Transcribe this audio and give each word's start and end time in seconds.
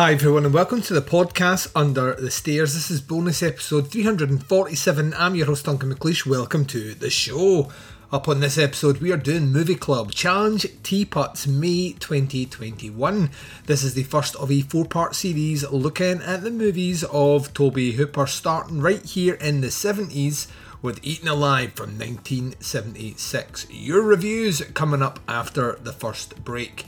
Hi, 0.00 0.12
everyone, 0.12 0.46
and 0.46 0.54
welcome 0.54 0.80
to 0.80 0.94
the 0.94 1.02
podcast 1.02 1.70
Under 1.76 2.14
the 2.14 2.30
Stairs. 2.30 2.72
This 2.72 2.90
is 2.90 3.02
bonus 3.02 3.42
episode 3.42 3.90
347. 3.90 5.12
I'm 5.12 5.34
your 5.34 5.44
host, 5.44 5.66
Duncan 5.66 5.94
McLeish. 5.94 6.24
Welcome 6.24 6.64
to 6.68 6.94
the 6.94 7.10
show. 7.10 7.70
Up 8.10 8.26
on 8.26 8.40
this 8.40 8.56
episode, 8.56 9.02
we 9.02 9.12
are 9.12 9.18
doing 9.18 9.52
Movie 9.52 9.74
Club 9.74 10.12
Challenge 10.12 10.66
Teapots 10.82 11.46
May 11.46 11.92
2021. 11.98 13.28
This 13.66 13.82
is 13.82 13.92
the 13.92 14.04
first 14.04 14.34
of 14.36 14.50
a 14.50 14.62
four 14.62 14.86
part 14.86 15.14
series 15.14 15.70
looking 15.70 16.22
at 16.22 16.44
the 16.44 16.50
movies 16.50 17.04
of 17.04 17.52
Tobe 17.52 17.76
Hooper, 17.76 18.26
starting 18.26 18.80
right 18.80 19.04
here 19.04 19.34
in 19.34 19.60
the 19.60 19.66
70s 19.66 20.46
with 20.80 20.98
Eaten 21.02 21.28
Alive 21.28 21.74
from 21.74 21.98
1976. 21.98 23.66
Your 23.68 24.00
reviews 24.00 24.62
coming 24.72 25.02
up 25.02 25.20
after 25.28 25.72
the 25.82 25.92
first 25.92 26.42
break. 26.42 26.86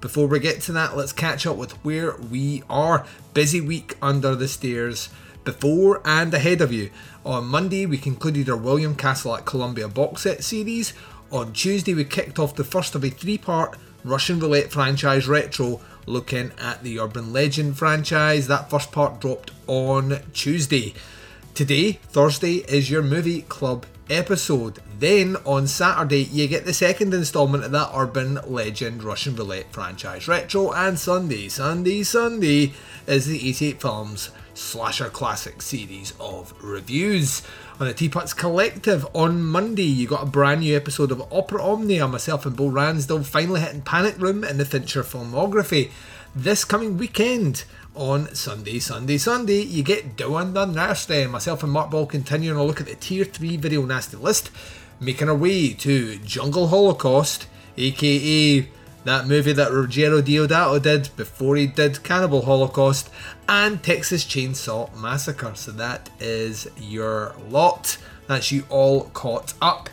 Before 0.00 0.26
we 0.26 0.40
get 0.40 0.62
to 0.62 0.72
that, 0.72 0.96
let's 0.96 1.12
catch 1.12 1.46
up 1.46 1.56
with 1.56 1.72
where 1.84 2.16
we 2.16 2.62
are. 2.70 3.04
Busy 3.34 3.60
week 3.60 3.96
under 4.00 4.34
the 4.34 4.48
stairs. 4.48 5.10
Before 5.44 6.00
and 6.06 6.32
ahead 6.32 6.62
of 6.62 6.72
you. 6.72 6.90
On 7.24 7.44
Monday, 7.44 7.84
we 7.84 7.98
concluded 7.98 8.48
our 8.48 8.56
William 8.56 8.94
Castle 8.94 9.36
at 9.36 9.44
Columbia 9.44 9.88
box 9.88 10.22
set 10.22 10.42
series. 10.42 10.94
On 11.30 11.52
Tuesday, 11.52 11.92
we 11.92 12.04
kicked 12.04 12.38
off 12.38 12.56
the 12.56 12.64
first 12.64 12.94
of 12.94 13.04
a 13.04 13.10
three 13.10 13.36
part 13.36 13.76
Russian 14.02 14.40
Roulette 14.40 14.72
franchise 14.72 15.28
retro 15.28 15.82
looking 16.06 16.52
at 16.58 16.82
the 16.82 16.98
Urban 16.98 17.30
Legend 17.32 17.76
franchise. 17.76 18.46
That 18.46 18.70
first 18.70 18.92
part 18.92 19.20
dropped 19.20 19.50
on 19.66 20.20
Tuesday. 20.32 20.94
Today, 21.54 21.92
Thursday, 21.92 22.56
is 22.68 22.90
your 22.90 23.02
movie 23.02 23.42
club 23.42 23.84
episode. 24.10 24.80
Then 24.98 25.36
on 25.46 25.66
Saturday, 25.66 26.24
you 26.24 26.48
get 26.48 26.64
the 26.64 26.74
second 26.74 27.14
installment 27.14 27.64
of 27.64 27.70
that 27.70 27.90
Urban 27.94 28.38
Legend 28.46 29.02
Russian 29.02 29.36
Roulette 29.36 29.72
franchise 29.72 30.28
retro. 30.28 30.72
And 30.72 30.98
Sunday, 30.98 31.48
Sunday, 31.48 32.02
Sunday 32.02 32.72
is 33.06 33.26
the 33.26 33.48
88 33.48 33.80
Films 33.80 34.30
Slasher 34.54 35.08
Classic 35.08 35.62
series 35.62 36.12
of 36.20 36.52
reviews. 36.62 37.42
On 37.78 37.86
the 37.86 37.94
Teapots 37.94 38.34
Collective 38.34 39.06
on 39.14 39.42
Monday, 39.42 39.84
you 39.84 40.06
got 40.06 40.24
a 40.24 40.26
brand 40.26 40.60
new 40.60 40.76
episode 40.76 41.10
of 41.10 41.22
Opera 41.32 41.62
Omnia. 41.62 42.06
Myself 42.08 42.44
and 42.44 42.56
Bo 42.56 42.68
Ransdell 42.68 43.24
finally 43.24 43.60
hitting 43.60 43.80
Panic 43.80 44.18
Room 44.18 44.44
in 44.44 44.58
the 44.58 44.66
Fincher 44.66 45.02
filmography. 45.02 45.90
This 46.34 46.64
coming 46.64 46.98
weekend, 46.98 47.64
on 47.94 48.34
Sunday, 48.34 48.78
Sunday, 48.78 49.18
Sunday, 49.18 49.62
you 49.62 49.82
get 49.82 50.16
Doing 50.16 50.52
the 50.52 50.64
Nasty. 50.64 51.26
Myself 51.26 51.62
and 51.62 51.72
Mark 51.72 51.90
Ball 51.90 52.06
continuing 52.06 52.56
a 52.56 52.64
look 52.64 52.80
at 52.80 52.86
the 52.86 52.94
Tier 52.94 53.24
3 53.24 53.56
video 53.56 53.84
nasty 53.84 54.16
list, 54.16 54.50
making 55.00 55.28
our 55.28 55.34
way 55.34 55.72
to 55.74 56.18
Jungle 56.18 56.68
Holocaust, 56.68 57.46
aka 57.76 58.68
that 59.04 59.26
movie 59.26 59.52
that 59.52 59.70
Ruggero 59.70 60.20
Deodato 60.20 60.80
did 60.80 61.08
before 61.16 61.56
he 61.56 61.66
did 61.66 62.02
Cannibal 62.02 62.42
Holocaust, 62.42 63.10
and 63.48 63.82
Texas 63.82 64.24
Chainsaw 64.24 64.94
Massacre. 64.96 65.54
So 65.54 65.72
that 65.72 66.10
is 66.20 66.68
your 66.78 67.34
lot. 67.48 67.96
That's 68.26 68.52
you 68.52 68.64
all 68.68 69.04
caught 69.14 69.54
up. 69.62 69.88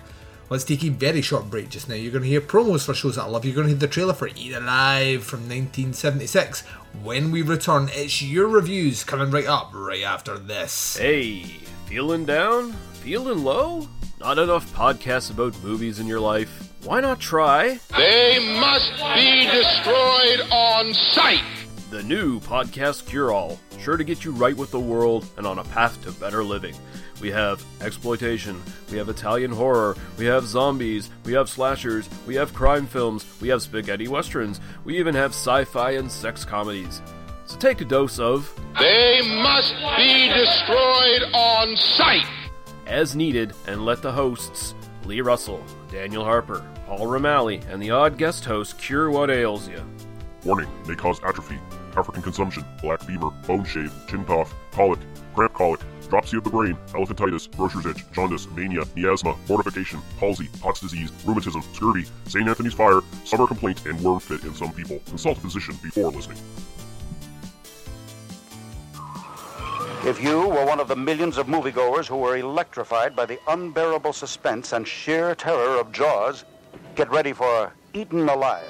Let's 0.49 0.63
take 0.63 0.83
a 0.85 0.89
very 0.89 1.21
short 1.21 1.49
break 1.49 1.69
just 1.69 1.89
now. 1.89 1.95
You're 1.95 2.11
going 2.11 2.23
to 2.23 2.29
hear 2.29 2.39
promos 2.39 2.85
for 2.85 2.93
shows 2.93 3.15
that 3.15 3.23
I 3.23 3.27
love. 3.27 3.43
You're 3.43 3.53
going 3.53 3.67
to 3.67 3.71
hear 3.71 3.79
the 3.79 3.87
trailer 3.87 4.13
for 4.13 4.29
Eat 4.29 4.53
Alive 4.53 5.23
from 5.23 5.41
1976. 5.41 6.61
When 7.03 7.31
we 7.31 7.41
return, 7.41 7.89
it's 7.91 8.21
your 8.21 8.47
reviews 8.47 9.03
coming 9.03 9.29
right 9.29 9.45
up 9.45 9.71
right 9.73 10.03
after 10.03 10.37
this. 10.37 10.95
Hey, 10.95 11.43
feeling 11.85 12.23
down? 12.23 12.71
Feeling 13.01 13.43
low? 13.43 13.89
Not 14.21 14.39
enough 14.39 14.73
podcasts 14.73 15.31
about 15.31 15.61
movies 15.61 15.99
in 15.99 16.07
your 16.07 16.21
life? 16.21 16.71
Why 16.85 17.01
not 17.01 17.19
try? 17.19 17.79
They 17.97 18.39
must 18.59 18.93
be 19.15 19.49
destroyed 19.51 20.49
on 20.49 20.93
sight! 20.93 21.43
The 21.89 22.03
new 22.03 22.39
Podcast 22.39 23.05
Cure 23.05 23.31
All, 23.31 23.59
sure 23.79 23.97
to 23.97 24.03
get 24.03 24.23
you 24.25 24.31
right 24.31 24.55
with 24.55 24.71
the 24.71 24.79
world 24.79 25.25
and 25.37 25.45
on 25.45 25.59
a 25.59 25.63
path 25.65 26.01
to 26.03 26.11
better 26.13 26.43
living. 26.43 26.75
We 27.19 27.31
have 27.31 27.63
exploitation, 27.81 28.61
we 28.91 28.97
have 28.97 29.09
Italian 29.09 29.51
horror, 29.51 29.95
we 30.17 30.25
have 30.25 30.45
zombies, 30.45 31.09
we 31.25 31.33
have 31.33 31.49
slashers, 31.49 32.07
we 32.27 32.35
have 32.35 32.53
crime 32.53 32.85
films, 32.85 33.25
we 33.41 33.47
have 33.47 33.61
spaghetti 33.61 34.07
westerns, 34.07 34.59
we 34.85 34.99
even 34.99 35.15
have 35.15 35.31
sci 35.31 35.65
fi 35.65 35.91
and 35.91 36.11
sex 36.11 36.45
comedies. 36.45 37.01
So 37.45 37.57
take 37.57 37.81
a 37.81 37.85
dose 37.85 38.19
of. 38.19 38.53
They 38.79 39.21
must 39.41 39.73
be 39.97 40.29
destroyed 40.29 41.23
on 41.33 41.75
sight! 41.77 42.27
As 42.85 43.15
needed, 43.15 43.53
and 43.65 43.83
let 43.83 44.01
the 44.01 44.11
hosts, 44.11 44.75
Lee 45.05 45.21
Russell, 45.21 45.63
Daniel 45.89 46.23
Harper, 46.23 46.63
Paul 46.85 47.07
Romali, 47.07 47.65
and 47.69 47.81
the 47.81 47.91
odd 47.91 48.17
guest 48.17 48.45
host 48.45 48.77
cure 48.77 49.09
what 49.09 49.31
ails 49.31 49.67
you. 49.67 49.83
Warning 50.43 50.69
may 50.87 50.95
cause 50.95 51.19
atrophy, 51.23 51.57
African 51.95 52.21
consumption, 52.21 52.63
black 52.81 53.01
fever, 53.01 53.29
bone 53.47 53.65
shave, 53.65 53.91
chin 54.07 54.23
cough, 54.23 54.53
colic, 54.71 54.99
cramp 55.33 55.53
colic, 55.53 55.79
dropsy 56.09 56.37
of 56.37 56.43
the 56.43 56.49
brain, 56.49 56.77
elephantitis, 56.89 57.55
grocer's 57.55 57.85
itch, 57.85 58.03
jaundice, 58.11 58.47
mania, 58.55 58.83
miasma, 58.95 59.35
mortification, 59.47 59.99
palsy, 60.19 60.49
Pott's 60.61 60.79
disease, 60.79 61.11
rheumatism, 61.25 61.61
scurvy, 61.73 62.05
St. 62.27 62.47
Anthony's 62.47 62.73
fire, 62.73 63.01
summer 63.25 63.47
complaint, 63.47 63.85
and 63.85 63.99
worm 64.01 64.19
fit 64.19 64.43
in 64.43 64.53
some 64.53 64.71
people. 64.71 64.99
Consult 65.07 65.37
a 65.37 65.41
physician 65.41 65.75
before 65.83 66.11
listening. 66.11 66.37
If 70.05 70.23
you 70.23 70.47
were 70.47 70.65
one 70.65 70.79
of 70.79 70.87
the 70.87 70.95
millions 70.95 71.37
of 71.37 71.47
moviegoers 71.47 72.05
who 72.05 72.17
were 72.17 72.37
electrified 72.37 73.15
by 73.15 73.25
the 73.25 73.39
unbearable 73.47 74.13
suspense 74.13 74.71
and 74.71 74.87
sheer 74.87 75.35
terror 75.35 75.79
of 75.79 75.91
Jaws, 75.91 76.45
get 76.95 77.09
ready 77.11 77.33
for 77.33 77.73
Eaten 77.93 78.29
Alive. 78.29 78.63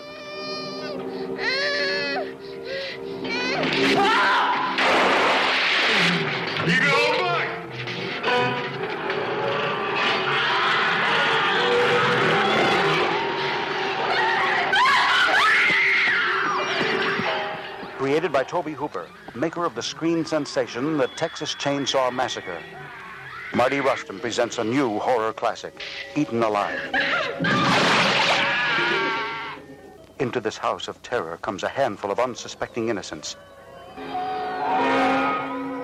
You 6.68 6.78
go 6.82 7.07
Created 18.18 18.34
by 18.34 18.44
Tobe 18.44 18.70
Hooper, 18.70 19.06
maker 19.36 19.64
of 19.64 19.76
the 19.76 19.84
screen 19.84 20.26
sensation 20.26 20.98
The 20.98 21.06
Texas 21.10 21.54
Chainsaw 21.54 22.12
Massacre. 22.12 22.58
Mardi 23.54 23.80
Rustam 23.80 24.20
presents 24.20 24.58
a 24.58 24.64
new 24.64 24.98
horror 24.98 25.32
classic, 25.34 25.84
Eaten 26.16 26.42
Alive. 26.42 26.80
Into 30.18 30.40
this 30.40 30.58
house 30.58 30.88
of 30.88 31.00
terror 31.04 31.38
comes 31.44 31.62
a 31.62 31.70
handful 31.70 32.10
of 32.10 32.18
unsuspecting 32.18 32.90
innocents. 32.90 33.36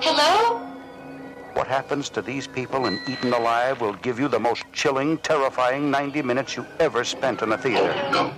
Hello? 0.01 0.57
What 1.53 1.67
happens 1.67 2.09
to 2.09 2.23
these 2.23 2.47
people 2.47 2.87
in 2.87 2.99
Eaten 3.07 3.31
Alive 3.31 3.79
will 3.79 3.93
give 3.93 4.19
you 4.19 4.27
the 4.27 4.39
most 4.39 4.63
chilling, 4.73 5.19
terrifying 5.19 5.91
90 5.91 6.23
minutes 6.23 6.55
you 6.55 6.65
ever 6.79 7.03
spent 7.03 7.43
in 7.43 7.51
a 7.51 7.57
theater. 7.59 7.93
Oh, 8.11 8.33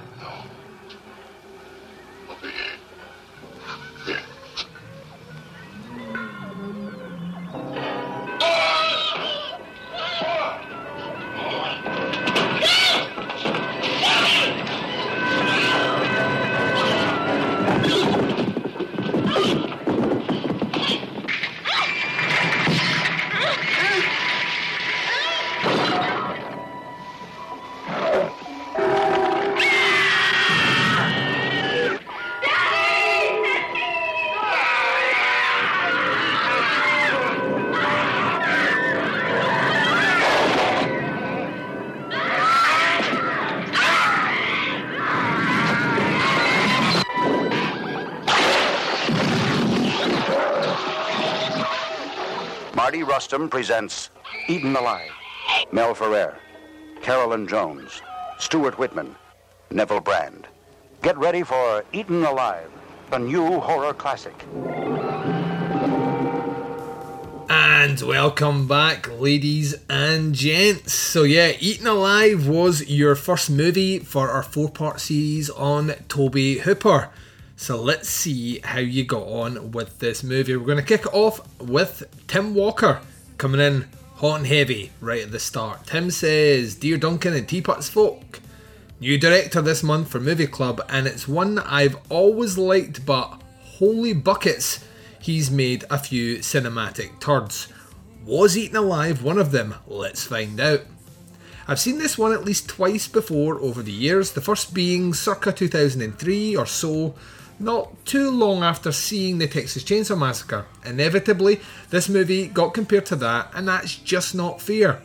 No. 53.15 53.47
Presents 53.47 54.09
Eaten 54.49 54.75
Alive. 54.75 55.09
Mel 55.71 55.95
Ferrer, 55.95 56.37
Carolyn 57.01 57.47
Jones, 57.47 58.01
Stuart 58.39 58.77
Whitman, 58.77 59.15
Neville 59.71 60.01
Brand. 60.01 60.49
Get 61.01 61.17
ready 61.17 61.41
for 61.41 61.85
Eaten 61.93 62.25
Alive, 62.25 62.69
a 63.13 63.19
new 63.19 63.61
horror 63.61 63.93
classic. 63.93 64.35
And 67.47 68.01
welcome 68.01 68.67
back, 68.67 69.09
ladies 69.17 69.75
and 69.89 70.35
gents. 70.35 70.91
So, 70.91 71.23
yeah, 71.23 71.53
Eaten 71.57 71.87
Alive 71.87 72.49
was 72.49 72.85
your 72.89 73.15
first 73.15 73.49
movie 73.49 73.99
for 73.99 74.29
our 74.29 74.43
four 74.43 74.69
part 74.69 74.99
series 74.99 75.49
on 75.49 75.93
Tobe 76.09 76.59
Hooper. 76.63 77.11
So, 77.57 77.81
let's 77.81 78.09
see 78.09 78.59
how 78.59 78.79
you 78.79 79.05
got 79.05 79.23
on 79.23 79.71
with 79.71 79.99
this 79.99 80.23
movie. 80.23 80.55
We're 80.55 80.65
going 80.65 80.77
to 80.77 80.83
kick 80.83 81.05
it 81.05 81.13
off 81.13 81.39
with 81.59 82.03
Tim 82.27 82.53
Walker 82.53 83.01
coming 83.37 83.61
in 83.61 83.87
hot 84.15 84.37
and 84.37 84.47
heavy 84.47 84.91
right 84.99 85.23
at 85.23 85.31
the 85.31 85.39
start. 85.39 85.85
Tim 85.87 86.11
says, 86.11 86.75
Dear 86.75 86.97
Duncan 86.97 87.33
and 87.33 87.47
Teapots 87.47 87.89
folk, 87.89 88.39
new 88.99 89.17
director 89.17 89.61
this 89.61 89.83
month 89.83 90.09
for 90.09 90.19
Movie 90.19 90.47
Club, 90.47 90.81
and 90.89 91.07
it's 91.07 91.27
one 91.27 91.59
I've 91.59 91.97
always 92.09 92.57
liked, 92.57 93.05
but 93.05 93.41
holy 93.61 94.13
buckets 94.13 94.83
he's 95.19 95.49
made 95.49 95.83
a 95.89 95.97
few 95.97 96.37
cinematic 96.39 97.19
turds. 97.19 97.67
Was 98.25 98.57
Eaten 98.57 98.77
Alive 98.77 99.23
one 99.23 99.37
of 99.37 99.51
them? 99.51 99.75
Let's 99.87 100.25
find 100.25 100.59
out. 100.59 100.81
I've 101.67 101.79
seen 101.79 101.97
this 101.97 102.17
one 102.17 102.31
at 102.31 102.45
least 102.45 102.69
twice 102.69 103.07
before 103.07 103.59
over 103.59 103.81
the 103.81 103.91
years, 103.91 104.31
the 104.31 104.41
first 104.41 104.73
being 104.73 105.13
circa 105.13 105.51
2003 105.51 106.55
or 106.55 106.65
so, 106.65 107.15
not 107.59 108.05
too 108.05 108.29
long 108.29 108.63
after 108.63 108.91
seeing 108.91 109.37
the 109.37 109.47
Texas 109.47 109.83
Chainsaw 109.83 110.17
Massacre. 110.17 110.65
Inevitably, 110.85 111.61
this 111.89 112.09
movie 112.09 112.47
got 112.47 112.73
compared 112.73 113.05
to 113.07 113.15
that, 113.17 113.49
and 113.53 113.67
that's 113.67 113.95
just 113.95 114.35
not 114.35 114.61
fair. 114.61 115.01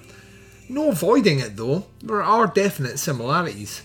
No 0.68 0.90
avoiding 0.90 1.40
it 1.40 1.56
though, 1.56 1.86
there 2.02 2.22
are 2.22 2.46
definite 2.46 2.98
similarities. 2.98 3.82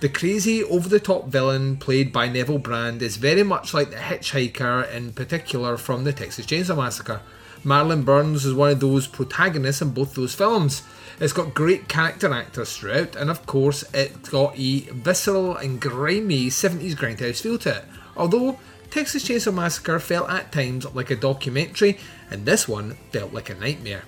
The 0.00 0.08
crazy, 0.08 0.62
over 0.62 0.88
the 0.88 1.00
top 1.00 1.26
villain 1.26 1.76
played 1.76 2.12
by 2.12 2.28
Neville 2.28 2.58
Brand 2.58 3.02
is 3.02 3.16
very 3.16 3.42
much 3.42 3.74
like 3.74 3.90
the 3.90 3.96
hitchhiker, 3.96 4.90
in 4.92 5.12
particular 5.12 5.76
from 5.76 6.04
the 6.04 6.12
Texas 6.12 6.46
Chainsaw 6.46 6.76
Massacre. 6.76 7.20
Marilyn 7.64 8.02
Burns 8.02 8.44
is 8.44 8.54
one 8.54 8.70
of 8.70 8.80
those 8.80 9.06
protagonists 9.06 9.82
in 9.82 9.90
both 9.90 10.14
those 10.14 10.34
films. 10.34 10.82
It's 11.20 11.32
got 11.32 11.54
great 11.54 11.88
character 11.88 12.32
actors 12.32 12.76
throughout, 12.76 13.16
and 13.16 13.30
of 13.30 13.44
course, 13.46 13.82
it's 13.92 14.28
got 14.28 14.58
a 14.58 14.80
visceral 14.80 15.56
and 15.56 15.80
grimy 15.80 16.46
70s 16.46 16.94
grindhouse 16.94 17.40
feel 17.40 17.58
to 17.58 17.78
it. 17.78 17.84
Although, 18.16 18.58
Texas 18.90 19.24
Chainsaw 19.24 19.52
Massacre 19.52 19.98
felt 19.98 20.30
at 20.30 20.52
times 20.52 20.86
like 20.94 21.10
a 21.10 21.16
documentary, 21.16 21.98
and 22.30 22.46
this 22.46 22.68
one 22.68 22.96
felt 23.12 23.34
like 23.34 23.50
a 23.50 23.54
nightmare. 23.54 24.04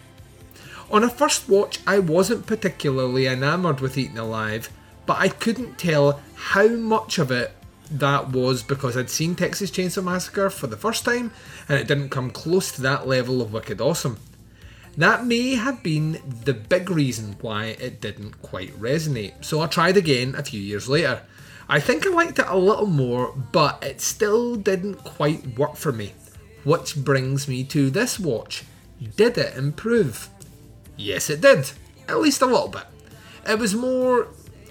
On 0.91 1.05
a 1.05 1.11
first 1.11 1.49
watch, 1.49 1.81
I 1.87 1.99
wasn't 1.99 2.47
particularly 2.47 3.27
enamoured 3.27 3.81
with 3.81 3.99
Eaten 3.99 4.19
Alive, 4.19 4.71
but 5.07 5.19
I 5.19 5.29
couldn't 5.29 5.79
tell 5.79 6.21
how 6.35 6.69
much 6.69 7.19
of 7.19 7.31
it 7.31 7.53
that 7.91 8.31
was 8.31 8.63
because 8.63 8.97
I'd 8.97 9.11
seen 9.11 9.35
Texas 9.35 9.71
Chainsaw 9.71 10.05
Massacre 10.05 10.51
for 10.51 10.67
the 10.67 10.77
first 10.77 11.05
time 11.05 11.33
and 11.69 11.79
it 11.79 11.89
didn't 11.89 12.11
come 12.11 12.31
close 12.31 12.73
to 12.73 12.83
that 12.83 13.07
level 13.07 13.43
of 13.43 13.53
wicked 13.53 13.81
awesome. 13.81 14.19
That 14.97 15.25
may 15.27 15.55
have 15.55 15.83
been 15.83 16.21
the 16.45 16.53
big 16.55 16.91
reason 16.91 17.37
why 17.41 17.67
it 17.67 18.01
didn't 18.01 18.43
quite 18.43 18.79
resonate, 18.79 19.45
so 19.45 19.61
I 19.61 19.67
tried 19.67 19.97
again 19.97 20.35
a 20.35 20.43
few 20.43 20.61
years 20.61 20.89
later. 20.89 21.23
I 21.69 21.79
think 21.79 22.05
I 22.05 22.11
liked 22.11 22.41
it 22.41 22.47
a 22.49 22.59
little 22.59 22.87
more, 22.87 23.33
but 23.53 23.83
it 23.83 24.01
still 24.01 24.57
didn't 24.57 25.05
quite 25.05 25.57
work 25.57 25.77
for 25.77 25.93
me. 25.93 26.15
Which 26.65 26.97
brings 26.97 27.47
me 27.47 27.63
to 27.65 27.91
this 27.91 28.19
watch. 28.19 28.65
Did 29.17 29.39
it 29.39 29.57
improve? 29.57 30.29
Yes, 30.97 31.31
it 31.31 31.41
did. 31.41 31.71
At 32.09 32.21
least 32.21 32.43
a 32.43 32.47
little 32.47 32.69
bit. 32.69 32.85
It 33.49 33.59
was 33.59 33.75
more 33.75 34.29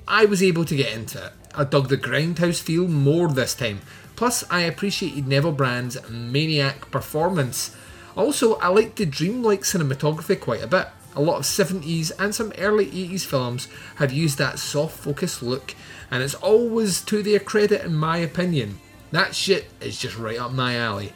I 0.07 0.25
was 0.25 0.43
able 0.43 0.65
to 0.65 0.75
get 0.75 0.93
into 0.93 1.25
it. 1.25 1.33
I 1.55 1.63
dug 1.63 1.89
the 1.89 1.97
grindhouse 1.97 2.61
feel 2.61 2.87
more 2.87 3.27
this 3.27 3.55
time. 3.55 3.81
Plus, 4.15 4.43
I 4.51 4.61
appreciated 4.61 5.27
Neville 5.27 5.51
Brand's 5.51 5.97
maniac 6.09 6.91
performance. 6.91 7.75
Also, 8.15 8.55
I 8.55 8.67
liked 8.67 8.97
the 8.97 9.05
dreamlike 9.05 9.61
cinematography 9.61 10.39
quite 10.39 10.63
a 10.63 10.67
bit. 10.67 10.87
A 11.15 11.21
lot 11.21 11.37
of 11.37 11.43
70s 11.43 12.11
and 12.19 12.35
some 12.35 12.53
early 12.57 12.85
80s 12.85 13.25
films 13.25 13.67
have 13.95 14.11
used 14.11 14.37
that 14.37 14.59
soft 14.59 14.97
focus 14.97 15.41
look, 15.41 15.73
and 16.11 16.21
it's 16.21 16.35
always 16.35 17.01
to 17.01 17.23
their 17.23 17.39
credit, 17.39 17.83
in 17.83 17.95
my 17.95 18.17
opinion. 18.17 18.77
That 19.11 19.33
shit 19.33 19.69
is 19.81 19.99
just 19.99 20.17
right 20.17 20.39
up 20.39 20.51
my 20.51 20.75
alley. 20.75 21.13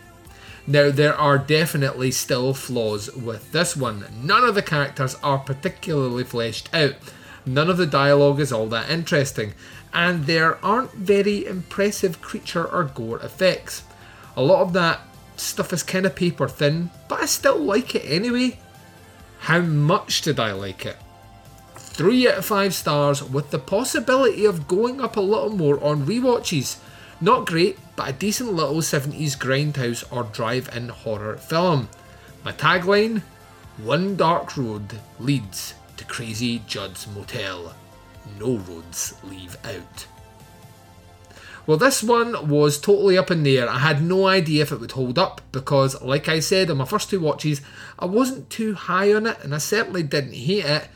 Now, 0.66 0.90
there 0.90 1.16
are 1.16 1.38
definitely 1.38 2.12
still 2.12 2.54
flaws 2.54 3.14
with 3.14 3.52
this 3.52 3.76
one. 3.76 4.06
None 4.24 4.46
of 4.46 4.56
the 4.56 4.62
characters 4.62 5.16
are 5.22 5.40
particularly 5.40 6.24
fleshed 6.24 6.74
out 6.74 6.96
None 7.46 7.70
of 7.70 7.78
the 7.78 7.86
dialogue 7.86 8.40
is 8.40 8.54
all 8.54 8.68
that 8.68 8.90
interesting, 8.90 9.54
and 9.94 10.26
there 10.26 10.64
aren't 10.66 10.94
very 10.94 11.46
impressive 11.46 12.22
creature 12.22 12.66
or 12.66 12.84
gore 12.84 13.20
effects. 13.20 13.84
A 14.36 14.42
lot 14.42 14.62
of 14.62 14.74
that 14.74 15.02
stuff 15.36 15.72
is 15.72 15.84
kind 15.84 16.06
of 16.06 16.16
paper 16.16 16.48
thin, 16.48 16.90
but 17.08 17.22
I 17.22 17.26
still 17.26 17.60
like 17.60 17.96
it 17.96 18.06
anyway. 18.06 18.60
How 19.40 19.60
much 19.60 20.22
did 20.22 20.40
I 20.40 20.52
like 20.54 20.86
it? 20.86 20.98
3 21.76 22.28
out 22.30 22.40
of 22.40 22.46
5 22.46 22.74
stars 22.74 23.24
with 23.24 23.52
the 23.52 23.60
possibility 23.60 24.46
of 24.46 24.68
going 24.68 25.00
up 25.00 25.16
a 25.16 25.22
little 25.22 25.52
more 25.52 25.84
on 25.84 26.08
rewatches. 26.08 26.78
Not 27.22 27.46
great, 27.46 27.78
but 27.96 28.10
a 28.10 28.14
decent 28.14 28.54
little 28.54 28.78
70s 28.78 29.38
grindhouse 29.38 30.04
or 30.12 30.24
drive 30.24 30.70
in 30.76 30.90
horror 30.90 31.38
film. 31.38 31.90
My 32.44 32.52
tagline 32.52 33.22
One 33.78 34.16
dark 34.16 34.56
road 34.56 35.00
leads 35.20 35.74
to 35.98 36.06
Crazy 36.06 36.62
Judd's 36.68 37.08
Motel. 37.08 37.74
No 38.40 38.58
roads 38.58 39.16
leave 39.24 39.58
out. 39.66 40.08
Well, 41.66 41.78
this 41.78 42.04
one 42.04 42.50
was 42.50 42.78
totally 42.78 43.18
up 43.18 43.32
in 43.32 43.44
the 43.44 43.58
air. 43.58 43.70
I 43.70 43.80
had 43.80 44.04
no 44.04 44.28
idea 44.28 44.64
if 44.64 44.72
it 44.74 44.82
would 44.82 44.92
hold 44.92 45.18
up 45.18 45.42
because, 45.54 46.02
like 46.02 46.28
I 46.28 46.42
said 46.42 46.70
on 46.70 46.78
my 46.78 46.86
first 46.86 47.10
two 47.10 47.22
watches, 47.22 47.62
I 47.98 48.06
wasn't 48.06 48.50
too 48.50 48.74
high 48.74 49.14
on 49.14 49.26
it 49.28 49.38
and 49.44 49.56
I 49.56 49.60
certainly 49.60 50.04
didn't 50.04 50.34
hate 50.34 50.66
it. 50.66 50.90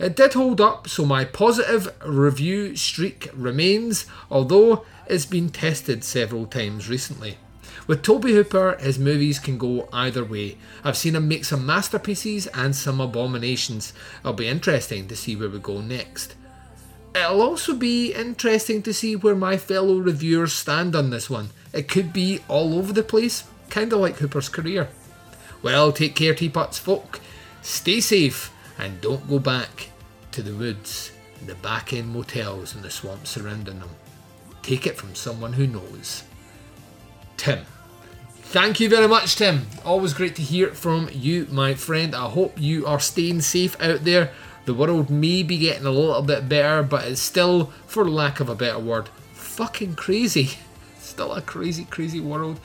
It 0.00 0.16
did 0.16 0.34
hold 0.34 0.60
up, 0.60 0.88
so 0.88 1.04
my 1.04 1.24
positive 1.24 1.92
review 2.04 2.74
streak 2.76 3.30
remains, 3.32 4.06
although 4.30 4.84
it's 5.06 5.26
been 5.26 5.50
tested 5.50 6.02
several 6.02 6.46
times 6.46 6.88
recently. 6.88 7.38
With 7.86 8.02
Tobe 8.02 8.24
Hooper, 8.24 8.76
his 8.78 8.98
movies 8.98 9.38
can 9.38 9.56
go 9.56 9.88
either 9.92 10.24
way. 10.24 10.58
I've 10.84 10.96
seen 10.96 11.16
him 11.16 11.26
make 11.26 11.44
some 11.44 11.64
masterpieces 11.64 12.46
and 12.48 12.76
some 12.76 13.00
abominations. 13.00 13.92
It'll 14.20 14.34
be 14.34 14.46
interesting 14.46 15.08
to 15.08 15.16
see 15.16 15.34
where 15.36 15.48
we 15.48 15.58
go 15.58 15.80
next. 15.80 16.34
It'll 17.18 17.42
also 17.42 17.74
be 17.74 18.12
interesting 18.12 18.82
to 18.82 18.94
see 18.94 19.16
where 19.16 19.34
my 19.34 19.56
fellow 19.56 19.98
reviewers 19.98 20.52
stand 20.52 20.94
on 20.94 21.10
this 21.10 21.28
one. 21.28 21.50
It 21.72 21.88
could 21.88 22.12
be 22.12 22.40
all 22.48 22.78
over 22.78 22.92
the 22.92 23.02
place, 23.02 23.44
kinda 23.70 23.96
like 23.96 24.16
Hooper's 24.18 24.48
career. 24.48 24.88
Well, 25.62 25.92
take 25.92 26.14
care, 26.14 26.34
teapots 26.34 26.78
folk. 26.78 27.20
Stay 27.62 28.00
safe 28.00 28.52
and 28.78 29.00
don't 29.00 29.28
go 29.28 29.38
back 29.38 29.90
to 30.32 30.42
the 30.42 30.54
woods, 30.54 31.10
the 31.44 31.56
back 31.56 31.92
end 31.92 32.08
motels, 32.10 32.74
and 32.74 32.84
the 32.84 32.90
swamps 32.90 33.30
surrounding 33.30 33.80
them. 33.80 33.90
Take 34.62 34.86
it 34.86 34.96
from 34.96 35.14
someone 35.14 35.54
who 35.54 35.66
knows. 35.66 36.22
Tim. 37.36 37.64
Thank 38.50 38.80
you 38.80 38.88
very 38.88 39.08
much, 39.08 39.36
Tim. 39.36 39.66
Always 39.84 40.14
great 40.14 40.34
to 40.36 40.42
hear 40.42 40.68
from 40.68 41.10
you, 41.12 41.46
my 41.50 41.74
friend. 41.74 42.14
I 42.14 42.30
hope 42.30 42.58
you 42.58 42.86
are 42.86 43.00
staying 43.00 43.42
safe 43.42 43.78
out 43.80 44.04
there. 44.04 44.30
The 44.68 44.74
world 44.74 45.08
may 45.08 45.42
be 45.42 45.56
getting 45.56 45.86
a 45.86 45.90
little 45.90 46.20
bit 46.20 46.46
better, 46.46 46.82
but 46.82 47.06
it's 47.06 47.22
still, 47.22 47.72
for 47.86 48.06
lack 48.06 48.38
of 48.38 48.50
a 48.50 48.54
better 48.54 48.78
word, 48.78 49.08
fucking 49.32 49.94
crazy. 49.94 50.50
Still 51.00 51.32
a 51.32 51.40
crazy, 51.40 51.86
crazy 51.86 52.20
world 52.20 52.60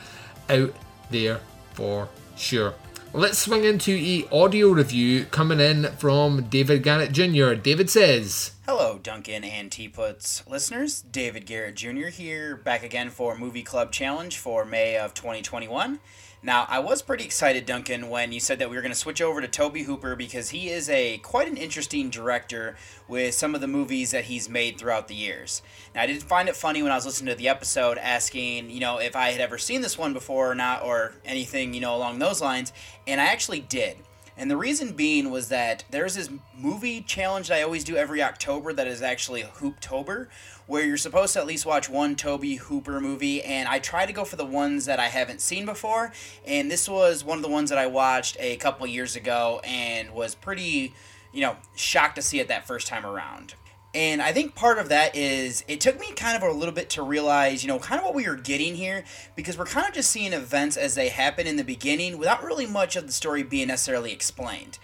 out 0.50 0.76
there 1.12 1.40
for 1.76 2.10
sure. 2.36 2.74
Let's 3.14 3.38
swing 3.38 3.64
into 3.64 3.94
a 3.94 4.28
audio 4.36 4.72
review 4.72 5.24
coming 5.32 5.62
in 5.62 5.94
from 5.94 6.44
David 6.50 6.84
Garrett 6.84 7.14
Jr. 7.14 7.54
David 7.54 7.90
says, 7.90 8.52
Hello, 8.66 9.00
Duncan 9.02 9.46
and 9.46 9.72
Teapots 9.72 10.46
listeners. 10.46 11.04
David 11.04 11.46
Garrett 11.46 11.76
Jr. 11.76 12.08
here, 12.08 12.58
back 12.58 12.84
again 12.84 13.12
for 13.12 13.38
Movie 13.38 13.64
Club 13.64 13.94
Challenge 13.94 14.38
for 14.38 14.66
May 14.66 14.98
of 14.98 15.14
2021. 15.14 16.02
Now, 16.46 16.66
I 16.68 16.80
was 16.80 17.02
pretty 17.02 17.24
excited, 17.24 17.66
Duncan, 17.66 18.10
when 18.10 18.34
you 18.34 18.42
said 18.42 18.60
that 18.60 18.70
we 18.70 18.76
were 18.76 18.82
going 18.82 18.92
to 18.92 19.00
switch 19.00 19.22
over 19.22 19.40
to 19.40 19.48
Tobe 19.48 19.78
Hooper 19.78 20.14
because 20.18 20.50
he 20.50 20.70
is 20.70 20.90
a 20.90 21.20
quite 21.20 21.48
an 21.48 21.56
interesting 21.56 22.10
director 22.10 22.76
with 23.08 23.34
some 23.34 23.56
of 23.56 23.62
the 23.62 23.68
movies 23.68 24.12
that 24.12 24.26
he's 24.26 24.50
made 24.50 24.78
throughout 24.78 25.08
the 25.08 25.16
years. 25.16 25.62
Now, 25.96 26.02
I 26.02 26.06
did 26.06 26.22
find 26.22 26.50
it 26.50 26.58
funny 26.58 26.84
when 26.84 26.92
I 26.92 26.96
was 26.96 27.06
listening 27.06 27.34
to 27.34 27.38
the 27.38 27.48
episode 27.48 27.98
asking, 27.98 28.72
you 28.72 28.82
know, 28.82 28.98
if 28.98 29.16
I 29.16 29.32
had 29.32 29.40
ever 29.40 29.58
seen 29.58 29.80
this 29.80 29.98
one 29.98 30.12
before 30.12 30.52
or 30.52 30.56
not 30.56 30.84
or 30.84 31.14
anything, 31.24 31.74
you 31.74 31.80
know, 31.80 31.96
along 31.96 32.20
those 32.20 32.42
lines, 32.42 32.74
and 33.08 33.22
I 33.22 33.28
actually 33.28 33.62
did. 33.62 33.96
And 34.36 34.50
the 34.50 34.58
reason 34.58 34.94
being 34.94 35.30
was 35.30 35.50
that 35.50 35.84
there's 35.92 36.16
this 36.16 36.30
movie 36.58 37.02
challenge 37.02 37.50
that 37.50 37.60
I 37.60 37.62
always 37.62 37.84
do 37.84 37.96
every 37.96 38.24
October 38.24 38.74
that 38.74 38.88
is 38.88 39.02
actually 39.02 39.44
Hooptober, 39.44 40.28
where 40.66 40.84
you're 40.84 40.98
supposed 40.98 41.34
to 41.34 41.40
at 41.40 41.46
least 41.46 41.66
watch 41.66 41.90
one 41.90 42.16
Tobe 42.16 42.44
Hooper 42.44 43.00
movie. 43.00 43.44
And 43.44 43.68
I 43.70 43.80
try 43.80 44.06
to 44.06 44.14
go 44.14 44.26
for 44.26 44.36
the 44.36 44.46
ones 44.46 44.86
that 44.86 45.00
I 45.00 45.08
haven't 45.08 45.42
seen 45.42 45.66
before. 45.66 46.12
And 46.46 46.72
this 46.72 46.90
was 46.90 47.24
one 47.24 47.38
of 47.38 47.44
the 47.44 47.50
ones 47.50 47.70
that 47.70 47.78
I 47.78 47.88
watched 47.88 48.38
a 48.40 48.56
couple 48.58 48.88
years 48.88 49.16
ago 49.16 49.62
and 49.64 50.12
was 50.12 50.34
pretty, 50.36 50.94
you 51.32 51.42
know, 51.42 51.58
shocked 51.76 52.16
to 52.16 52.22
see 52.22 52.40
it 52.40 52.48
that 52.48 52.66
first 52.66 52.88
time 52.88 53.06
around. 53.06 53.54
And 53.96 54.24
I 54.24 54.32
think 54.32 54.56
part 54.56 54.80
of 54.80 54.90
that 54.90 55.16
is 55.16 55.64
it 55.68 55.80
took 55.80 56.00
me 56.00 56.12
kind 56.14 56.36
of 56.36 56.42
a 56.42 56.52
little 56.52 56.74
bit 56.74 56.90
to 56.92 57.04
realize, 57.04 57.64
you 57.64 57.68
know, 57.68 57.78
kind 57.78 58.00
of 58.00 58.06
what 58.06 58.16
we 58.16 58.28
were 58.28 58.36
getting 58.36 58.76
here 58.76 59.04
because 59.36 59.56
we're 59.56 59.66
kind 59.66 59.88
of 59.88 59.94
just 59.94 60.10
seeing 60.10 60.34
events 60.34 60.78
as 60.78 60.96
they 60.96 61.10
happen 61.10 61.46
in 61.46 61.58
the 61.58 61.64
beginning 61.64 62.18
without 62.18 62.44
really 62.44 62.66
much 62.66 62.96
of 62.96 63.06
the 63.06 63.14
story 63.14 63.44
being 63.44 63.68
necessarily 63.68 64.12
explained. 64.12 64.80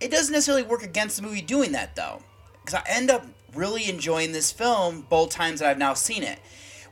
It 0.00 0.10
doesn't 0.10 0.32
necessarily 0.32 0.64
work 0.64 0.82
against 0.82 1.16
the 1.16 1.22
movie 1.22 1.40
doing 1.40 1.72
that 1.72 1.96
though, 1.96 2.22
because 2.62 2.74
I 2.74 2.82
end 2.88 3.10
up 3.10 3.26
really 3.54 3.88
enjoying 3.88 4.32
this 4.32 4.52
film 4.52 5.06
both 5.08 5.30
times 5.30 5.60
that 5.60 5.70
I've 5.70 5.78
now 5.78 5.94
seen 5.94 6.22
it. 6.22 6.38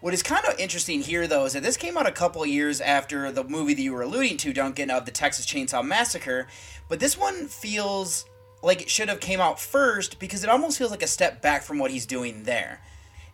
What 0.01 0.15
is 0.15 0.23
kind 0.23 0.47
of 0.47 0.59
interesting 0.59 1.03
here, 1.03 1.27
though, 1.27 1.45
is 1.45 1.53
that 1.53 1.63
this 1.63 1.77
came 1.77 1.99
out 1.99 2.07
a 2.07 2.13
couple 2.13 2.45
years 2.47 2.81
after 2.81 3.31
the 3.31 3.45
movie 3.45 3.75
that 3.75 3.83
you 3.83 3.93
were 3.93 4.01
alluding 4.01 4.39
to, 4.39 4.53
Duncan, 4.55 4.91
of 4.91 5.05
the 5.05 5.11
Texas 5.11 5.45
Chainsaw 5.45 5.85
Massacre, 5.85 6.47
but 6.89 7.01
this 7.01 7.19
one 7.19 7.49
feels 7.49 8.25
like 8.63 8.83
it 8.83 8.91
should 8.91 9.09
have 9.09 9.21
came 9.21 9.41
out 9.41 9.61
first 9.61 10.19
because 10.19 10.45
it 10.45 10.51
almost 10.51 10.79
feels 10.79 10.91
like 10.91 11.03
a 11.03 11.07
step 11.07 11.41
back 11.41 11.63
from 11.63 11.79
what 11.79 11.91
he's 11.91 12.07
doing 12.07 12.45
there. 12.45 12.81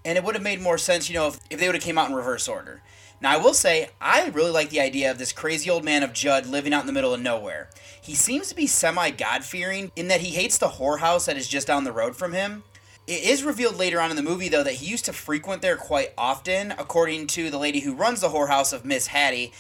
And 0.05 0.17
it 0.17 0.25
would 0.25 0.35
have 0.35 0.45
made 0.45 0.61
more 0.61 0.79
sense, 0.79 1.09
you 1.09 1.15
know, 1.15 1.29
if, 1.29 1.41
if 1.51 1.59
they 1.59 1.67
would 1.67 1.75
have 1.75 1.85
came 1.85 1.99
out 1.99 2.09
in 2.09 2.15
reverse 2.15 2.47
order. 2.49 2.83
Now, 3.21 3.33
I 3.33 3.39
will 3.39 3.55
say, 3.55 3.89
I 4.01 4.29
really 4.29 4.51
like 4.51 4.69
the 4.69 4.81
idea 4.81 5.11
of 5.11 5.19
this 5.19 5.33
crazy 5.33 5.71
old 5.71 5.85
man 5.85 6.03
of 6.03 6.13
Judd 6.13 6.47
living 6.47 6.75
out 6.75 6.83
in 6.83 6.87
the 6.87 6.93
middle 6.93 7.15
of 7.15 7.21
nowhere. 7.21 7.71
He 8.01 8.15
seems 8.15 8.49
to 8.49 8.55
be 8.55 8.67
semi 8.67 9.11
God 9.11 9.43
fearing 9.43 9.91
in 9.97 10.09
that 10.09 10.21
he 10.21 10.35
hates 10.35 10.59
the 10.59 10.69
whorehouse 10.69 11.27
that 11.27 11.37
is 11.37 11.49
just 11.49 11.67
down 11.67 11.85
the 11.85 11.93
road 11.93 12.15
from 12.15 12.33
him. 12.33 12.63
It 13.07 13.23
is 13.23 13.45
revealed 13.45 13.77
later 13.77 14.01
on 14.01 14.11
in 14.11 14.17
the 14.17 14.23
movie, 14.23 14.49
though, 14.49 14.65
that 14.65 14.75
he 14.75 14.87
used 14.87 15.05
to 15.07 15.13
frequent 15.13 15.63
there 15.63 15.77
quite 15.77 16.13
often, 16.19 16.73
according 16.73 17.29
to 17.29 17.51
the 17.51 17.59
lady 17.59 17.81
who 17.81 17.95
runs 17.95 18.21
the 18.21 18.31
whorehouse 18.31 18.73
of 18.73 18.85
Miss 18.85 19.07
Hattie, 19.07 19.53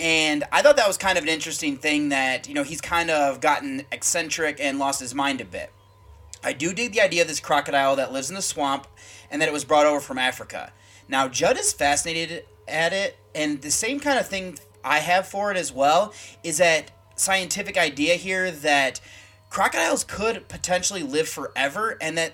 and 0.00 0.44
I 0.50 0.62
thought 0.62 0.76
that 0.78 0.88
was 0.88 0.96
kind 0.96 1.18
of 1.18 1.24
an 1.24 1.28
interesting 1.28 1.76
thing 1.76 2.08
that, 2.08 2.48
you 2.48 2.54
know, 2.54 2.62
he's 2.62 2.80
kind 2.80 3.10
of 3.10 3.42
gotten 3.42 3.84
eccentric 3.92 4.58
and 4.58 4.78
lost 4.78 4.98
his 4.98 5.14
mind 5.14 5.42
a 5.42 5.44
bit. 5.44 5.70
I 6.42 6.54
do 6.54 6.72
dig 6.72 6.92
the 6.92 7.02
idea 7.02 7.20
of 7.20 7.28
this 7.28 7.38
crocodile 7.38 7.96
that 7.96 8.10
lives 8.10 8.30
in 8.30 8.34
the 8.34 8.40
swamp 8.40 8.86
and 9.30 9.42
that 9.42 9.48
it 9.48 9.52
was 9.52 9.64
brought 9.64 9.84
over 9.84 10.00
from 10.00 10.16
Africa. 10.16 10.72
Now, 11.06 11.28
Judd 11.28 11.58
is 11.58 11.74
fascinated 11.74 12.46
at 12.66 12.94
it, 12.94 13.18
and 13.34 13.60
the 13.60 13.70
same 13.70 14.00
kind 14.00 14.18
of 14.18 14.26
thing 14.26 14.58
I 14.82 15.00
have 15.00 15.28
for 15.28 15.50
it 15.50 15.58
as 15.58 15.70
well 15.70 16.14
is 16.42 16.56
that 16.56 16.92
scientific 17.16 17.76
idea 17.76 18.14
here 18.14 18.50
that 18.50 19.02
crocodiles 19.50 20.04
could 20.04 20.48
potentially 20.48 21.02
live 21.02 21.28
forever 21.28 21.98
and 22.00 22.16
that 22.16 22.32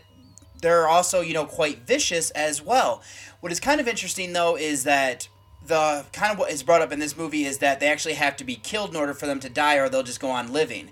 they're 0.62 0.86
also, 0.86 1.20
you 1.20 1.34
know, 1.34 1.46
quite 1.46 1.84
vicious 1.84 2.30
as 2.30 2.62
well. 2.62 3.02
What 3.40 3.50
is 3.50 3.58
kind 3.58 3.80
of 3.80 3.88
interesting 3.88 4.32
though 4.32 4.56
is 4.56 4.84
that 4.84 5.28
the 5.66 6.04
kind 6.12 6.32
of 6.32 6.38
what 6.38 6.50
is 6.50 6.62
brought 6.62 6.82
up 6.82 6.92
in 6.92 6.98
this 6.98 7.16
movie 7.16 7.44
is 7.44 7.58
that 7.58 7.80
they 7.80 7.88
actually 7.88 8.14
have 8.14 8.36
to 8.36 8.44
be 8.44 8.56
killed 8.56 8.90
in 8.90 8.96
order 8.96 9.14
for 9.14 9.26
them 9.26 9.40
to 9.40 9.48
die 9.48 9.76
or 9.76 9.88
they'll 9.88 10.02
just 10.02 10.20
go 10.20 10.30
on 10.30 10.52
living. 10.52 10.90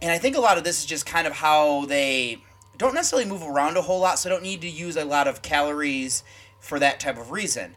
And 0.00 0.10
I 0.10 0.18
think 0.18 0.36
a 0.36 0.40
lot 0.40 0.58
of 0.58 0.64
this 0.64 0.80
is 0.80 0.86
just 0.86 1.06
kind 1.06 1.26
of 1.26 1.34
how 1.34 1.86
they 1.86 2.42
don't 2.76 2.94
necessarily 2.94 3.28
move 3.28 3.42
around 3.42 3.76
a 3.76 3.82
whole 3.82 4.00
lot, 4.00 4.18
so 4.18 4.28
don't 4.28 4.42
need 4.42 4.60
to 4.60 4.68
use 4.68 4.96
a 4.96 5.04
lot 5.04 5.26
of 5.26 5.42
calories 5.42 6.22
for 6.60 6.78
that 6.78 7.00
type 7.00 7.18
of 7.18 7.32
reason. 7.32 7.74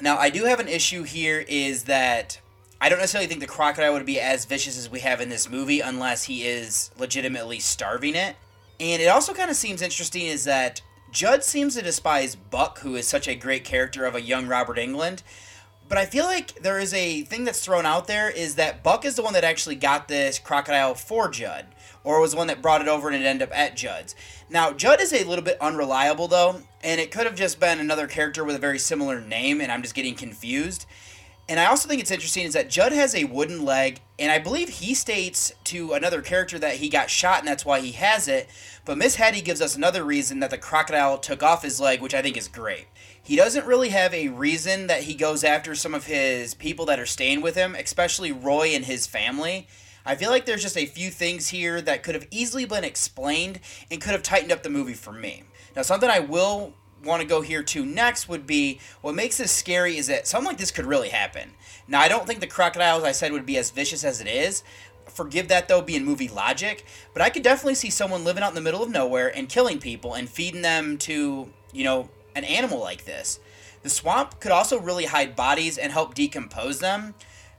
Now, 0.00 0.16
I 0.16 0.30
do 0.30 0.44
have 0.44 0.60
an 0.60 0.68
issue 0.68 1.02
here 1.02 1.44
is 1.46 1.84
that 1.84 2.40
I 2.80 2.88
don't 2.88 2.98
necessarily 2.98 3.28
think 3.28 3.40
the 3.40 3.46
crocodile 3.46 3.92
would 3.92 4.06
be 4.06 4.18
as 4.18 4.46
vicious 4.46 4.78
as 4.78 4.90
we 4.90 5.00
have 5.00 5.20
in 5.20 5.28
this 5.28 5.48
movie 5.48 5.80
unless 5.80 6.24
he 6.24 6.44
is 6.44 6.90
legitimately 6.98 7.60
starving 7.60 8.14
it. 8.14 8.36
And 8.80 9.02
it 9.02 9.06
also 9.06 9.34
kind 9.34 9.50
of 9.50 9.56
seems 9.56 9.82
interesting 9.82 10.26
is 10.26 10.44
that 10.44 10.80
Judd 11.12 11.42
seems 11.42 11.74
to 11.74 11.82
despise 11.82 12.36
Buck, 12.36 12.80
who 12.80 12.94
is 12.94 13.08
such 13.08 13.26
a 13.26 13.34
great 13.34 13.64
character 13.64 14.04
of 14.04 14.14
a 14.14 14.20
young 14.20 14.46
Robert 14.46 14.76
Englund. 14.76 15.22
But 15.88 15.98
I 15.98 16.06
feel 16.06 16.24
like 16.24 16.62
there 16.62 16.78
is 16.78 16.94
a 16.94 17.22
thing 17.22 17.42
that's 17.42 17.64
thrown 17.64 17.84
out 17.84 18.06
there 18.06 18.30
is 18.30 18.54
that 18.54 18.84
Buck 18.84 19.04
is 19.04 19.16
the 19.16 19.22
one 19.22 19.32
that 19.32 19.42
actually 19.42 19.74
got 19.74 20.06
this 20.06 20.38
crocodile 20.38 20.94
for 20.94 21.28
Judd, 21.28 21.66
or 22.04 22.20
was 22.20 22.30
the 22.30 22.36
one 22.36 22.46
that 22.46 22.62
brought 22.62 22.80
it 22.80 22.86
over 22.86 23.08
and 23.08 23.20
it 23.20 23.26
ended 23.26 23.48
up 23.48 23.58
at 23.58 23.76
Judd's. 23.76 24.14
Now, 24.48 24.72
Judd 24.72 25.00
is 25.00 25.12
a 25.12 25.24
little 25.24 25.44
bit 25.44 25.60
unreliable 25.60 26.28
though, 26.28 26.62
and 26.80 27.00
it 27.00 27.10
could 27.10 27.26
have 27.26 27.34
just 27.34 27.58
been 27.58 27.80
another 27.80 28.06
character 28.06 28.44
with 28.44 28.54
a 28.54 28.60
very 28.60 28.78
similar 28.78 29.20
name, 29.20 29.60
and 29.60 29.72
I'm 29.72 29.82
just 29.82 29.96
getting 29.96 30.14
confused. 30.14 30.86
And 31.50 31.58
I 31.58 31.66
also 31.66 31.88
think 31.88 32.00
it's 32.00 32.12
interesting 32.12 32.44
is 32.44 32.52
that 32.52 32.70
Judd 32.70 32.92
has 32.92 33.12
a 33.12 33.24
wooden 33.24 33.64
leg, 33.64 33.98
and 34.20 34.30
I 34.30 34.38
believe 34.38 34.68
he 34.68 34.94
states 34.94 35.52
to 35.64 35.94
another 35.94 36.22
character 36.22 36.60
that 36.60 36.76
he 36.76 36.88
got 36.88 37.10
shot 37.10 37.40
and 37.40 37.48
that's 37.48 37.64
why 37.64 37.80
he 37.80 37.90
has 37.90 38.28
it. 38.28 38.48
But 38.84 38.98
Miss 38.98 39.16
Hattie 39.16 39.40
gives 39.40 39.60
us 39.60 39.74
another 39.74 40.04
reason 40.04 40.38
that 40.38 40.50
the 40.50 40.58
crocodile 40.58 41.18
took 41.18 41.42
off 41.42 41.64
his 41.64 41.80
leg, 41.80 42.00
which 42.00 42.14
I 42.14 42.22
think 42.22 42.36
is 42.36 42.46
great. 42.46 42.86
He 43.20 43.34
doesn't 43.34 43.66
really 43.66 43.88
have 43.88 44.14
a 44.14 44.28
reason 44.28 44.86
that 44.86 45.02
he 45.02 45.14
goes 45.14 45.42
after 45.42 45.74
some 45.74 45.92
of 45.92 46.06
his 46.06 46.54
people 46.54 46.86
that 46.86 47.00
are 47.00 47.06
staying 47.06 47.40
with 47.40 47.56
him, 47.56 47.74
especially 47.74 48.30
Roy 48.30 48.68
and 48.68 48.84
his 48.84 49.08
family. 49.08 49.66
I 50.06 50.14
feel 50.14 50.30
like 50.30 50.46
there's 50.46 50.62
just 50.62 50.78
a 50.78 50.86
few 50.86 51.10
things 51.10 51.48
here 51.48 51.80
that 51.80 52.04
could 52.04 52.14
have 52.14 52.28
easily 52.30 52.64
been 52.64 52.84
explained 52.84 53.58
and 53.90 54.00
could 54.00 54.12
have 54.12 54.22
tightened 54.22 54.52
up 54.52 54.62
the 54.62 54.70
movie 54.70 54.94
for 54.94 55.12
me. 55.12 55.42
Now, 55.74 55.82
something 55.82 56.08
I 56.08 56.20
will 56.20 56.74
want 57.04 57.22
to 57.22 57.28
go 57.28 57.40
here 57.40 57.62
to 57.62 57.84
next 57.84 58.28
would 58.28 58.46
be 58.46 58.80
what 59.00 59.14
makes 59.14 59.38
this 59.38 59.52
scary 59.52 59.96
is 59.96 60.06
that 60.08 60.26
something 60.26 60.48
like 60.48 60.58
this 60.58 60.70
could 60.70 60.86
really 60.86 61.08
happen. 61.08 61.52
Now, 61.88 62.00
I 62.00 62.08
don't 62.08 62.26
think 62.26 62.40
the 62.40 62.46
crocodiles 62.46 63.04
I 63.04 63.12
said 63.12 63.32
would 63.32 63.46
be 63.46 63.58
as 63.58 63.70
vicious 63.70 64.04
as 64.04 64.20
it 64.20 64.26
is. 64.26 64.62
Forgive 65.06 65.48
that 65.48 65.66
though, 65.68 65.82
being 65.82 66.04
movie 66.04 66.28
logic, 66.28 66.84
but 67.12 67.22
I 67.22 67.30
could 67.30 67.42
definitely 67.42 67.74
see 67.74 67.90
someone 67.90 68.24
living 68.24 68.42
out 68.42 68.50
in 68.50 68.54
the 68.54 68.60
middle 68.60 68.82
of 68.82 68.90
nowhere 68.90 69.36
and 69.36 69.48
killing 69.48 69.78
people 69.78 70.14
and 70.14 70.28
feeding 70.28 70.62
them 70.62 70.98
to, 70.98 71.48
you 71.72 71.84
know, 71.84 72.08
an 72.36 72.44
animal 72.44 72.78
like 72.80 73.04
this. 73.04 73.40
The 73.82 73.90
swamp 73.90 74.40
could 74.40 74.52
also 74.52 74.78
really 74.78 75.06
hide 75.06 75.34
bodies 75.34 75.78
and 75.78 75.90
help 75.90 76.14
decompose 76.14 76.80
them. 76.80 77.14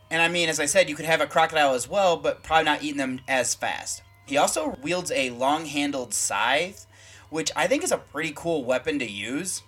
And 0.09 0.21
I 0.21 0.27
mean, 0.27 0.49
as 0.49 0.59
I 0.59 0.65
said, 0.65 0.89
you 0.89 0.95
could 0.95 1.05
have 1.05 1.21
a 1.21 1.27
crocodile 1.27 1.73
as 1.73 1.89
well, 1.89 2.15
but 2.15 2.43
probably 2.43 2.65
not 2.65 2.83
eating 2.83 2.97
them 2.97 3.21
as 3.27 3.55
fast. 3.55 4.03
He 4.25 4.37
also 4.37 4.77
wields 4.81 5.11
a 5.11 5.31
long 5.31 5.65
handled 5.65 6.13
scythe 6.13 6.85
which 7.31 7.51
I 7.55 7.65
think 7.65 7.83
is 7.83 7.91
a 7.91 7.97
pretty 7.97 8.33
cool 8.35 8.63
weapon 8.63 8.99
to 8.99 9.09
use. 9.09 9.63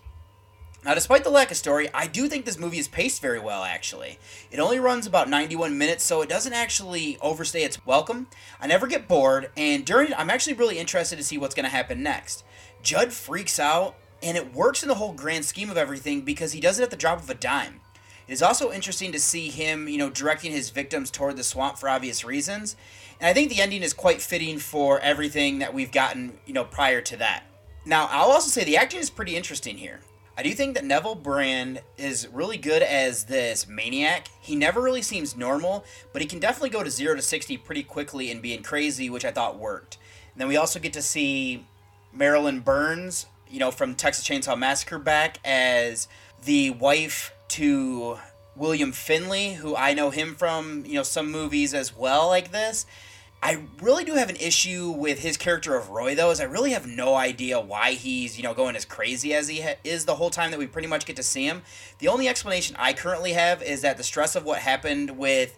Now, 0.86 0.93
despite 0.93 1.24
the 1.24 1.29
lack 1.29 1.50
of 1.50 1.55
story, 1.55 1.88
I 1.93 2.08
do 2.08 2.27
think 2.27 2.43
this 2.43 2.60
movie 2.60 2.77
is 2.77 2.89
paced 2.89 3.22
very 3.22 3.39
well, 3.39 3.63
actually. 3.63 4.20
It 4.51 4.60
only 4.60 4.79
runs 4.79 5.08
about 5.08 5.29
91 5.29 5.77
minutes, 5.77 6.03
so 6.03 6.22
it 6.22 6.27
doesn't 6.27 6.51
actually 6.51 7.17
overstay 7.22 7.63
its 7.63 7.86
welcome. 7.86 8.27
I 8.60 8.67
never 8.67 8.86
get 8.86 9.08
bored, 9.08 9.50
and 9.55 9.86
during 9.86 10.12
it, 10.12 10.20
I'm 10.20 10.29
actually 10.29 10.55
really 10.55 10.77
interested 10.77 11.15
to 11.15 11.24
see 11.24 11.38
what's 11.38 11.55
going 11.55 11.63
to 11.63 11.70
happen 11.70 12.03
next. 12.03 12.43
Judd 12.82 13.13
freaks 13.13 13.60
out, 13.60 13.96
and 14.22 14.36
it 14.36 14.53
works 14.53 14.84
in 14.84 14.89
the 14.89 14.96
whole 14.96 15.13
grand 15.13 15.46
scheme 15.46 15.70
of 15.70 15.77
everything 15.77 16.22
because 16.22 16.51
he 16.51 16.60
does 16.60 16.79
it 16.79 16.84
at 16.84 16.89
the 16.89 16.98
drop 16.98 17.20
of 17.20 17.29
a 17.29 17.34
dime. 17.34 17.79
It 18.27 18.34
is 18.34 18.41
also 18.41 18.70
interesting 18.70 19.13
to 19.13 19.20
see 19.20 19.50
him, 19.50 19.88
you 19.88 19.98
know, 19.98 20.10
directing 20.10 20.51
his 20.51 20.70
victims 20.70 21.12
toward 21.12 21.38
the 21.38 21.43
swamp 21.43 21.77
for 21.77 21.88
obvious 21.88 22.25
reasons. 22.25 22.75
And 23.22 23.29
I 23.29 23.34
think 23.34 23.50
the 23.50 23.62
ending 23.62 23.84
is 23.84 23.93
quite 23.93 24.22
fitting 24.22 24.60
for 24.60 25.00
everything 25.00 25.60
that 25.60 25.74
we've 25.74 25.91
gotten, 25.93 26.39
you 26.46 26.53
know, 26.53 26.65
prior 26.65 27.00
to 27.01 27.17
that. 27.17 27.43
Now, 27.85 28.07
I'll 28.11 28.31
also 28.31 28.49
say 28.49 28.63
the 28.63 28.77
acting 28.77 28.99
is 28.99 29.09
pretty 29.09 29.35
interesting 29.35 29.77
here. 29.77 29.99
I 30.35 30.41
do 30.41 30.51
think 30.53 30.73
that 30.75 30.85
Neville 30.85 31.15
Brand 31.15 31.81
is 31.97 32.27
really 32.27 32.57
good 32.57 32.81
as 32.81 33.25
this 33.25 33.67
maniac. 33.67 34.29
He 34.41 34.55
never 34.55 34.81
really 34.81 35.03
seems 35.03 35.37
normal, 35.37 35.85
but 36.11 36.21
he 36.21 36.27
can 36.27 36.39
definitely 36.39 36.71
go 36.71 36.83
to 36.83 36.89
0 36.89 37.15
to 37.15 37.21
60 37.21 37.57
pretty 37.57 37.83
quickly 37.83 38.31
and 38.31 38.41
being 38.41 38.63
crazy, 38.63 39.09
which 39.09 39.25
I 39.25 39.31
thought 39.31 39.59
worked. 39.59 39.97
And 40.33 40.41
then 40.41 40.47
we 40.47 40.57
also 40.57 40.79
get 40.79 40.93
to 40.93 41.03
see 41.03 41.67
Marilyn 42.11 42.61
Burns, 42.61 43.27
you 43.47 43.59
know, 43.59 43.69
from 43.69 43.93
Texas 43.93 44.27
Chainsaw 44.27 44.57
Massacre 44.57 44.97
back 44.97 45.37
as 45.45 46.07
the 46.45 46.71
wife 46.71 47.31
to 47.49 48.17
William 48.55 48.91
Finley, 48.91 49.53
who 49.53 49.75
I 49.75 49.93
know 49.93 50.09
him 50.09 50.33
from, 50.33 50.83
you 50.85 50.95
know, 50.95 51.03
some 51.03 51.31
movies 51.31 51.75
as 51.75 51.95
well 51.95 52.27
like 52.27 52.51
this. 52.51 52.87
I 53.45 53.65
really 53.81 54.05
do 54.05 54.13
have 54.13 54.29
an 54.29 54.38
issue 54.38 54.89
with 54.89 55.19
his 55.19 55.35
character 55.35 55.75
of 55.75 55.89
Roy, 55.89 56.15
though, 56.15 56.31
is 56.31 56.39
I 56.39 56.45
really 56.45 56.71
have 56.71 56.88
no 56.88 57.15
idea 57.15 57.59
why 57.59 57.91
he's, 57.91 58.38
you 58.38 58.43
know, 58.43 58.53
going 58.53 58.77
as 58.77 58.85
crazy 58.85 59.33
as 59.33 59.50
he 59.50 59.59
ha- 59.59 59.75
is 59.83 60.05
the 60.05 60.15
whole 60.15 60.29
time 60.29 60.51
that 60.51 60.59
we 60.62 60.65
pretty 60.65 60.88
much 60.88 61.05
get 61.05 61.17
to 61.17 61.23
see 61.23 61.45
him. 61.45 61.62
The 62.00 62.07
only 62.07 62.29
explanation 62.29 62.77
I 62.79 62.93
currently 62.93 63.33
have 63.33 63.62
is 63.62 63.81
that 63.81 63.97
the 63.97 64.03
stress 64.03 64.38
of 64.38 64.45
what 64.45 64.59
happened 64.59 65.17
with 65.17 65.57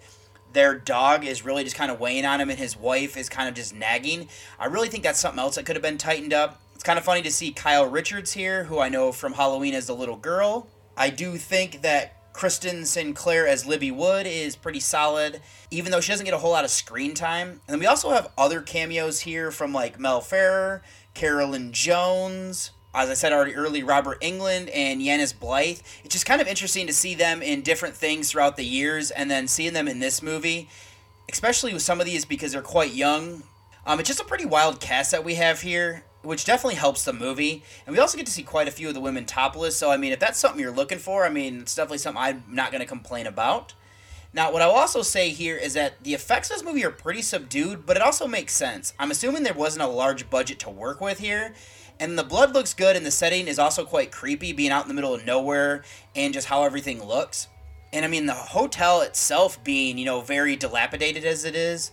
their 0.51 0.73
dog 0.73 1.25
is 1.25 1.45
really 1.45 1.63
just 1.63 1.75
kind 1.75 1.91
of 1.91 1.99
weighing 1.99 2.25
on 2.25 2.41
him 2.41 2.49
and 2.49 2.57
his 2.57 2.75
wife 2.75 3.15
is 3.17 3.29
kind 3.29 3.47
of 3.47 3.53
just 3.53 3.75
nagging. 3.75 4.29
I 4.59 4.65
really 4.65 4.89
think 4.89 5.03
that's 5.03 5.19
something 5.19 5.39
else 5.39 5.53
that 5.53 5.67
could 5.67 5.75
have 5.75 5.83
been 5.83 5.99
tightened 5.99 6.33
up. 6.33 6.59
It's 6.73 6.83
kind 6.83 6.97
of 6.97 7.05
funny 7.05 7.21
to 7.21 7.31
see 7.31 7.51
Kyle 7.51 7.85
Richards 7.85 8.33
here, 8.33 8.63
who 8.63 8.79
I 8.79 8.89
know 8.89 9.11
from 9.11 9.33
Halloween 9.33 9.75
as 9.75 9.85
the 9.85 9.95
little 9.95 10.17
girl. 10.17 10.65
I 10.97 11.11
do 11.11 11.37
think 11.37 11.83
that 11.83 12.15
Kristin 12.35 12.85
Sinclair 12.85 13.47
as 13.47 13.65
Libby 13.65 13.91
Wood 13.91 14.27
is 14.27 14.57
pretty 14.57 14.81
solid, 14.81 15.41
even 15.71 15.91
though 15.91 16.01
she 16.01 16.11
doesn't 16.11 16.25
get 16.25 16.33
a 16.33 16.39
whole 16.39 16.51
lot 16.51 16.65
of 16.65 16.69
screen 16.69 17.13
time. 17.13 17.47
And 17.49 17.61
then 17.67 17.79
we 17.79 17.85
also 17.85 18.09
have 18.09 18.31
other 18.37 18.61
cameos 18.61 19.21
here 19.21 19.51
from 19.51 19.71
like 19.73 19.99
Mel 19.99 20.19
Ferrer, 20.19 20.81
Carolyn 21.13 21.71
Jones, 21.71 22.71
as 22.93 23.09
I 23.09 23.13
said 23.13 23.31
already 23.31 23.55
early, 23.55 23.83
Robert 23.83 24.19
Englund 24.21 24.69
and 24.73 25.01
Janus 25.01 25.31
Blythe. 25.33 25.79
It's 26.03 26.13
just 26.13 26.25
kind 26.25 26.41
of 26.41 26.47
interesting 26.47 26.87
to 26.87 26.93
see 26.93 27.15
them 27.15 27.41
in 27.41 27.61
different 27.61 27.95
things 27.95 28.29
throughout 28.31 28.57
the 28.57 28.65
years 28.65 29.11
and 29.11 29.31
then 29.31 29.47
seeing 29.47 29.73
them 29.73 29.87
in 29.87 29.99
this 29.99 30.21
movie. 30.21 30.67
especially 31.31 31.73
with 31.73 31.81
some 31.81 31.99
of 31.99 32.05
these 32.05 32.25
because 32.25 32.51
they're 32.51 32.61
quite 32.61 32.93
young. 32.93 33.43
Um, 33.85 33.99
it's 33.99 34.07
just 34.07 34.21
a 34.21 34.25
pretty 34.25 34.45
wild 34.45 34.79
cast 34.79 35.11
that 35.11 35.23
we 35.23 35.35
have 35.35 35.61
here, 35.61 36.03
which 36.25 36.45
definitely 36.45 36.75
helps 36.75 37.03
the 37.03 37.13
movie. 37.13 37.63
And 37.85 37.95
we 37.95 38.01
also 38.01 38.17
get 38.17 38.25
to 38.25 38.31
see 38.31 38.43
quite 38.43 38.67
a 38.67 38.71
few 38.71 38.87
of 38.87 38.93
the 38.93 38.99
women 38.99 39.25
topless. 39.25 39.77
So 39.77 39.91
I 39.91 39.97
mean, 39.97 40.11
if 40.11 40.19
that's 40.19 40.39
something 40.39 40.59
you're 40.59 40.71
looking 40.71 40.99
for, 40.99 41.25
I 41.25 41.29
mean, 41.29 41.61
it's 41.61 41.75
definitely 41.75 41.99
something 41.99 42.21
I'm 42.21 42.43
not 42.49 42.71
going 42.71 42.81
to 42.81 42.87
complain 42.87 43.27
about. 43.27 43.73
Now, 44.33 44.51
what 44.51 44.61
I'll 44.61 44.71
also 44.71 45.01
say 45.01 45.29
here 45.29 45.55
is 45.55 45.75
that 45.75 46.03
the 46.03 46.13
effects 46.13 46.49
of 46.49 46.57
this 46.57 46.65
movie 46.65 46.83
are 46.83 46.91
pretty 46.91 47.21
subdued, 47.21 47.85
but 47.85 47.95
it 47.95 48.03
also 48.03 48.27
makes 48.27 48.53
sense. 48.53 48.93
I'm 48.99 49.09
assuming 49.09 49.43
there 49.43 49.53
wasn't 49.53 49.83
a 49.83 49.87
large 49.87 50.29
budget 50.29 50.59
to 50.59 50.69
work 50.69 50.99
with 50.99 51.19
here, 51.19 51.53
and 52.01 52.19
the 52.19 52.23
blood 52.23 52.53
looks 52.53 52.73
good, 52.73 52.97
and 52.97 53.05
the 53.05 53.11
setting 53.11 53.47
is 53.47 53.57
also 53.57 53.85
quite 53.85 54.11
creepy, 54.11 54.51
being 54.51 54.71
out 54.71 54.83
in 54.83 54.89
the 54.89 54.93
middle 54.93 55.13
of 55.13 55.25
nowhere 55.25 55.85
and 56.17 56.33
just 56.33 56.47
how 56.47 56.63
everything 56.63 57.01
looks. 57.01 57.47
And 57.93 58.03
I 58.03 58.09
mean, 58.09 58.25
the 58.25 58.33
hotel 58.33 58.99
itself 58.99 59.63
being, 59.63 59.97
you 59.97 60.03
know, 60.03 60.19
very 60.19 60.57
dilapidated 60.57 61.23
as 61.23 61.45
it 61.45 61.55
is, 61.55 61.91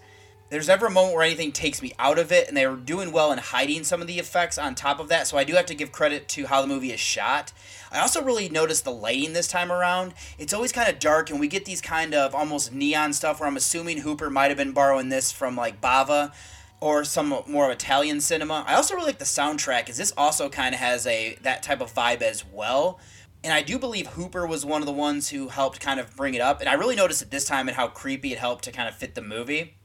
there's 0.53 0.69
never 0.69 0.85
a 0.85 0.91
moment 0.91 1.15
where 1.15 1.25
anything 1.25 1.51
takes 1.51 1.81
me 1.81 1.95
out 1.99 2.19
of 2.19 2.31
it, 2.31 2.47
and 2.47 2.55
they 2.55 2.67
were 2.67 2.77
doing 2.77 3.11
well 3.11 3.33
in 3.33 3.39
hiding 3.39 3.85
some 3.85 4.03
of 4.03 4.07
the 4.07 4.19
effects 4.19 4.59
on 4.59 4.75
top 4.75 5.01
of 5.01 5.09
that. 5.09 5.27
So 5.27 5.39
I 5.39 5.45
do 5.45 5.55
have 5.55 5.65
to 5.65 5.75
give 5.75 5.93
credit 5.93 6.29
to 6.29 6.47
how 6.47 6.61
the 6.61 6.69
movie 6.69 6.93
is 6.93 7.01
shot. 7.01 7.55
I 7.91 8.01
also 8.01 8.23
really 8.23 8.51
noticed 8.51 8.85
the 8.85 8.93
lighting 8.93 9.33
this 9.33 9.49
time 9.49 9.73
around. 9.73 10.13
It's 10.39 10.53
always 10.53 10.71
kind 10.71 10.91
of 10.91 10.99
dark, 10.99 11.31
and 11.31 11.41
we 11.41 11.49
get 11.49 11.65
these 11.65 11.81
kind 11.81 12.13
of 12.13 12.35
almost 12.35 12.71
neon 12.71 13.15
stuff 13.15 13.41
where 13.41 13.49
I'm 13.49 13.57
assuming 13.57 13.99
Hooper 13.99 14.29
might 14.29 14.49
have 14.49 14.59
been 14.59 14.73
borrowing 14.73 15.09
this 15.09 15.33
from 15.33 15.57
like 15.57 15.81
Bava 15.81 16.35
or 16.81 17.03
some 17.03 17.35
more 17.47 17.73
Italian 17.73 18.21
cinema. 18.21 18.63
I 18.67 18.75
also 18.75 18.95
really 18.95 19.07
like 19.07 19.19
the 19.21 19.25
soundtrack, 19.25 19.89
as 19.89 19.97
this 19.97 20.13
also 20.19 20.51
kind 20.51 20.75
of 20.75 20.81
has 20.81 21.07
a 21.07 21.39
that 21.41 21.63
type 21.63 21.81
of 21.81 21.95
vibe 21.95 22.21
as 22.21 22.45
well. 22.45 23.01
And 23.43 23.55
I 23.55 23.63
do 23.63 23.79
believe 23.79 24.07
Hooper 24.09 24.47
was 24.47 24.67
one 24.67 24.83
of 24.83 24.87
the 24.87 24.93
ones 24.93 25.31
who 25.31 25.49
helped 25.49 25.81
kind 25.81 25.99
of 25.99 26.15
bring 26.15 26.35
it 26.35 26.43
up. 26.43 26.61
And 26.61 26.69
I 26.69 26.75
really 26.75 26.95
noticed 26.95 27.23
it 27.23 27.31
this 27.31 27.47
time 27.47 27.69
and 27.69 27.77
how 27.77 27.89
creepy 27.89 28.33
it 28.33 28.39
helped 28.39 28.65
to 28.65 28.71
kind 28.71 28.89
of 28.89 28.95
fit 28.95 29.15
the 29.15 29.23
movie. 29.23 29.77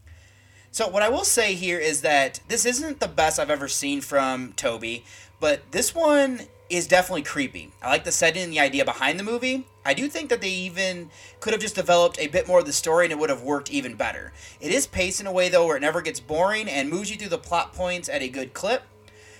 So 0.71 0.87
what 0.87 1.03
I 1.03 1.09
will 1.09 1.23
say 1.23 1.53
here 1.53 1.79
is 1.79 2.01
that 2.01 2.39
this 2.47 2.65
isn't 2.65 2.99
the 2.99 3.07
best 3.07 3.39
I've 3.39 3.49
ever 3.49 3.67
seen 3.67 4.01
from 4.01 4.53
Tobe, 4.53 5.01
but 5.39 5.71
this 5.71 5.95
one 5.95 6.41
is 6.69 6.87
definitely 6.87 7.23
creepy. 7.23 7.71
I 7.81 7.89
like 7.89 8.03
the 8.03 8.11
setting 8.11 8.43
and 8.43 8.51
the 8.51 8.59
idea 8.59 8.83
behind 8.83 9.19
the 9.19 9.23
movie. 9.23 9.65
I 9.85 9.93
do 9.93 10.07
think 10.09 10.29
that 10.29 10.41
they 10.41 10.49
even 10.49 11.09
could 11.39 11.53
have 11.53 11.61
just 11.61 11.75
developed 11.75 12.19
a 12.19 12.27
bit 12.27 12.47
more 12.47 12.59
of 12.59 12.65
the 12.65 12.73
story 12.73 13.05
and 13.05 13.11
it 13.11 13.17
would 13.17 13.29
have 13.29 13.41
worked 13.41 13.71
even 13.71 13.95
better. 13.95 14.33
It 14.59 14.71
is 14.71 14.85
paced 14.85 15.21
in 15.21 15.27
a 15.27 15.31
way 15.31 15.49
though 15.49 15.65
where 15.65 15.77
it 15.77 15.81
never 15.81 16.01
gets 16.01 16.19
boring 16.19 16.67
and 16.67 16.89
moves 16.89 17.09
you 17.09 17.15
through 17.15 17.29
the 17.29 17.37
plot 17.37 17.73
points 17.73 18.09
at 18.09 18.21
a 18.21 18.27
good 18.27 18.53
clip. 18.53 18.83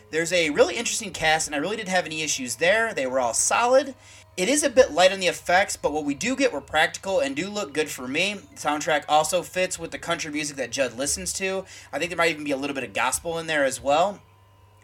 There's 0.09 0.31
a 0.31 0.51
really 0.51 0.75
interesting 0.75 1.11
cast 1.11 1.47
and 1.47 1.55
I 1.55 1.59
really 1.59 1.75
didn't 1.75 1.89
have 1.89 2.05
any 2.05 2.21
issues 2.21 2.55
there. 2.55 2.93
They 2.93 3.07
were 3.07 3.19
all 3.19 3.33
solid 3.33 3.93
it 4.37 4.47
is 4.47 4.61
a 4.61 4.69
bit 4.69 4.91
light 4.91 5.11
on 5.11 5.19
the 5.19 5.27
effects, 5.27 5.75
but 5.75 5.91
what 5.91 6.05
we 6.05 6.13
do 6.13 6.35
get 6.35 6.53
were 6.53 6.61
practical 6.61 7.19
and 7.19 7.35
do 7.35 7.49
look 7.49 7.73
good 7.73 7.89
for 7.89 8.07
me. 8.07 8.35
The 8.35 8.55
soundtrack 8.55 9.03
also 9.09 9.41
fits 9.41 9.79
with 9.79 9.89
the 9.89 9.97
country 9.97 10.31
music 10.31 10.57
that 10.57 10.69
Judd 10.71 10.95
listens 10.95 11.33
to. 11.33 11.65
I 11.91 11.97
think 11.97 12.11
there 12.11 12.17
might 12.17 12.29
even 12.29 12.43
be 12.43 12.51
a 12.51 12.57
little 12.57 12.75
bit 12.75 12.83
of 12.83 12.93
gospel 12.93 13.39
in 13.39 13.47
there 13.47 13.65
as 13.65 13.81
well, 13.81 14.21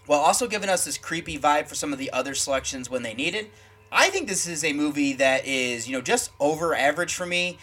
while 0.07 0.19
also 0.19 0.47
giving 0.47 0.69
us 0.69 0.85
this 0.85 0.97
creepy 0.97 1.37
vibe 1.37 1.67
for 1.67 1.75
some 1.75 1.93
of 1.93 1.99
the 1.99 2.11
other 2.11 2.33
selections 2.33 2.89
when 2.89 3.03
they 3.03 3.13
need 3.13 3.35
it. 3.35 3.51
I 3.91 4.09
think 4.09 4.27
this 4.27 4.47
is 4.47 4.63
a 4.63 4.73
movie 4.73 5.13
that 5.13 5.45
is, 5.45 5.87
you 5.87 5.95
know, 5.95 6.01
just 6.01 6.31
over 6.39 6.73
average 6.73 7.13
for 7.13 7.27
me. 7.27 7.59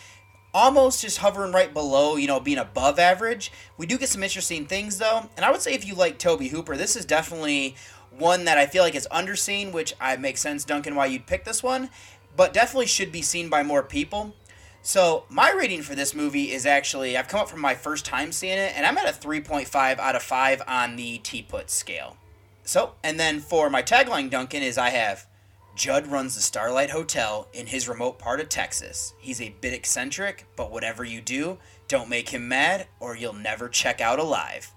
Almost 0.55 1.03
just 1.03 1.19
hovering 1.19 1.53
right 1.53 1.73
below, 1.75 2.15
you 2.15 2.29
know, 2.29 2.39
being 2.39 2.59
above 2.59 3.01
average. 3.01 3.51
We 3.77 3.87
do 3.87 3.99
get 3.99 4.09
some 4.09 4.23
interesting 4.23 4.67
things 4.67 4.99
though, 4.99 5.29
and 5.37 5.45
I 5.45 5.51
would 5.51 5.61
say 5.61 5.75
if 5.75 5.87
you 5.87 5.95
like 5.95 6.19
Tobe 6.19 6.43
Hooper, 6.43 6.77
this 6.77 6.95
is 6.95 7.05
definitely 7.05 7.75
one 8.17 8.45
that 8.45 8.59
I 8.59 8.67
feel 8.67 8.83
like 8.83 8.95
is 8.95 9.09
underseen, 9.11 9.73
which 9.73 9.95
I 10.01 10.17
makes 10.17 10.41
sense, 10.41 10.65
Duncan, 10.65 10.95
why 10.95 11.07
you'd 11.07 11.27
pick 11.27 11.45
this 11.45 11.63
one, 11.63 11.91
but 12.37 12.53
definitely 12.53 12.87
should 12.87 13.13
be 13.13 13.23
seen 13.23 13.49
by 13.49 13.63
more 13.63 13.83
people. 13.83 14.35
So 14.83 15.25
my 15.29 15.53
rating 15.53 15.83
for 15.83 15.95
this 15.95 16.15
movie 16.15 16.53
is 16.53 16.65
actually 16.65 17.17
I've 17.17 17.29
come 17.29 17.41
up 17.41 17.49
from 17.49 17.61
my 17.61 17.75
first 17.75 18.07
time 18.07 18.33
seeing 18.33 18.59
it, 18.59 18.73
and 18.77 18.87
I'm 18.87 18.99
at 18.99 19.09
a 19.09 19.19
3.5 19.19 19.99
out 19.99 20.17
of 20.17 20.23
5 20.23 20.63
on 20.67 20.97
the 20.97 21.19
Teapot 21.19 21.71
scale. 21.71 22.17
So, 22.65 22.95
and 23.03 23.19
then 23.19 23.41
for 23.41 23.69
my 23.69 23.83
tagline, 23.83 24.31
Duncan, 24.31 24.63
is 24.63 24.79
I 24.79 24.91
have 24.91 25.27
Judd 25.75 26.07
runs 26.07 26.35
the 26.35 26.41
Starlight 26.41 26.91
Hotel 26.91 27.49
in 27.53 27.67
his 27.67 27.89
remote 27.89 28.19
part 28.19 28.41
of 28.41 28.49
Texas. 28.49 29.15
He's 29.19 29.41
a 29.41 29.55
bit 29.61 29.73
eccentric, 29.73 30.47
but 30.57 30.71
whatever 30.71 31.05
you 31.05 31.21
do, 31.21 31.59
don't 31.89 32.09
make 32.09 32.29
him 32.29 32.49
mad 32.49 32.87
or 33.01 33.17
you'll 33.17 33.33
never 33.33 33.69
check 33.69 34.01
out 34.01 34.19
alive. 34.19 34.73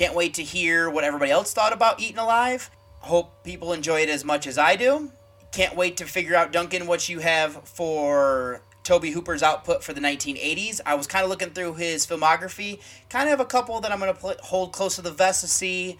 Can't 0.00 0.14
wait 0.14 0.32
to 0.32 0.42
hear 0.42 0.88
what 0.88 1.04
everybody 1.04 1.30
else 1.30 1.52
thought 1.52 1.74
about 1.74 2.00
Eaten 2.00 2.18
Alive. 2.18 2.70
Hope 3.00 3.44
people 3.44 3.74
enjoy 3.74 4.00
it 4.00 4.08
as 4.08 4.24
much 4.24 4.46
as 4.46 4.56
I 4.56 4.74
do. 4.74 5.12
Can't 5.52 5.76
wait 5.76 5.98
to 5.98 6.06
figure 6.06 6.34
out, 6.34 6.52
Duncan, 6.52 6.86
what 6.86 7.10
you 7.10 7.18
have 7.18 7.68
for 7.68 8.62
Tobe 8.82 9.04
Hooper's 9.04 9.42
output 9.42 9.84
for 9.84 9.92
the 9.92 10.00
1980s. 10.00 10.80
I 10.86 10.94
was 10.94 11.06
kind 11.06 11.22
of 11.22 11.28
looking 11.28 11.50
through 11.50 11.74
his 11.74 12.06
filmography. 12.06 12.80
Kind 13.10 13.24
of 13.24 13.32
have 13.32 13.40
a 13.40 13.44
couple 13.44 13.78
that 13.80 13.92
I'm 13.92 13.98
going 13.98 14.10
to 14.10 14.18
pl- 14.18 14.36
hold 14.42 14.72
close 14.72 14.96
to 14.96 15.02
the 15.02 15.10
vest 15.10 15.42
to 15.42 15.48
see 15.48 15.98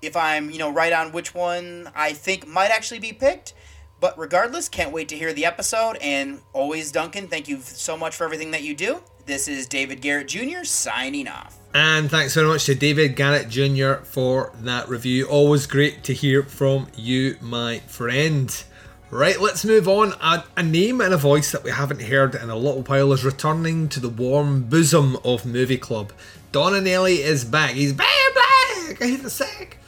if 0.00 0.16
I'm, 0.16 0.52
you 0.52 0.58
know, 0.58 0.70
right 0.70 0.92
on 0.92 1.10
which 1.10 1.34
one 1.34 1.90
I 1.92 2.12
think 2.12 2.46
might 2.46 2.70
actually 2.70 3.00
be 3.00 3.12
picked. 3.12 3.54
But 3.98 4.16
regardless, 4.16 4.68
can't 4.68 4.92
wait 4.92 5.08
to 5.08 5.16
hear 5.16 5.32
the 5.32 5.44
episode. 5.44 5.96
And 6.00 6.40
always, 6.52 6.92
Duncan, 6.92 7.26
thank 7.26 7.48
you 7.48 7.58
so 7.62 7.96
much 7.96 8.14
for 8.14 8.22
everything 8.22 8.52
that 8.52 8.62
you 8.62 8.76
do. 8.76 9.02
This 9.26 9.48
is 9.48 9.66
David 9.66 10.00
Garrett 10.00 10.28
Jr. 10.28 10.64
signing 10.64 11.28
off. 11.28 11.58
And 11.72 12.10
thanks 12.10 12.34
very 12.34 12.48
much 12.48 12.66
to 12.66 12.74
David 12.74 13.14
Garrett 13.14 13.48
Jr. 13.48 14.02
for 14.02 14.52
that 14.62 14.88
review. 14.88 15.26
Always 15.26 15.66
great 15.66 16.02
to 16.04 16.12
hear 16.12 16.42
from 16.42 16.88
you, 16.96 17.36
my 17.40 17.78
friend. 17.80 18.64
Right, 19.10 19.40
let's 19.40 19.64
move 19.64 19.88
on. 19.88 20.14
A, 20.20 20.44
a, 20.56 20.62
name 20.62 21.00
and 21.00 21.14
a 21.14 21.16
voice 21.16 21.52
that 21.52 21.64
we 21.64 21.70
haven't 21.70 22.02
heard 22.02 22.34
in 22.34 22.50
a 22.50 22.56
little 22.56 22.82
while 22.82 23.12
is 23.12 23.24
returning 23.24 23.88
to 23.90 24.00
the 24.00 24.08
warm 24.08 24.64
bosom 24.64 25.16
of 25.24 25.46
Movie 25.46 25.78
Club. 25.78 26.12
Don 26.52 26.72
Anelli 26.72 27.18
is 27.18 27.44
back. 27.44 27.72
He's 27.72 27.92
back, 27.92 28.06
back. 28.34 29.02
I 29.02 29.06
hate 29.06 29.22
the 29.22 29.30
sack. 29.30 29.78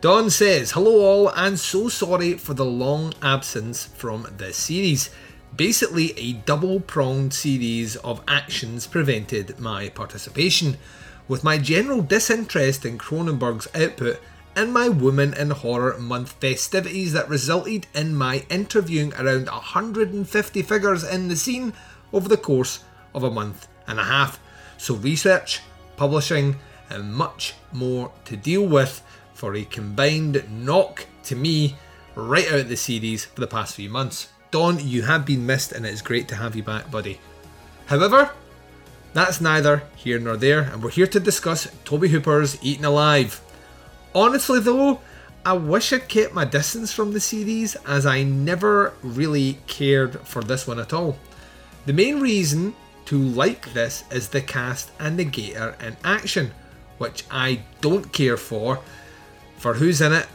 Don 0.00 0.30
says, 0.30 0.72
Hello, 0.72 1.00
all, 1.00 1.28
and 1.30 1.58
so 1.58 1.88
sorry 1.88 2.34
for 2.34 2.54
the 2.54 2.64
long 2.64 3.14
absence 3.22 3.86
from 3.86 4.26
this 4.36 4.56
series. 4.56 5.10
Basically, 5.54 6.18
a 6.18 6.34
double 6.34 6.80
pronged 6.80 7.32
series 7.32 7.96
of 7.96 8.22
actions 8.26 8.86
prevented 8.86 9.58
my 9.58 9.88
participation 9.90 10.76
with 11.28 11.44
my 11.44 11.58
general 11.58 12.02
disinterest 12.02 12.84
in 12.84 12.98
Cronenberg's 12.98 13.68
output 13.74 14.20
and 14.54 14.72
my 14.72 14.88
Women 14.88 15.34
in 15.34 15.50
Horror 15.50 15.98
Month 15.98 16.32
festivities 16.32 17.12
that 17.12 17.28
resulted 17.28 17.86
in 17.94 18.14
my 18.14 18.46
interviewing 18.48 19.12
around 19.14 19.46
150 19.46 20.62
figures 20.62 21.04
in 21.04 21.28
the 21.28 21.36
scene 21.36 21.74
over 22.12 22.28
the 22.28 22.36
course 22.36 22.82
of 23.14 23.22
a 23.22 23.30
month 23.30 23.68
and 23.86 24.00
a 24.00 24.04
half. 24.04 24.40
So, 24.78 24.94
research, 24.94 25.60
publishing, 25.96 26.56
and 26.88 27.14
much 27.14 27.54
more 27.72 28.12
to 28.24 28.36
deal 28.36 28.66
with 28.66 29.02
for 29.34 29.54
a 29.54 29.64
combined 29.64 30.42
knock 30.50 31.06
to 31.24 31.36
me 31.36 31.76
right 32.14 32.46
out 32.48 32.60
of 32.60 32.68
the 32.68 32.76
series 32.76 33.24
for 33.24 33.40
the 33.40 33.46
past 33.46 33.74
few 33.74 33.90
months. 33.90 34.28
Don, 34.56 34.78
you 34.80 35.02
have 35.02 35.26
been 35.26 35.44
missed 35.44 35.72
and 35.72 35.84
it 35.84 35.92
is 35.92 36.00
great 36.00 36.28
to 36.28 36.34
have 36.34 36.56
you 36.56 36.62
back, 36.62 36.90
buddy. 36.90 37.20
However, 37.84 38.30
that's 39.12 39.38
neither 39.38 39.82
here 39.96 40.18
nor 40.18 40.38
there, 40.38 40.62
and 40.62 40.82
we're 40.82 40.88
here 40.88 41.06
to 41.08 41.20
discuss 41.20 41.68
Tobe 41.84 42.06
Hooper's 42.06 42.56
Eaten 42.64 42.86
Alive. 42.86 43.42
Honestly, 44.14 44.58
though, 44.60 45.02
I 45.44 45.52
wish 45.52 45.92
I'd 45.92 46.08
kept 46.08 46.32
my 46.32 46.46
distance 46.46 46.90
from 46.90 47.12
the 47.12 47.20
series 47.20 47.74
as 47.86 48.06
I 48.06 48.22
never 48.22 48.94
really 49.02 49.58
cared 49.66 50.20
for 50.20 50.40
this 50.40 50.66
one 50.66 50.80
at 50.80 50.94
all. 50.94 51.18
The 51.84 51.92
main 51.92 52.20
reason 52.20 52.74
to 53.04 53.18
like 53.18 53.74
this 53.74 54.04
is 54.10 54.30
the 54.30 54.40
cast 54.40 54.90
and 54.98 55.18
the 55.18 55.26
gator 55.26 55.76
in 55.82 55.98
action, 56.02 56.52
which 56.96 57.24
I 57.30 57.60
don't 57.82 58.10
care 58.10 58.38
for, 58.38 58.80
for 59.58 59.74
who's 59.74 60.00
in 60.00 60.14
it, 60.14 60.26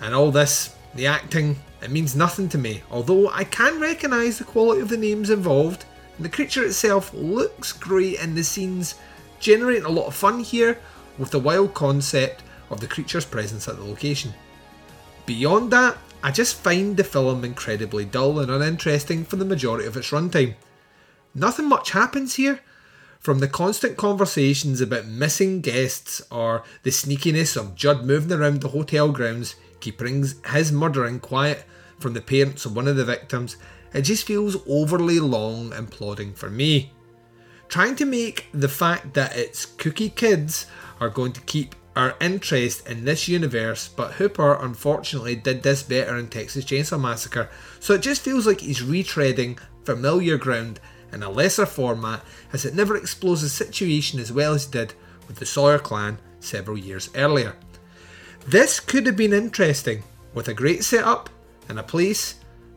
and 0.00 0.14
all 0.14 0.30
this, 0.30 0.74
the 0.96 1.06
acting, 1.06 1.56
it 1.82 1.90
means 1.90 2.16
nothing 2.16 2.48
to 2.50 2.58
me, 2.58 2.82
although 2.90 3.28
I 3.30 3.44
can 3.44 3.80
recognise 3.80 4.38
the 4.38 4.44
quality 4.44 4.80
of 4.80 4.88
the 4.88 4.96
names 4.96 5.30
involved 5.30 5.84
and 6.16 6.24
the 6.24 6.30
creature 6.30 6.64
itself 6.64 7.12
looks 7.12 7.72
great 7.72 8.20
in 8.20 8.34
the 8.34 8.44
scenes 8.44 8.94
generating 9.40 9.84
a 9.84 9.88
lot 9.90 10.06
of 10.06 10.14
fun 10.14 10.40
here 10.40 10.78
with 11.18 11.30
the 11.30 11.38
wild 11.38 11.74
concept 11.74 12.42
of 12.70 12.80
the 12.80 12.86
creature's 12.86 13.24
presence 13.24 13.68
at 13.68 13.76
the 13.76 13.84
location. 13.84 14.32
Beyond 15.26 15.70
that, 15.72 15.98
I 16.22 16.30
just 16.30 16.56
find 16.56 16.96
the 16.96 17.04
film 17.04 17.44
incredibly 17.44 18.04
dull 18.04 18.38
and 18.38 18.50
uninteresting 18.50 19.24
for 19.24 19.36
the 19.36 19.44
majority 19.44 19.86
of 19.86 19.96
its 19.96 20.10
runtime. 20.10 20.54
Nothing 21.34 21.68
much 21.68 21.90
happens 21.90 22.36
here, 22.36 22.60
from 23.18 23.38
the 23.38 23.48
constant 23.48 23.96
conversations 23.96 24.80
about 24.80 25.06
missing 25.06 25.60
guests 25.60 26.22
or 26.30 26.62
the 26.82 26.90
sneakiness 26.90 27.56
of 27.56 27.74
Judd 27.74 28.04
moving 28.04 28.32
around 28.32 28.60
the 28.60 28.68
hotel 28.68 29.10
grounds, 29.10 29.56
keeping 29.80 30.24
his 30.52 30.72
murdering 30.72 31.20
quiet 31.20 31.64
from 31.98 32.14
the 32.14 32.20
parents 32.20 32.64
of 32.64 32.76
one 32.76 32.88
of 32.88 32.96
the 32.96 33.04
victims, 33.04 33.56
it 33.92 34.02
just 34.02 34.26
feels 34.26 34.56
overly 34.68 35.20
long 35.20 35.72
and 35.72 35.90
plodding 35.90 36.34
for 36.34 36.50
me. 36.50 36.92
Trying 37.68 37.96
to 37.96 38.04
make 38.04 38.46
the 38.52 38.68
fact 38.68 39.14
that 39.14 39.36
it's 39.36 39.64
cookie 39.64 40.10
kids 40.10 40.66
are 41.00 41.08
going 41.08 41.32
to 41.32 41.40
keep 41.42 41.74
our 41.96 42.16
interest 42.20 42.88
in 42.88 43.04
this 43.04 43.28
universe, 43.28 43.88
but 43.88 44.14
Hooper 44.14 44.54
unfortunately 44.54 45.36
did 45.36 45.62
this 45.62 45.82
better 45.82 46.16
in 46.16 46.28
Texas 46.28 46.64
Chainsaw 46.64 47.00
Massacre, 47.00 47.48
so 47.78 47.94
it 47.94 48.02
just 48.02 48.22
feels 48.22 48.46
like 48.46 48.60
he's 48.60 48.82
retreading 48.82 49.58
familiar 49.84 50.36
ground 50.36 50.80
in 51.12 51.22
a 51.22 51.30
lesser 51.30 51.66
format 51.66 52.22
as 52.52 52.64
it 52.64 52.74
never 52.74 52.96
explores 52.96 53.42
the 53.42 53.48
situation 53.48 54.18
as 54.18 54.32
well 54.32 54.54
as 54.54 54.66
it 54.66 54.72
did 54.72 54.94
with 55.28 55.36
the 55.36 55.46
Sawyer 55.46 55.78
clan 55.78 56.18
several 56.40 56.76
years 56.76 57.10
earlier. 57.14 57.54
This 58.46 58.78
could 58.78 59.06
have 59.06 59.16
been 59.16 59.32
interesting 59.32 60.02
with 60.34 60.48
a 60.48 60.54
great 60.54 60.84
setup 60.84 61.30
and 61.68 61.78
a 61.78 61.82
place, 61.82 62.34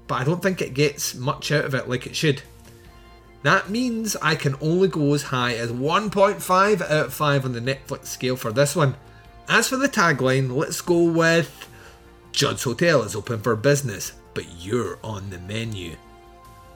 but 0.07 0.15
I 0.15 0.23
don't 0.23 0.41
think 0.41 0.61
it 0.61 0.73
gets 0.73 1.13
much 1.13 1.51
out 1.51 1.65
of 1.65 1.75
it 1.75 1.89
like 1.89 2.07
it 2.07 2.15
should. 2.15 2.41
That 3.43 3.69
means 3.69 4.15
I 4.21 4.35
can 4.35 4.55
only 4.61 4.87
go 4.87 5.13
as 5.13 5.23
high 5.23 5.55
as 5.55 5.71
1.5 5.71 6.81
out 6.81 6.91
of 6.91 7.13
5 7.13 7.45
on 7.45 7.51
the 7.51 7.59
Netflix 7.59 8.05
scale 8.05 8.37
for 8.37 8.53
this 8.53 8.75
one. 8.75 8.95
As 9.49 9.67
for 9.67 9.77
the 9.77 9.89
tagline, 9.89 10.55
let's 10.55 10.81
go 10.81 11.03
with 11.03 11.69
Judd's 12.31 12.63
Hotel 12.63 13.03
is 13.03 13.15
open 13.15 13.41
for 13.41 13.55
business, 13.55 14.13
but 14.33 14.45
you're 14.59 14.99
on 15.03 15.29
the 15.29 15.39
menu. 15.39 15.95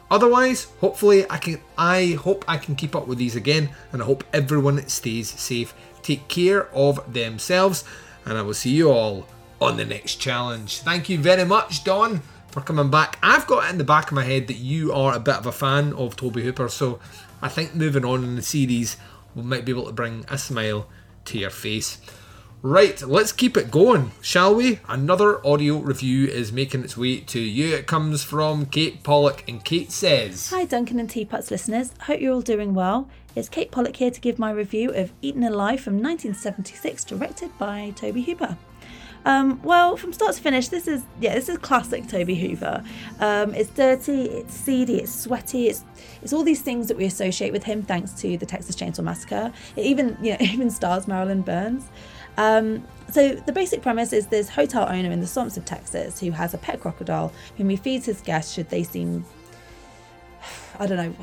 Otherwise, 0.09 0.67
hopefully 0.81 1.25
I 1.29 1.37
can 1.37 1.61
I 1.77 2.17
hope 2.21 2.43
I 2.45 2.57
can 2.57 2.75
keep 2.75 2.95
up 2.97 3.07
with 3.07 3.17
these 3.17 3.37
again 3.37 3.69
and 3.93 4.01
I 4.01 4.05
hope 4.05 4.25
everyone 4.33 4.85
stays 4.89 5.29
safe. 5.29 5.73
Take 6.01 6.27
care 6.27 6.67
of 6.75 7.13
themselves 7.13 7.85
and 8.25 8.37
I 8.37 8.41
will 8.41 8.53
see 8.53 8.71
you 8.71 8.91
all 8.91 9.27
on 9.59 9.77
the 9.77 9.85
next 9.85 10.15
challenge. 10.15 10.79
Thank 10.79 11.09
you 11.09 11.19
very 11.19 11.45
much, 11.45 11.83
Don, 11.83 12.21
for 12.47 12.61
coming 12.61 12.89
back. 12.89 13.17
I've 13.21 13.47
got 13.47 13.65
it 13.65 13.71
in 13.71 13.77
the 13.77 13.83
back 13.83 14.07
of 14.07 14.13
my 14.13 14.23
head 14.23 14.47
that 14.47 14.57
you 14.57 14.91
are 14.91 15.15
a 15.15 15.19
bit 15.19 15.35
of 15.35 15.45
a 15.45 15.51
fan 15.51 15.93
of 15.93 16.15
Tobe 16.15 16.37
Hooper, 16.37 16.69
so 16.69 16.99
I 17.41 17.49
think 17.49 17.75
moving 17.75 18.05
on 18.05 18.23
in 18.23 18.35
the 18.35 18.41
series 18.41 18.97
we 19.35 19.43
might 19.43 19.65
be 19.65 19.71
able 19.71 19.85
to 19.85 19.93
bring 19.93 20.25
a 20.29 20.37
smile 20.37 20.87
to 21.25 21.37
your 21.37 21.49
face. 21.49 21.99
Right, 22.63 23.01
let's 23.01 23.31
keep 23.31 23.57
it 23.57 23.71
going, 23.71 24.11
shall 24.21 24.53
we? 24.53 24.81
Another 24.87 25.43
audio 25.43 25.79
review 25.79 26.27
is 26.27 26.51
making 26.51 26.83
its 26.83 26.95
way 26.95 27.19
to 27.21 27.39
you. 27.39 27.73
It 27.73 27.87
comes 27.87 28.23
from 28.23 28.67
Kate 28.67 29.01
Pollock, 29.01 29.43
and 29.49 29.65
Kate 29.65 29.91
says 29.91 30.51
Hi, 30.51 30.65
Duncan 30.65 30.99
and 30.99 31.09
Teapots 31.09 31.49
listeners. 31.49 31.91
Hope 32.01 32.21
you're 32.21 32.35
all 32.35 32.41
doing 32.41 32.75
well. 32.75 33.09
It's 33.35 33.49
Kate 33.49 33.71
Pollock 33.71 33.95
here 33.95 34.11
to 34.11 34.21
give 34.21 34.37
my 34.37 34.51
review 34.51 34.93
of 34.93 35.11
Eaten 35.23 35.43
Alive 35.43 35.81
from 35.81 35.95
1976, 35.95 37.03
directed 37.05 37.49
by 37.57 37.93
Tobe 37.95 38.17
Hooper. 38.17 38.55
Um, 39.25 39.59
well, 39.63 39.97
from 39.97 40.13
start 40.13 40.35
to 40.35 40.41
finish, 40.41 40.67
this 40.67 40.87
is 40.87 41.03
yeah, 41.19 41.33
this 41.33 41.49
is 41.49 41.57
classic 41.57 42.07
Tobe 42.07 42.29
Hooper. 42.29 42.83
Um, 43.19 43.55
it's 43.55 43.69
dirty, 43.71 44.25
it's 44.25 44.53
seedy, 44.53 44.99
it's 44.99 45.13
sweaty, 45.13 45.67
it's 45.67 45.83
it's 46.21 46.33
all 46.33 46.43
these 46.43 46.61
things 46.61 46.87
that 46.87 46.97
we 46.97 47.05
associate 47.05 47.51
with 47.51 47.63
him, 47.63 47.81
thanks 47.81 48.13
to 48.21 48.37
the 48.37 48.45
Texas 48.45 48.75
Chainsaw 48.75 49.03
Massacre. 49.03 49.51
It 49.75 49.85
even 49.85 50.15
you 50.21 50.31
know 50.31 50.37
even 50.41 50.69
stars 50.69 51.07
Marilyn 51.07 51.41
Burns. 51.41 51.87
Um, 52.37 52.85
so 53.11 53.33
the 53.33 53.51
basic 53.51 53.81
premise 53.81 54.13
is 54.13 54.27
this 54.27 54.47
hotel 54.47 54.87
owner 54.89 55.11
in 55.11 55.19
the 55.19 55.27
swamps 55.27 55.57
of 55.57 55.65
Texas 55.65 56.19
who 56.19 56.31
has 56.31 56.53
a 56.53 56.57
pet 56.57 56.79
crocodile 56.79 57.33
whom 57.57 57.69
he 57.69 57.75
feeds 57.75 58.05
his 58.05 58.21
guests 58.21 58.53
should 58.53 58.69
they 58.69 58.83
seem, 58.83 59.25
I 60.79 60.87
don't 60.87 60.97
know, 60.97 61.13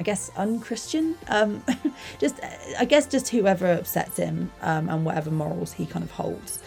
I 0.00 0.02
guess 0.02 0.30
unchristian. 0.36 1.16
Um, 1.28 1.62
just 2.18 2.40
I 2.78 2.84
guess 2.84 3.06
just 3.06 3.28
whoever 3.28 3.72
upsets 3.72 4.16
him 4.16 4.50
um, 4.62 4.88
and 4.88 5.04
whatever 5.04 5.30
morals 5.30 5.72
he 5.72 5.86
kind 5.86 6.04
of 6.04 6.10
holds. 6.10 6.62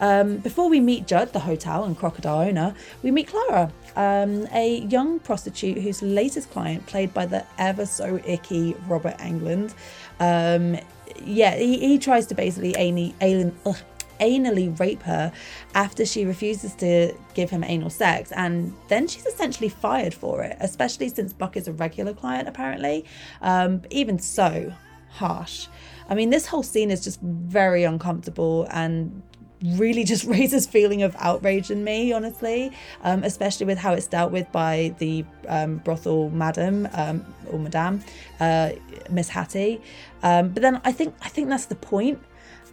Um, 0.00 0.38
before 0.38 0.68
we 0.68 0.80
meet 0.80 1.06
Judd, 1.06 1.32
the 1.32 1.38
hotel 1.38 1.84
and 1.84 1.96
crocodile 1.96 2.40
owner, 2.40 2.74
we 3.04 3.12
meet 3.12 3.28
Clara, 3.28 3.70
um, 3.94 4.48
a 4.52 4.80
young 4.88 5.20
prostitute 5.20 5.78
whose 5.78 6.02
latest 6.02 6.50
client, 6.50 6.86
played 6.86 7.14
by 7.14 7.24
the 7.24 7.46
ever 7.56 7.86
so 7.86 8.20
icky 8.26 8.74
Robert 8.88 9.16
Englund, 9.18 9.74
um, 10.18 10.76
yeah, 11.24 11.56
he, 11.56 11.78
he 11.78 11.98
tries 11.98 12.26
to 12.28 12.34
basically 12.34 12.74
alien, 12.76 13.14
alien, 13.20 13.56
ugh, 13.66 13.76
anally 14.20 14.78
rape 14.78 15.02
her 15.02 15.32
after 15.74 16.06
she 16.06 16.24
refuses 16.24 16.74
to 16.76 17.12
give 17.34 17.50
him 17.50 17.64
anal 17.64 17.90
sex 17.90 18.30
and 18.32 18.72
then 18.88 19.08
she's 19.08 19.26
essentially 19.26 19.68
fired 19.68 20.14
for 20.14 20.44
it 20.44 20.56
especially 20.60 21.08
since 21.08 21.32
buck 21.32 21.56
is 21.56 21.66
a 21.66 21.72
regular 21.72 22.14
client 22.14 22.46
apparently. 22.48 23.04
Um, 23.40 23.82
even 23.90 24.18
so 24.18 24.72
harsh. 25.10 25.66
I 26.08 26.14
mean 26.14 26.30
this 26.30 26.46
whole 26.46 26.62
scene 26.62 26.90
is 26.90 27.02
just 27.02 27.20
very 27.20 27.84
uncomfortable 27.84 28.66
and 28.70 29.22
really 29.62 30.04
just 30.04 30.24
raises 30.36 30.66
feeling 30.66 31.02
of 31.02 31.14
outrage 31.18 31.70
in 31.70 31.84
me 31.84 32.12
honestly 32.12 32.72
um, 33.02 33.22
especially 33.24 33.66
with 33.66 33.78
how 33.78 33.92
it's 33.92 34.06
dealt 34.06 34.32
with 34.32 34.50
by 34.52 34.94
the 34.98 35.24
um, 35.48 35.76
brothel 35.78 36.30
madam 36.30 36.88
um, 36.94 37.24
or 37.50 37.58
madame 37.58 38.02
uh, 38.40 38.70
miss 39.10 39.28
hattie 39.28 39.80
um, 40.22 40.48
but 40.50 40.62
then 40.62 40.80
i 40.84 40.92
think 40.92 41.14
i 41.22 41.28
think 41.28 41.48
that's 41.48 41.66
the 41.66 41.74
point 41.74 42.18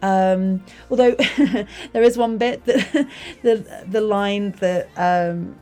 um, 0.02 0.64
although 0.90 1.10
there 1.92 2.02
is 2.02 2.16
one 2.16 2.38
bit 2.38 2.64
that 2.64 3.08
the 3.42 3.84
the 3.86 4.00
line 4.00 4.52
that 4.52 4.88
um, 4.96 5.56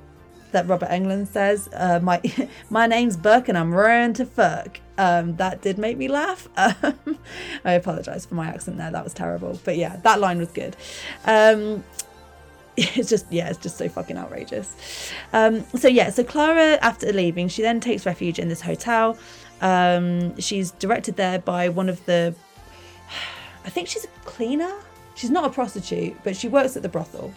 that 0.53 0.67
Robert 0.67 0.89
Englund 0.89 1.29
says, 1.29 1.69
uh, 1.75 2.01
"My 2.03 2.23
my 2.71 2.87
name's 2.87 3.17
Buck 3.17 3.49
and 3.49 3.59
I'm 3.59 3.75
raring 3.75 4.13
to 4.15 4.25
fuck." 4.25 4.81
Um, 4.99 5.37
that 5.37 5.63
did 5.63 5.79
make 5.79 5.97
me 5.97 6.09
laugh. 6.09 6.49
Um, 6.57 7.19
I 7.65 7.73
apologise 7.73 8.27
for 8.27 8.35
my 8.35 8.49
accent 8.49 8.77
there. 8.77 8.91
That 8.91 9.05
was 9.05 9.15
terrible. 9.15 9.59
But 9.65 9.77
yeah, 9.77 9.97
that 10.03 10.21
line 10.21 10.39
was 10.39 10.51
good. 10.51 10.77
Um, 11.25 11.85
it's 12.77 13.09
just 13.09 13.27
yeah, 13.33 13.49
it's 13.49 13.59
just 13.59 13.79
so 13.79 13.89
fucking 13.89 14.19
outrageous. 14.19 15.13
Um, 15.33 15.65
so 15.77 15.89
yeah, 15.89 16.11
so 16.11 16.25
Clara, 16.25 16.79
after 16.83 17.13
leaving, 17.13 17.49
she 17.49 17.63
then 17.63 17.81
takes 17.81 18.05
refuge 18.05 18.39
in 18.39 18.49
this 18.49 18.61
hotel. 18.61 19.17
Um, 19.61 20.39
she's 20.39 20.73
directed 20.73 21.17
there 21.17 21.39
by 21.39 21.69
one 21.69 21.89
of 21.89 22.05
the 22.07 22.35
I 23.65 23.71
think 23.71 23.89
she's 23.89 24.05
a 24.05 24.09
cleaner. 24.25 24.73
She's 25.15 25.31
not 25.31 25.45
a 25.45 25.51
prostitute, 25.51 26.17
but 26.23 26.37
she 26.37 26.49
works 26.49 26.77
at 26.77 26.83
the 26.83 26.89
brothel. 26.89 27.33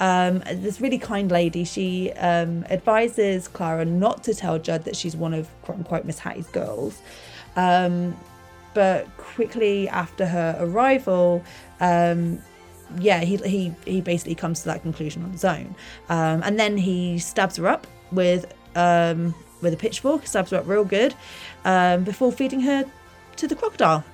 Um, 0.00 0.42
this 0.52 0.80
really 0.80 0.98
kind 0.98 1.30
lady, 1.30 1.64
she 1.64 2.12
um, 2.12 2.64
advises 2.70 3.48
Clara 3.48 3.84
not 3.84 4.22
to 4.24 4.34
tell 4.34 4.58
Judd 4.58 4.84
that 4.84 4.96
she's 4.96 5.16
one 5.16 5.34
of 5.34 5.48
quote 5.62 5.78
unquote 5.78 6.04
Miss 6.04 6.18
Hattie's 6.18 6.46
girls. 6.48 7.00
Um, 7.56 8.16
but 8.74 9.08
quickly 9.16 9.88
after 9.88 10.26
her 10.26 10.56
arrival, 10.60 11.42
um, 11.80 12.40
yeah, 12.98 13.20
he, 13.20 13.36
he 13.38 13.74
he 13.84 14.00
basically 14.00 14.36
comes 14.36 14.60
to 14.60 14.66
that 14.66 14.82
conclusion 14.82 15.24
on 15.24 15.32
his 15.32 15.44
own, 15.44 15.74
um, 16.08 16.42
and 16.44 16.58
then 16.58 16.76
he 16.76 17.18
stabs 17.18 17.56
her 17.56 17.66
up 17.66 17.86
with 18.12 18.52
um, 18.76 19.34
with 19.62 19.74
a 19.74 19.76
pitchfork, 19.76 20.26
stabs 20.26 20.52
her 20.52 20.58
up 20.58 20.68
real 20.68 20.84
good, 20.84 21.14
before 22.04 22.30
feeding 22.30 22.60
her 22.60 22.84
to 23.36 23.48
the 23.48 23.56
crocodile. 23.56 24.04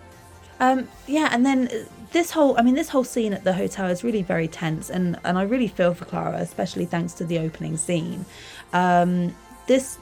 Yeah, 1.07 1.29
and 1.31 1.45
then 1.45 1.69
this 2.15 2.31
whole, 2.31 2.57
I 2.57 2.63
mean, 2.63 2.77
this 2.77 2.89
whole 2.89 3.03
scene 3.03 3.35
at 3.35 3.43
the 3.43 3.53
hotel 3.53 3.89
is 3.89 4.05
really 4.05 4.23
very 4.23 4.49
tense, 4.49 4.89
and 4.89 5.19
and 5.25 5.37
I 5.37 5.43
really 5.43 5.67
feel 5.69 5.93
for 5.95 6.05
Clara, 6.05 6.39
especially 6.39 6.87
thanks 6.87 7.13
to 7.15 7.25
the 7.25 7.41
opening 7.41 7.77
scene. 7.77 8.25
Um, 8.73 9.35
this, 9.67 9.99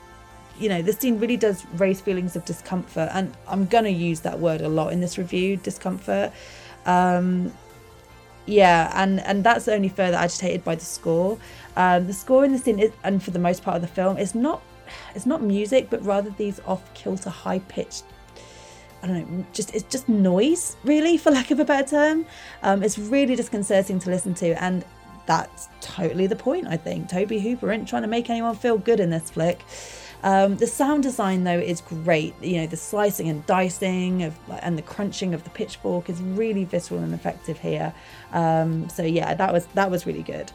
you 0.61 0.69
know, 0.69 0.83
this 0.83 0.99
scene 0.99 1.19
really 1.19 1.39
does 1.39 1.65
raise 1.75 2.03
feelings 2.03 2.37
of 2.37 2.45
discomfort, 2.45 3.09
and 3.15 3.35
I'm 3.49 3.65
gonna 3.67 3.89
use 3.89 4.21
that 4.21 4.39
word 4.39 4.61
a 4.61 4.69
lot 4.69 4.93
in 4.93 5.01
this 5.01 5.17
review, 5.17 5.57
discomfort. 5.57 6.33
Um, 6.85 7.51
yeah, 8.45 8.93
and 8.95 9.21
and 9.21 9.43
that's 9.43 9.67
only 9.67 9.89
further 9.89 10.19
agitated 10.19 10.65
by 10.65 10.75
the 10.75 10.85
score. 10.85 11.39
Um, 11.77 12.07
the 12.07 12.13
score 12.13 12.45
in 12.45 12.53
the 12.53 12.59
scene, 12.59 12.79
is, 12.79 12.93
and 13.03 13.23
for 13.23 13.31
the 13.31 13.39
most 13.39 13.63
part 13.65 13.77
of 13.77 13.83
the 13.83 13.89
film, 13.89 14.19
is 14.19 14.35
not 14.35 14.61
it's 15.15 15.25
not 15.25 15.41
music, 15.43 15.89
but 15.89 16.05
rather 16.05 16.29
these 16.37 16.61
off 16.67 16.93
kilter, 16.93 17.31
high 17.31 17.61
pitched 17.61 18.05
I 19.03 19.07
don't 19.07 19.39
know, 19.39 19.47
just 19.53 19.75
it's 19.75 19.85
just 19.85 20.09
noise, 20.09 20.77
really, 20.85 21.17
for 21.17 21.31
lack 21.39 21.51
of 21.51 21.61
a 21.61 21.65
better 21.65 21.89
term. 21.89 22.27
Um, 22.63 22.83
it's 22.83 22.99
really 22.99 23.37
disconcerting 23.37 23.99
to 24.01 24.11
listen 24.11 24.35
to, 24.35 24.63
and 24.63 24.85
that's 25.27 25.69
totally 25.81 26.27
the 26.27 26.37
point. 26.37 26.67
I 26.67 26.77
think 26.77 27.09
Tobe 27.09 27.31
Hooper 27.31 27.71
ain't 27.71 27.89
trying 27.89 28.03
to 28.03 28.09
make 28.09 28.31
anyone 28.31 28.55
feel 28.55 28.79
good 28.79 29.01
in 29.01 29.11
this 29.11 29.31
flick. 29.31 29.65
Um, 30.25 30.57
the 30.57 30.69
sound 30.69 31.03
design 31.03 31.45
though 31.45 31.59
is 31.59 31.81
great. 31.81 32.35
You 32.41 32.61
know, 32.61 32.67
the 32.67 32.77
slicing 32.77 33.29
and 33.29 33.45
dicing 33.47 34.23
of 34.23 34.39
and 34.61 34.79
the 34.79 34.83
crunching 34.83 35.35
of 35.35 35.43
the 35.45 35.51
pitchfork 35.51 36.09
is 36.09 36.23
really 36.23 36.65
visceral 36.65 37.01
and 37.01 37.13
effective 37.13 37.59
here. 37.59 37.93
Um, 38.33 38.89
so 38.89 39.03
yeah, 39.03 39.35
that 39.35 39.53
was 39.53 39.67
that 39.75 39.91
was 39.91 40.07
really 40.07 40.23
good. 40.23 40.53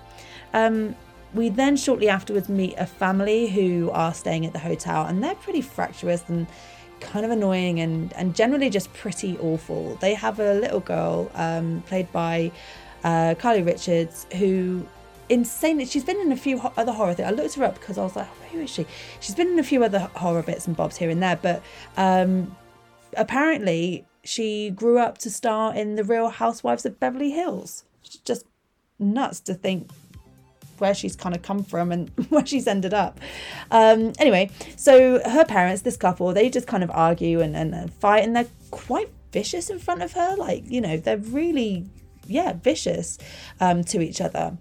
Um, 0.53 0.95
we 1.33 1.49
then 1.49 1.75
shortly 1.75 2.07
afterwards 2.07 2.47
meet 2.47 2.75
a 2.77 2.85
family 2.85 3.47
who 3.49 3.91
are 3.91 4.13
staying 4.13 4.45
at 4.45 4.53
the 4.53 4.59
hotel, 4.59 5.05
and 5.05 5.21
they're 5.21 5.35
pretty 5.35 5.61
fractious 5.61 6.23
and 6.29 6.47
kind 6.99 7.25
of 7.25 7.31
annoying 7.31 7.79
and, 7.79 8.13
and 8.13 8.35
generally 8.35 8.69
just 8.69 8.93
pretty 8.93 9.37
awful. 9.39 9.95
They 9.95 10.13
have 10.13 10.39
a 10.39 10.53
little 10.55 10.79
girl 10.79 11.31
um, 11.35 11.83
played 11.87 12.11
by 12.11 12.51
uh, 13.03 13.35
Carly 13.37 13.61
Richards 13.61 14.25
who 14.37 14.85
insane 15.29 15.85
she's 15.85 16.03
been 16.03 16.19
in 16.19 16.31
a 16.31 16.37
few 16.37 16.59
ho- 16.59 16.73
other 16.77 16.91
horror 16.91 17.13
things. 17.13 17.27
I 17.27 17.31
looked 17.31 17.55
her 17.55 17.63
up 17.63 17.75
because 17.75 17.97
I 17.97 18.03
was 18.03 18.15
like, 18.15 18.27
who 18.51 18.61
is 18.61 18.69
she? 18.69 18.85
She's 19.19 19.35
been 19.35 19.49
in 19.49 19.59
a 19.59 19.63
few 19.63 19.83
other 19.83 19.99
horror 20.15 20.43
bits 20.43 20.67
and 20.67 20.75
bobs 20.75 20.97
here 20.97 21.09
and 21.09 21.21
there, 21.21 21.37
but 21.41 21.61
um, 21.97 22.55
apparently 23.15 24.05
she 24.23 24.69
grew 24.69 24.99
up 24.99 25.17
to 25.19 25.29
star 25.29 25.73
in 25.73 25.95
the 25.95 26.03
Real 26.03 26.29
Housewives 26.29 26.85
of 26.85 26.99
Beverly 26.99 27.31
Hills. 27.31 27.85
It's 28.03 28.17
just 28.17 28.45
nuts 28.99 29.39
to 29.41 29.53
think 29.53 29.89
where 30.79 30.93
she's 30.93 31.15
kind 31.15 31.35
of 31.35 31.41
come 31.41 31.63
from 31.63 31.91
and 31.91 32.09
where 32.29 32.45
she's 32.45 32.67
ended 32.67 32.93
up. 32.93 33.19
Um, 33.71 34.13
anyway, 34.19 34.49
so 34.75 35.21
her 35.29 35.45
parents, 35.45 35.81
this 35.81 35.97
couple, 35.97 36.33
they 36.33 36.49
just 36.49 36.67
kind 36.67 36.83
of 36.83 36.91
argue 36.91 37.41
and, 37.41 37.55
and, 37.55 37.73
and 37.73 37.93
fight, 37.93 38.23
and 38.23 38.35
they're 38.35 38.47
quite 38.71 39.09
vicious 39.31 39.69
in 39.69 39.79
front 39.79 40.01
of 40.01 40.13
her. 40.13 40.35
Like, 40.35 40.63
you 40.69 40.81
know, 40.81 40.97
they're 40.97 41.17
really, 41.17 41.85
yeah, 42.27 42.53
vicious 42.53 43.17
um, 43.59 43.83
to 43.85 44.01
each 44.01 44.21
other. 44.21 44.57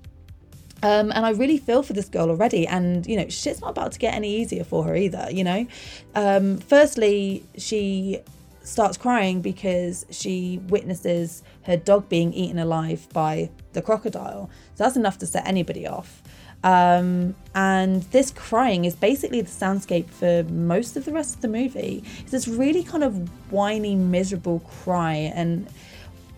Um, 0.82 1.10
and 1.12 1.24
I 1.24 1.30
really 1.30 1.58
feel 1.58 1.82
for 1.82 1.94
this 1.94 2.08
girl 2.08 2.28
already. 2.28 2.66
And, 2.66 3.06
you 3.06 3.16
know, 3.16 3.28
shit's 3.28 3.60
not 3.60 3.70
about 3.70 3.92
to 3.92 3.98
get 3.98 4.14
any 4.14 4.36
easier 4.36 4.64
for 4.64 4.84
her 4.84 4.94
either, 4.94 5.28
you 5.30 5.42
know? 5.42 5.66
Um, 6.14 6.58
firstly, 6.58 7.44
she 7.56 8.20
starts 8.66 8.96
crying 8.96 9.40
because 9.40 10.04
she 10.10 10.60
witnesses 10.68 11.42
her 11.62 11.76
dog 11.76 12.08
being 12.08 12.32
eaten 12.32 12.58
alive 12.58 13.06
by 13.12 13.50
the 13.72 13.82
crocodile. 13.82 14.50
So 14.74 14.84
that's 14.84 14.96
enough 14.96 15.18
to 15.18 15.26
set 15.26 15.46
anybody 15.46 15.86
off. 15.86 16.22
Um, 16.64 17.36
and 17.54 18.02
this 18.04 18.30
crying 18.32 18.84
is 18.86 18.96
basically 18.96 19.40
the 19.40 19.50
soundscape 19.50 20.08
for 20.10 20.42
most 20.50 20.96
of 20.96 21.04
the 21.04 21.12
rest 21.12 21.36
of 21.36 21.42
the 21.42 21.48
movie. 21.48 22.02
It's 22.20 22.32
this 22.32 22.48
really 22.48 22.82
kind 22.82 23.04
of 23.04 23.28
whiny, 23.52 23.94
miserable 23.94 24.60
cry, 24.60 25.14
and 25.14 25.68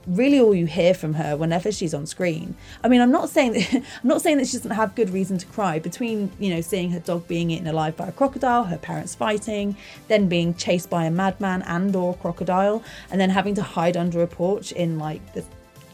really 0.09 0.41
all 0.41 0.55
you 0.55 0.67
hear 0.67 0.95
from 0.95 1.15
her 1.15 1.37
whenever 1.37 1.71
she's 1.71 1.95
on 1.95 2.07
screen. 2.07 2.57
I 2.83 2.89
mean, 2.89 3.01
I'm 3.01 3.11
not 3.11 3.29
saying 3.29 3.53
that 3.53 3.75
I'm 3.75 4.09
not 4.09 4.23
saying 4.23 4.39
that 4.39 4.47
she 4.47 4.57
doesn't 4.57 4.71
have 4.71 4.95
good 4.95 5.11
reason 5.11 5.39
to 5.39 5.47
cry. 5.47 5.79
Between, 5.79 6.31
you 6.39 6.51
know, 6.55 6.61
seeing 6.61 6.91
her 6.91 7.01
dog 7.01 7.29
being 7.29 7.51
eaten 7.51 7.67
alive 7.67 7.97
by 7.97 8.09
a 8.09 8.13
crocodile, 8.13 8.65
her 8.65 8.79
parents 8.79 9.15
fighting, 9.15 9.77
then 10.09 10.29
being 10.29 10.55
chased 10.55 10.91
by 10.91 11.05
a 11.05 11.11
madman 11.11 11.63
and 11.63 11.95
or 11.95 12.15
crocodile, 12.15 12.83
and 13.11 13.21
then 13.21 13.31
having 13.31 13.55
to 13.55 13.63
hide 13.63 13.97
under 13.97 14.23
a 14.23 14.27
porch 14.27 14.73
in 14.73 14.99
like 14.99 15.35
the 15.35 15.45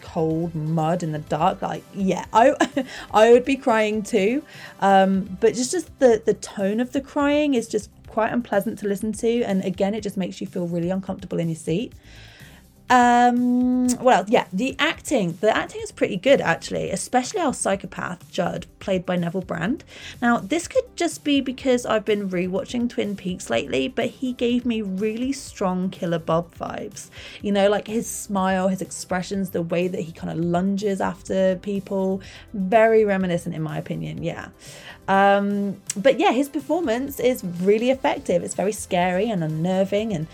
cold 0.01 0.55
mud 0.55 1.03
in 1.03 1.13
the 1.13 1.19
dark 1.19 1.63
like 1.63 1.83
yeah 1.95 2.27
i 2.35 2.55
i 3.13 3.33
would 3.33 3.45
be 3.45 3.57
crying 3.57 4.03
too. 4.03 4.43
Um 4.81 5.39
but 5.41 5.55
just 5.55 5.73
just 5.73 5.99
the 5.99 6.23
the 6.25 6.35
tone 6.35 6.79
of 6.79 6.93
the 6.93 7.01
crying 7.01 7.55
is 7.55 7.67
just 7.67 7.91
quite 8.07 8.33
unpleasant 8.33 8.79
to 8.79 8.87
listen 8.87 9.13
to 9.13 9.43
and 9.43 9.65
again 9.65 9.93
it 9.95 10.03
just 10.03 10.17
makes 10.17 10.41
you 10.41 10.47
feel 10.47 10.69
really 10.69 10.91
uncomfortable 10.91 11.41
in 11.41 11.49
your 11.49 11.57
seat 11.57 11.93
um, 12.91 13.89
well, 14.03 14.27
yeah, 14.29 14.47
the 14.53 14.77
acting. 14.79 15.39
The 15.41 15.57
acting 15.57 15.81
is 15.81 15.91
pretty 15.91 16.17
good, 16.17 16.43
actually, 16.43 16.91
especially 16.91 17.41
our 17.41 17.55
psychopath, 17.55 18.31
Judd, 18.31 18.67
played 18.79 19.07
by 19.07 19.17
Neville 19.17 19.41
Brand. 19.41 19.85
Now, 20.21 20.39
this 20.39 20.69
could 20.69 20.95
just 20.95 21.25
be 21.25 21.41
because 21.41 21.87
I've 21.87 22.05
been 22.05 22.29
rewatching 22.29 22.91
Twin 22.91 23.17
Peaks 23.17 23.49
lately, 23.49 23.89
but 23.89 24.11
he 24.11 24.35
gave 24.35 24.67
me 24.67 24.83
really 24.83 25.33
strong 25.33 25.89
Killer 25.89 26.19
Bob 26.19 26.55
vibes. 26.55 27.09
You 27.41 27.53
know, 27.53 27.71
like 27.71 27.87
his 27.87 28.09
smile, 28.09 28.69
his 28.69 28.83
expressions, 28.83 29.51
the 29.51 29.63
way 29.63 29.89
that 29.89 30.03
he 30.03 30.13
kind 30.13 30.31
of 30.31 30.45
lunges 30.45 31.01
after 31.01 31.57
people. 31.57 32.21
Very 32.53 33.05
reminiscent, 33.05 33.55
in 33.55 33.63
my 33.63 33.79
opinion, 33.79 34.23
yeah. 34.23 34.49
Um, 35.09 35.81
but 35.97 36.21
yeah, 36.21 36.33
his 36.33 36.51
performance 36.51 37.19
is 37.19 37.43
really 37.45 37.91
effective. 37.91 38.43
It's 38.43 38.55
very 38.55 38.73
scary 38.73 39.31
and 39.31 39.43
unnerving 39.43 40.13
and 40.13 40.27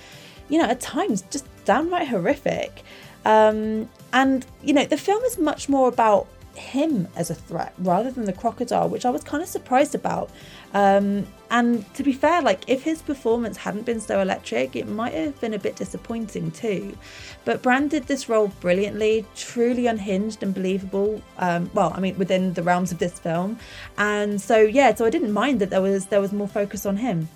you 0.49 0.59
know, 0.59 0.65
at 0.65 0.81
times 0.81 1.23
just 1.31 1.47
downright 1.65 2.09
horrific. 2.09 2.83
Um, 3.25 3.89
and, 4.13 4.47
you 4.63 4.73
know, 4.73 4.85
the 4.85 4.97
film 4.97 5.23
is 5.25 5.39
much 5.39 5.69
more 5.69 5.89
about 5.89 6.27
him 6.55 7.09
as 7.17 7.31
a 7.31 7.35
threat 7.35 7.75
rather 7.79 8.11
than 8.11 8.25
the 8.25 8.33
crocodile, 8.33 8.89
which 8.89 9.05
I 9.05 9.11
was 9.11 9.23
kind 9.23 9.43
of 9.43 9.49
surprised 9.49 9.95
about. 9.95 10.31
Um, 10.75 11.27
and 11.51 11.93
to 11.95 12.03
be 12.05 12.13
fair, 12.13 12.43
like 12.43 12.69
if 12.69 12.83
his 12.83 13.03
performance 13.03 13.57
hadn't 13.57 13.85
been 13.85 14.01
so 14.01 14.21
electric, 14.21 14.77
it 14.77 14.87
might 14.87 15.15
have 15.15 15.41
been 15.41 15.55
a 15.55 15.59
bit 15.59 15.77
disappointing 15.77 16.53
too. 16.53 16.97
But 17.45 17.63
Brand 17.63 17.91
did 17.91 18.07
this 18.07 18.29
role 18.29 18.49
brilliantly, 18.61 19.27
truly 19.35 19.87
unhinged 19.87 20.43
and 20.43 20.55
believable. 20.55 21.23
Um, 21.39 21.71
well, 21.75 21.93
I 21.95 22.01
mean, 22.01 22.17
within 22.19 22.53
the 22.55 22.63
realms 22.63 22.93
of 22.93 22.99
this 22.99 23.19
film, 23.19 23.59
and 23.99 24.41
so 24.41 24.59
yeah, 24.61 24.95
so 24.95 25.05
I 25.05 25.11
didn't 25.11 25.33
mind 25.33 25.61
that 25.61 25.71
there 25.71 25.83
was 25.83 26.07
there 26.07 26.21
was 26.21 26.33
more 26.33 26.49
focus 26.49 26.87
on 26.87 26.99
him. 26.99 27.29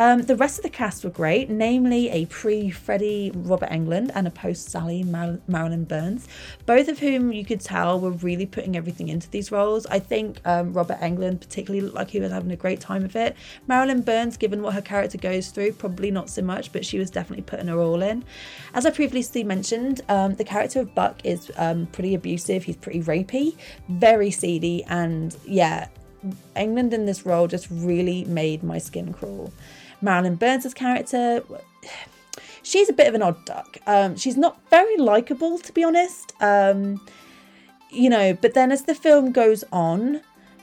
Um, 0.00 0.22
the 0.22 0.34
rest 0.34 0.58
of 0.58 0.62
the 0.62 0.70
cast 0.70 1.04
were 1.04 1.10
great, 1.10 1.50
namely 1.50 2.08
a 2.08 2.24
pre 2.24 2.70
Freddie 2.70 3.32
Robert 3.34 3.68
Englund 3.68 4.10
and 4.14 4.26
a 4.26 4.30
post 4.30 4.70
Sally 4.70 5.02
Mar- 5.02 5.40
Marilyn 5.46 5.84
Burns, 5.84 6.26
both 6.64 6.88
of 6.88 7.00
whom 7.00 7.34
you 7.34 7.44
could 7.44 7.60
tell 7.60 8.00
were 8.00 8.12
really 8.12 8.46
putting 8.46 8.78
everything 8.78 9.08
into 9.08 9.28
these 9.28 9.52
roles. 9.52 9.84
I 9.84 9.98
think 9.98 10.40
um, 10.46 10.72
Robert 10.72 10.98
Englund 11.00 11.40
particularly 11.40 11.82
looked 11.82 11.96
like 11.96 12.08
he 12.08 12.18
was 12.18 12.32
having 12.32 12.50
a 12.50 12.56
great 12.56 12.80
time 12.80 13.04
of 13.04 13.14
it. 13.14 13.36
Marilyn 13.66 14.00
Burns, 14.00 14.38
given 14.38 14.62
what 14.62 14.72
her 14.72 14.80
character 14.80 15.18
goes 15.18 15.48
through, 15.48 15.72
probably 15.72 16.10
not 16.10 16.30
so 16.30 16.40
much, 16.40 16.72
but 16.72 16.82
she 16.82 16.98
was 16.98 17.10
definitely 17.10 17.44
putting 17.44 17.66
her 17.66 17.78
all 17.78 18.00
in. 18.00 18.24
As 18.72 18.86
I 18.86 18.90
previously 18.92 19.44
mentioned, 19.44 20.00
um, 20.08 20.34
the 20.34 20.44
character 20.44 20.80
of 20.80 20.94
Buck 20.94 21.20
is 21.24 21.52
um, 21.58 21.84
pretty 21.88 22.14
abusive, 22.14 22.64
he's 22.64 22.76
pretty 22.76 23.02
rapey, 23.02 23.54
very 23.90 24.30
seedy, 24.30 24.82
and 24.84 25.36
yeah, 25.44 25.88
Englund 26.56 26.94
in 26.94 27.04
this 27.04 27.26
role 27.26 27.46
just 27.46 27.68
really 27.70 28.24
made 28.24 28.62
my 28.62 28.78
skin 28.78 29.12
crawl. 29.12 29.52
Marilyn 30.00 30.36
Burns' 30.36 30.72
character, 30.74 31.42
she's 32.62 32.88
a 32.88 32.92
bit 32.92 33.08
of 33.08 33.14
an 33.14 33.22
odd 33.22 33.44
duck. 33.44 33.78
Um, 33.86 34.16
she's 34.16 34.36
not 34.36 34.58
very 34.70 34.96
likable, 34.96 35.58
to 35.58 35.72
be 35.72 35.84
honest. 35.84 36.32
Um, 36.40 37.00
you 37.90 38.08
know, 38.08 38.34
but 38.34 38.54
then 38.54 38.72
as 38.72 38.84
the 38.84 38.94
film 38.94 39.32
goes 39.32 39.64
on, 39.72 40.20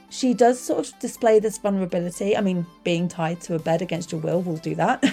she 0.09 0.33
does 0.33 0.59
sort 0.59 0.87
of 0.87 0.99
display 0.99 1.39
this 1.39 1.57
vulnerability. 1.57 2.37
I 2.37 2.41
mean, 2.41 2.65
being 2.83 3.07
tied 3.07 3.41
to 3.41 3.55
a 3.55 3.59
bed 3.59 3.81
against 3.81 4.11
your 4.11 4.21
will 4.21 4.41
will 4.41 4.57
do 4.57 4.75
that. 4.75 5.03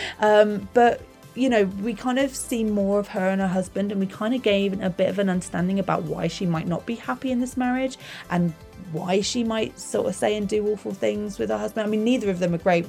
um, 0.20 0.68
but 0.72 1.02
you 1.34 1.48
know, 1.48 1.64
we 1.64 1.94
kind 1.94 2.18
of 2.18 2.34
see 2.34 2.62
more 2.62 2.98
of 2.98 3.08
her 3.08 3.28
and 3.28 3.40
her 3.40 3.48
husband, 3.48 3.90
and 3.90 4.00
we 4.00 4.06
kind 4.06 4.34
of 4.34 4.42
gave 4.42 4.80
a 4.82 4.90
bit 4.90 5.08
of 5.08 5.18
an 5.18 5.28
understanding 5.28 5.78
about 5.78 6.02
why 6.02 6.28
she 6.28 6.46
might 6.46 6.66
not 6.66 6.84
be 6.86 6.94
happy 6.94 7.30
in 7.30 7.40
this 7.40 7.56
marriage 7.56 7.96
and 8.30 8.52
why 8.92 9.20
she 9.20 9.42
might 9.42 9.78
sort 9.78 10.06
of 10.06 10.14
say 10.14 10.36
and 10.36 10.48
do 10.48 10.66
awful 10.68 10.92
things 10.92 11.38
with 11.38 11.48
her 11.48 11.56
husband. 11.56 11.86
I 11.86 11.90
mean, 11.90 12.04
neither 12.04 12.30
of 12.30 12.38
them 12.38 12.54
are 12.54 12.58
great 12.58 12.86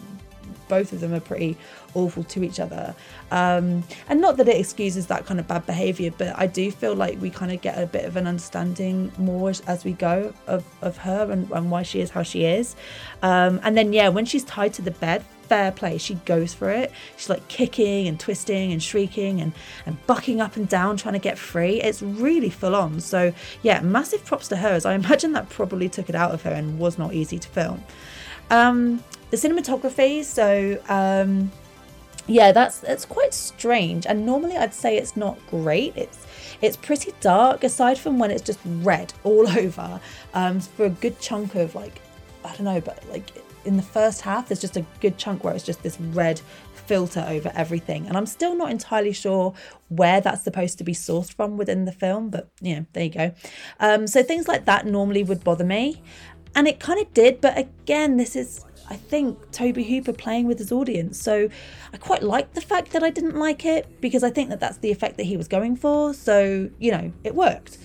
both 0.73 0.91
of 0.91 0.99
them 1.01 1.13
are 1.13 1.19
pretty 1.19 1.55
awful 1.93 2.23
to 2.23 2.43
each 2.43 2.59
other. 2.59 2.95
Um, 3.29 3.83
and 4.09 4.19
not 4.19 4.37
that 4.37 4.47
it 4.47 4.57
excuses 4.57 5.05
that 5.07 5.27
kind 5.27 5.39
of 5.39 5.47
bad 5.47 5.67
behaviour, 5.67 6.11
but 6.17 6.31
I 6.35 6.47
do 6.47 6.71
feel 6.71 6.95
like 6.95 7.21
we 7.21 7.29
kind 7.29 7.51
of 7.51 7.61
get 7.61 7.75
a 7.77 7.85
bit 7.85 8.05
of 8.05 8.15
an 8.15 8.25
understanding 8.25 9.11
more 9.19 9.51
as, 9.51 9.59
as 9.61 9.85
we 9.85 9.93
go 9.93 10.33
of, 10.47 10.65
of 10.81 10.97
her 10.97 11.31
and, 11.31 11.51
and 11.51 11.69
why 11.69 11.83
she 11.83 12.01
is 12.01 12.09
how 12.09 12.23
she 12.23 12.45
is. 12.45 12.75
Um, 13.21 13.59
and 13.63 13.77
then, 13.77 13.93
yeah, 13.93 14.09
when 14.09 14.25
she's 14.25 14.43
tied 14.43 14.73
to 14.73 14.81
the 14.81 14.95
bed, 15.05 15.23
fair 15.47 15.71
play. 15.71 15.99
She 15.99 16.15
goes 16.15 16.53
for 16.55 16.71
it. 16.71 16.91
She's 17.17 17.29
like 17.29 17.47
kicking 17.47 18.07
and 18.07 18.19
twisting 18.19 18.71
and 18.71 18.81
shrieking 18.81 19.41
and, 19.41 19.51
and 19.85 20.03
bucking 20.07 20.41
up 20.41 20.55
and 20.55 20.67
down 20.67 20.97
trying 20.97 21.13
to 21.13 21.19
get 21.19 21.37
free. 21.37 21.81
It's 21.81 22.01
really 22.01 22.49
full 22.49 22.75
on. 22.75 22.99
So, 22.99 23.33
yeah, 23.61 23.81
massive 23.81 24.25
props 24.25 24.47
to 24.47 24.55
her 24.55 24.69
as 24.69 24.85
I 24.85 24.95
imagine 24.95 25.33
that 25.33 25.49
probably 25.49 25.89
took 25.89 26.09
it 26.09 26.15
out 26.15 26.31
of 26.31 26.41
her 26.43 26.51
and 26.51 26.79
was 26.79 26.97
not 26.97 27.13
easy 27.13 27.37
to 27.37 27.47
film. 27.49 27.83
Um, 28.49 29.03
the 29.33 29.49
cinematography, 29.49 30.23
so 30.23 30.79
um, 30.89 31.51
yeah, 32.27 32.51
that's 32.51 32.77
that's 32.77 33.03
quite 33.03 33.33
strange. 33.33 34.05
And 34.05 34.27
normally 34.27 34.55
I'd 34.55 34.75
say 34.75 34.95
it's 34.95 35.17
not 35.17 35.39
great. 35.49 35.93
It's 35.95 36.27
it's 36.61 36.77
pretty 36.77 37.13
dark, 37.19 37.63
aside 37.63 37.97
from 37.97 38.19
when 38.19 38.29
it's 38.29 38.43
just 38.43 38.59
red 38.63 39.11
all 39.23 39.47
over. 39.49 39.99
Um, 40.35 40.59
for 40.59 40.85
a 40.85 40.89
good 40.91 41.19
chunk 41.19 41.55
of 41.55 41.73
like, 41.73 41.99
I 42.45 42.49
don't 42.49 42.65
know, 42.65 42.79
but 42.79 43.03
like 43.09 43.31
in 43.65 43.75
the 43.75 43.83
first 43.83 44.21
half, 44.21 44.49
there's 44.49 44.61
just 44.61 44.77
a 44.77 44.85
good 44.99 45.17
chunk 45.17 45.43
where 45.43 45.55
it's 45.55 45.65
just 45.65 45.81
this 45.81 45.99
red 45.99 46.39
filter 46.85 47.25
over 47.27 47.51
everything. 47.55 48.05
And 48.05 48.15
I'm 48.15 48.27
still 48.27 48.55
not 48.55 48.69
entirely 48.69 49.13
sure 49.13 49.55
where 49.89 50.21
that's 50.21 50.43
supposed 50.43 50.77
to 50.77 50.83
be 50.83 50.93
sourced 50.93 51.33
from 51.33 51.57
within 51.57 51.85
the 51.85 51.91
film, 51.91 52.29
but 52.29 52.49
you 52.61 52.75
know, 52.75 52.85
there 52.93 53.03
you 53.05 53.09
go. 53.09 53.33
Um, 53.79 54.05
so 54.05 54.21
things 54.21 54.47
like 54.47 54.65
that 54.65 54.85
normally 54.85 55.23
would 55.23 55.43
bother 55.43 55.63
me. 55.63 56.03
And 56.55 56.67
it 56.67 56.79
kind 56.79 57.01
of 57.01 57.11
did, 57.15 57.41
but 57.41 57.57
again, 57.57 58.17
this 58.17 58.35
is 58.35 58.63
I 58.89 58.95
think 58.95 59.51
Tobe 59.51 59.77
Hooper 59.77 60.13
playing 60.13 60.47
with 60.47 60.59
his 60.59 60.71
audience. 60.71 61.21
So 61.21 61.49
I 61.93 61.97
quite 61.97 62.23
like 62.23 62.53
the 62.53 62.61
fact 62.61 62.91
that 62.91 63.03
I 63.03 63.09
didn't 63.09 63.35
like 63.35 63.65
it 63.65 64.01
because 64.01 64.23
I 64.23 64.29
think 64.29 64.49
that 64.49 64.59
that's 64.59 64.77
the 64.77 64.91
effect 64.91 65.17
that 65.17 65.23
he 65.23 65.37
was 65.37 65.47
going 65.47 65.75
for. 65.75 66.13
So, 66.13 66.69
you 66.79 66.91
know, 66.91 67.11
it 67.23 67.35
worked. 67.35 67.77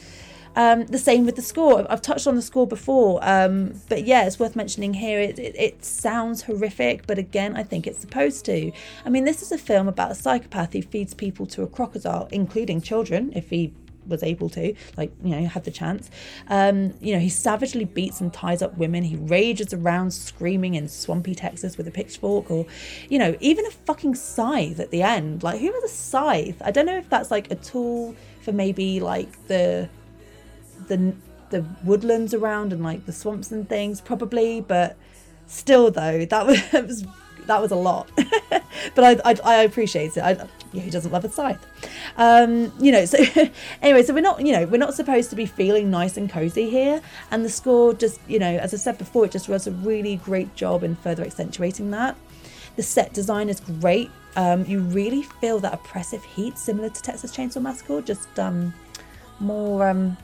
Um, 0.57 0.87
the 0.87 0.99
same 0.99 1.25
with 1.25 1.37
the 1.37 1.43
score. 1.43 1.87
I've 1.89 2.03
touched 2.03 2.27
on 2.27 2.35
the 2.35 2.43
score 2.43 2.67
before, 2.67 3.21
um, 3.23 3.81
but 3.89 4.05
yeah, 4.05 4.27
it's 4.27 4.41
worth 4.41 4.57
mentioning 4.57 4.95
here. 4.95 5.21
It, 5.21 5.39
it, 5.39 5.55
it, 5.57 5.85
sounds 5.85 6.43
horrific, 6.43 7.07
but 7.07 7.17
again, 7.17 7.57
I 7.57 7.63
think 7.63 7.87
it's 7.87 8.01
supposed 8.01 8.45
to. 8.47 8.73
I 9.05 9.09
mean, 9.09 9.25
this 9.25 9.41
is 9.41 9.53
a 9.53 9.59
film 9.59 9.87
about 9.87 10.11
a 10.11 10.15
psychopath 10.17 10.73
who 10.73 10.83
feeds 10.83 11.15
people 11.15 11.47
to 11.47 11.63
a 11.63 11.69
crocodile, 11.69 12.27
including 12.33 12.81
children, 12.81 13.33
if 13.37 13.51
he 13.51 13.73
was 14.09 14.23
able 14.23 14.49
to, 14.51 14.75
like, 14.97 15.13
you 15.23 15.31
know, 15.31 15.47
had 15.47 15.65
the 15.65 15.71
chance. 15.71 16.11
Um, 16.49 16.95
you 17.01 17.15
know, 17.15 17.21
he 17.21 17.29
savagely 17.29 17.85
beats 17.85 18.21
and 18.21 18.33
ties 18.33 18.63
up 18.63 18.77
women. 18.77 19.05
He 19.05 19.17
rages 19.17 19.73
around 19.73 20.13
screaming 20.13 20.75
in 20.75 20.89
swampy 20.89 21.35
Texas 21.35 21.77
with 21.77 21.87
a 21.87 21.91
pitchfork 21.91 22.51
or, 22.51 22.67
you 23.09 23.19
know, 23.19 23.37
even 23.41 23.67
a 23.67 23.71
fucking 23.71 24.15
scythe 24.15 24.81
at 24.81 24.91
the 24.91 25.03
end. 25.03 25.43
Like, 25.43 25.61
who 25.61 25.73
has 25.73 25.85
a 25.85 25.89
scythe? 25.89 26.61
I 26.65 26.71
don't 26.71 26.87
know 26.87 26.99
if 26.99 27.09
that's 27.09 27.31
like 27.31 27.51
a 27.51 27.57
tool 27.57 28.15
for 28.43 28.53
maybe 28.53 29.01
like 29.01 29.47
the, 29.47 29.89
the, 30.87 31.15
the 31.51 31.65
woodlands 31.85 32.35
around 32.35 32.73
and 32.73 32.83
like 32.83 33.07
the 33.07 33.13
swamps 33.13 33.53
and 33.53 33.69
things, 33.69 34.01
probably, 34.01 34.61
but 34.61 34.97
still 35.47 35.91
though, 35.91 36.25
that 36.25 36.47
was, 36.73 37.05
that 37.49 37.61
was 37.61 37.73
a 37.73 37.77
lot. 37.77 38.09
but 38.95 39.05
I, 39.25 39.33
I, 39.33 39.39
I 39.45 39.55
appreciate 39.65 40.17
it. 40.17 40.21
I, 40.23 40.35
who 40.73 40.91
doesn't 40.91 41.11
love 41.11 41.25
a 41.25 41.29
scythe? 41.29 41.67
Um, 42.17 42.73
you 42.79 42.93
know, 42.93 43.05
so 43.05 43.19
anyway, 43.83 44.03
so 44.03 44.15
we're 44.15 44.21
not, 44.21 44.45
you 44.45 44.53
know, 44.53 44.67
we're 44.67 44.79
not 44.79 44.95
supposed 44.95 45.31
to 45.31 45.37
be 45.37 45.47
feeling 45.47 45.91
nice 45.91 46.17
and 46.17 46.31
cozy 46.31 46.71
here. 46.71 47.01
And 47.31 47.45
the 47.45 47.49
score 47.49 47.95
just, 47.95 48.21
you 48.29 48.39
know, 48.39 48.57
as 48.59 48.73
I 48.73 48.77
said 48.77 48.99
before, 48.99 49.25
it 49.25 49.33
just 49.33 49.49
does 49.49 49.67
a 49.67 49.73
really 49.73 50.17
great 50.17 50.55
job 50.55 50.85
in 50.85 50.95
further 50.97 51.25
accentuating 51.25 51.91
that. 51.91 52.17
The 52.77 52.83
set 52.83 53.13
design 53.13 53.49
is 53.49 53.61
great. 53.61 54.11
Um, 54.37 54.65
you 54.67 54.81
really 54.81 55.23
feel 55.23 55.59
that 55.61 55.75
oppressive 55.75 56.23
heat, 56.23 56.59
similar 56.59 56.91
to 56.91 57.03
Texas 57.03 57.35
Chainsaw 57.37 57.61
Massacre, 57.61 58.01
just 58.03 58.39
um, 58.39 58.73
more 59.41 59.89
um, 59.89 60.17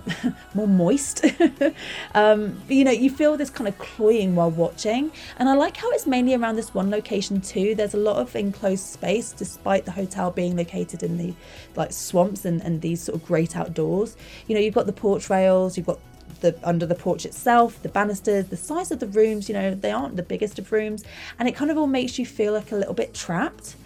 more 0.54 0.68
moist. 0.68 1.24
um, 2.14 2.60
you 2.68 2.84
know, 2.84 2.90
you 2.90 3.10
feel 3.10 3.36
this 3.36 3.50
kind 3.50 3.68
of 3.68 3.78
cloying 3.78 4.34
while 4.34 4.50
watching, 4.50 5.10
and 5.38 5.48
I 5.48 5.54
like 5.54 5.76
how 5.76 5.90
it's 5.90 6.06
mainly 6.06 6.34
around 6.34 6.56
this 6.56 6.74
one 6.74 6.90
location 6.90 7.40
too. 7.40 7.74
There's 7.74 7.94
a 7.94 7.98
lot 7.98 8.16
of 8.16 8.34
enclosed 8.34 8.84
space, 8.84 9.32
despite 9.32 9.84
the 9.84 9.92
hotel 9.92 10.30
being 10.30 10.56
located 10.56 11.02
in 11.02 11.18
the 11.18 11.34
like 11.76 11.92
swamps 11.92 12.44
and, 12.44 12.62
and 12.62 12.80
these 12.80 13.02
sort 13.02 13.20
of 13.20 13.26
great 13.26 13.56
outdoors. 13.56 14.16
You 14.46 14.54
know, 14.54 14.60
you've 14.60 14.74
got 14.74 14.86
the 14.86 14.92
porch 14.92 15.30
rails, 15.30 15.76
you've 15.76 15.86
got 15.86 15.98
the 16.40 16.56
under 16.62 16.86
the 16.86 16.94
porch 16.94 17.24
itself, 17.24 17.82
the 17.82 17.88
banisters, 17.88 18.46
the 18.46 18.56
size 18.56 18.90
of 18.90 19.00
the 19.00 19.06
rooms. 19.06 19.48
You 19.48 19.54
know, 19.54 19.74
they 19.74 19.90
aren't 19.90 20.16
the 20.16 20.22
biggest 20.22 20.58
of 20.58 20.70
rooms, 20.72 21.04
and 21.38 21.48
it 21.48 21.52
kind 21.52 21.70
of 21.70 21.78
all 21.78 21.86
makes 21.86 22.18
you 22.18 22.26
feel 22.26 22.52
like 22.52 22.72
a 22.72 22.76
little 22.76 22.94
bit 22.94 23.14
trapped. 23.14 23.76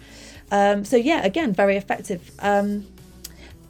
Um, 0.51 0.85
so 0.85 0.95
yeah, 0.95 1.23
again, 1.25 1.53
very 1.53 1.77
effective. 1.77 2.31
Um, 2.39 2.87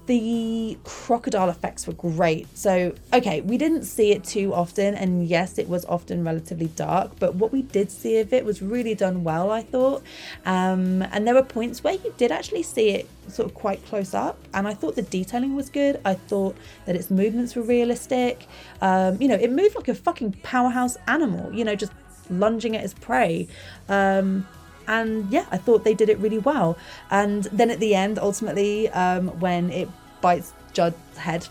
the 0.08 0.78
crocodile 0.84 1.50
effects 1.50 1.86
were 1.86 1.94
great. 1.94 2.48
So, 2.58 2.96
okay, 3.14 3.42
we 3.42 3.58
didn't 3.58 3.84
see 3.84 4.12
it 4.12 4.24
too 4.24 4.54
often, 4.54 4.96
and 4.96 5.28
yes, 5.28 5.58
it 5.58 5.68
was 5.70 5.86
often 5.86 6.24
relatively 6.24 6.68
dark, 6.68 7.12
but 7.20 7.36
what 7.36 7.52
we 7.52 7.62
did 7.62 7.92
see 7.92 8.18
of 8.20 8.34
it 8.34 8.44
was 8.46 8.62
really 8.62 8.96
done 8.96 9.24
well, 9.24 9.52
I 9.52 9.62
thought. 9.62 10.02
Um, 10.46 11.02
and 11.12 11.28
there 11.28 11.36
were 11.36 11.44
points 11.44 11.84
where 11.84 11.94
you 11.94 12.14
did 12.18 12.32
actually 12.32 12.64
see 12.64 12.90
it 12.90 13.10
sort 13.28 13.50
of 13.50 13.54
quite 13.54 13.86
close 13.86 14.14
up, 14.14 14.40
and 14.54 14.68
I 14.68 14.74
thought 14.74 14.96
the 14.96 15.02
detailing 15.02 15.56
was 15.56 15.70
good. 15.70 16.00
I 16.06 16.14
thought 16.16 16.56
that 16.86 16.96
its 16.96 17.12
movements 17.12 17.56
were 17.56 17.64
realistic. 17.64 18.48
Um, 18.82 19.22
you 19.22 19.28
know, 19.28 19.36
it 19.36 19.52
moved 19.52 19.76
like 19.76 19.90
a 19.90 19.96
fucking 19.96 20.38
powerhouse 20.44 20.98
animal, 21.08 21.54
you 21.54 21.66
know, 21.66 21.76
just 21.76 21.92
lunging 22.30 22.76
at 22.78 22.84
its 22.84 22.94
prey. 22.94 23.48
Um, 23.90 24.48
and 24.88 25.30
yeah, 25.32 25.46
I 25.52 25.58
thought 25.58 25.84
they 25.84 25.94
did 25.94 26.10
it 26.10 26.18
really 26.20 26.40
well. 26.40 26.78
And 27.12 27.44
then 27.46 27.70
at 27.70 27.80
the 27.80 27.96
end, 27.96 28.20
ultimately, 28.20 28.90
um, 28.90 29.28
when 29.40 29.70
it 29.72 29.90
bites 30.22 30.54
Judd's 30.74 31.18
head, 31.18 31.48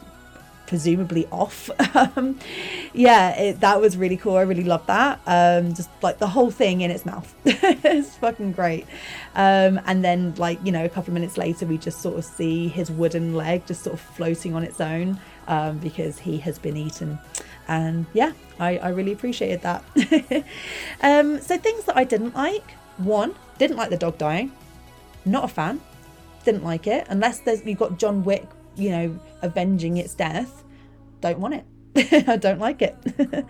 presumably 0.66 1.26
off, 1.30 1.70
um, 1.96 2.38
yeah, 2.92 3.38
it, 3.38 3.60
that 3.60 3.80
was 3.80 3.96
really 3.96 4.16
cool. 4.16 4.36
I 4.36 4.42
really 4.42 4.64
loved 4.64 4.86
that. 4.88 5.20
Um, 5.26 5.74
just 5.74 5.90
like 6.02 6.18
the 6.18 6.28
whole 6.28 6.50
thing 6.50 6.80
in 6.80 6.90
its 6.90 7.04
mouth, 7.04 7.34
it's 7.44 8.16
fucking 8.16 8.52
great. 8.52 8.86
Um, 9.34 9.80
and 9.86 10.04
then, 10.04 10.34
like 10.36 10.58
you 10.64 10.72
know, 10.72 10.84
a 10.84 10.88
couple 10.88 11.10
of 11.10 11.14
minutes 11.14 11.36
later, 11.36 11.66
we 11.66 11.78
just 11.78 12.00
sort 12.00 12.16
of 12.16 12.24
see 12.24 12.68
his 12.68 12.90
wooden 12.90 13.34
leg 13.34 13.66
just 13.66 13.82
sort 13.82 13.94
of 13.94 14.00
floating 14.00 14.54
on 14.54 14.64
its 14.64 14.80
own 14.80 15.20
um, 15.46 15.78
because 15.78 16.18
he 16.18 16.38
has 16.38 16.58
been 16.58 16.76
eaten. 16.76 17.18
And 17.68 18.06
yeah, 18.12 18.32
I, 18.58 18.78
I 18.78 18.88
really 18.90 19.12
appreciated 19.12 19.62
that. 19.62 19.84
Um, 21.02 21.40
so 21.40 21.58
things 21.58 21.84
that 21.84 21.96
I 21.96 22.04
didn't 22.04 22.34
like 22.34 22.74
one, 22.98 23.34
didn't 23.58 23.76
like 23.76 23.90
the 23.90 23.96
dog 23.96 24.18
dying. 24.18 24.52
Not 25.24 25.44
a 25.44 25.48
fan. 25.48 25.80
Didn't 26.44 26.64
like 26.64 26.86
it. 26.86 27.06
Unless 27.08 27.40
there's 27.40 27.64
you've 27.64 27.78
got 27.78 27.98
John 27.98 28.24
Wick, 28.24 28.46
you 28.76 28.90
know, 28.90 29.18
avenging 29.42 29.96
its 29.96 30.14
death. 30.14 30.62
Don't 31.20 31.38
want 31.38 31.54
it. 31.54 31.64
I 32.28 32.36
don't 32.36 32.58
like 32.58 32.82
it. 32.82 32.96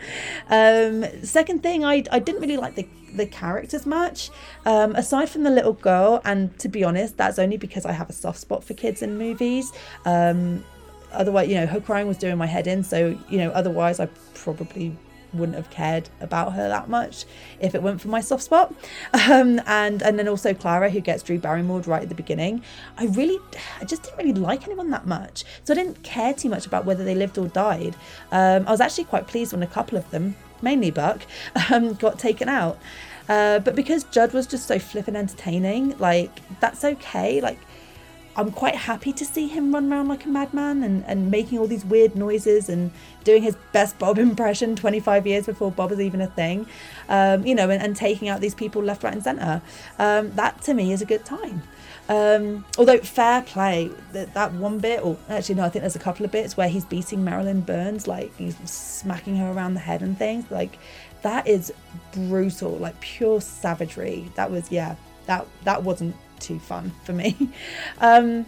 um, 0.49 1.05
second 1.25 1.63
thing, 1.63 1.85
I 1.85 2.05
I 2.11 2.19
didn't 2.19 2.41
really 2.41 2.57
like 2.57 2.77
the 2.77 2.89
the 3.15 3.27
characters 3.27 3.87
much. 3.87 4.31
Um, 4.65 4.95
aside 4.95 5.29
from 5.29 5.43
the 5.43 5.51
little 5.51 5.73
girl, 5.73 6.21
and 6.25 6.57
to 6.61 6.69
be 6.69 6.85
honest, 6.85 7.17
that's 7.17 7.39
only 7.39 7.57
because 7.57 7.85
I 7.85 7.93
have 7.93 8.09
a 8.09 8.13
soft 8.13 8.39
spot 8.39 8.63
for 8.65 8.75
kids 8.75 9.03
in 9.03 9.19
movies. 9.19 9.73
Um, 10.05 10.65
otherwise, 11.13 11.49
you 11.49 11.57
know, 11.57 11.67
her 11.67 11.81
crying 11.81 12.07
was 12.07 12.19
doing 12.19 12.39
my 12.39 12.47
head 12.47 12.67
in. 12.67 12.85
So 12.85 13.19
you 13.29 13.39
know, 13.39 13.51
otherwise, 13.51 14.01
I 14.01 14.07
probably 14.35 14.97
wouldn't 15.33 15.57
have 15.57 15.71
cared 15.71 16.09
about 16.21 16.55
her 16.55 16.69
that 16.69 16.89
much 16.89 17.25
if 17.61 17.75
it 17.75 17.83
went 17.83 18.01
for 18.01 18.09
my 18.09 18.21
soft 18.21 18.43
spot. 18.43 18.75
Um, 19.27 19.61
and 19.67 20.03
and 20.03 20.19
then 20.19 20.29
also 20.29 20.55
Clara, 20.55 20.89
who 20.89 21.01
gets 21.01 21.23
Drew 21.23 21.39
Barrymore 21.39 21.81
right 21.81 22.03
at 22.03 22.09
the 22.09 22.15
beginning. 22.15 22.63
I 22.97 23.07
really, 23.07 23.39
I 23.81 23.85
just 23.85 24.05
didn't 24.05 24.19
really 24.19 24.35
like 24.35 24.67
anyone 24.67 24.91
that 24.91 25.07
much, 25.07 25.45
so 25.65 25.75
I 25.75 25.77
didn't 25.77 26.03
care 26.05 26.33
too 26.33 26.49
much 26.49 26.65
about 26.65 26.85
whether 26.85 27.03
they 27.03 27.15
lived 27.15 27.37
or 27.39 27.49
died. 27.49 27.97
Um, 28.31 28.67
I 28.69 28.71
was 28.71 28.81
actually 28.81 29.05
quite 29.05 29.27
pleased 29.27 29.53
when 29.53 29.63
a 29.63 29.67
couple 29.67 29.99
of 29.99 30.09
them, 30.11 30.37
mainly 30.63 30.93
Buck, 30.93 31.23
um, 31.71 31.95
got 31.95 32.19
taken 32.19 32.49
out. 32.49 32.79
Uh, 33.29 33.59
but 33.59 33.75
because 33.75 34.05
Judd 34.05 34.33
was 34.33 34.47
just 34.47 34.69
so 34.69 34.79
flippin' 34.79 35.17
entertaining, 35.17 35.99
like 35.99 36.41
that's 36.61 36.85
okay. 36.85 37.41
Like 37.41 37.59
I'm 38.37 38.53
quite 38.53 38.75
happy 38.75 39.13
to 39.15 39.25
see 39.25 39.49
him 39.49 39.73
run 39.73 39.91
around 39.91 40.09
like 40.09 40.27
a 40.27 40.29
madman 40.29 40.83
and, 40.83 41.05
and 41.07 41.31
making 41.31 41.59
all 41.59 41.67
these 41.67 41.85
weird 41.85 42.15
noises 42.15 42.69
and 42.69 42.91
doing 43.25 43.43
his 43.43 43.57
best 43.73 43.99
Bob 43.99 44.19
impression 44.31 44.77
25 44.77 45.27
years 45.27 45.47
before 45.47 45.73
Bob 45.73 45.91
was 45.91 46.01
even 46.01 46.21
a 46.21 46.27
thing, 46.27 46.67
um, 47.09 47.47
you 47.47 47.55
know, 47.55 47.71
and, 47.71 47.83
and, 47.83 47.97
taking 47.97 48.29
out 48.29 48.43
these 48.43 48.55
people 48.55 48.83
left, 48.83 49.03
right, 49.03 49.15
and 49.15 49.23
centre. 49.23 49.63
Um, 49.99 50.33
that 50.33 50.61
to 50.63 50.75
me 50.75 50.93
is 50.93 51.01
a 51.01 51.07
good 51.07 51.25
time. 51.25 51.63
Um, 52.09 52.65
although 52.79 52.99
fair 52.99 53.43
play, 53.43 53.91
that, 54.13 54.35
that 54.35 54.53
one 54.53 54.79
bit, 54.79 55.05
or 55.05 55.17
actually 55.29 55.57
no, 55.57 55.65
I 55.65 55.71
think 55.71 55.83
there's 55.83 55.97
a 55.97 56.01
couple 56.01 56.25
of 56.25 56.31
bits 56.31 56.57
where 56.57 56.69
he's 56.69 56.85
beating 56.85 57.25
Marilyn 57.25 57.63
Burns, 57.63 58.07
like 58.07 58.37
he's 58.37 58.57
smacking 58.69 59.37
her 59.37 59.51
around 59.51 59.75
the 59.75 59.81
head 59.81 60.03
and 60.03 60.17
things. 60.17 60.49
Like 60.51 60.79
that 61.23 61.49
is 61.49 61.73
brutal, 62.13 62.73
like 62.73 63.01
pure 63.01 63.41
savagery. 63.41 64.31
That 64.37 64.51
was 64.51 64.71
yeah, 64.71 64.95
that 65.27 65.47
that 65.65 65.83
wasn't 65.83 66.15
too 66.41 66.59
fun 66.59 66.93
for 67.05 67.13
me. 67.13 67.37
Um, 68.01 68.47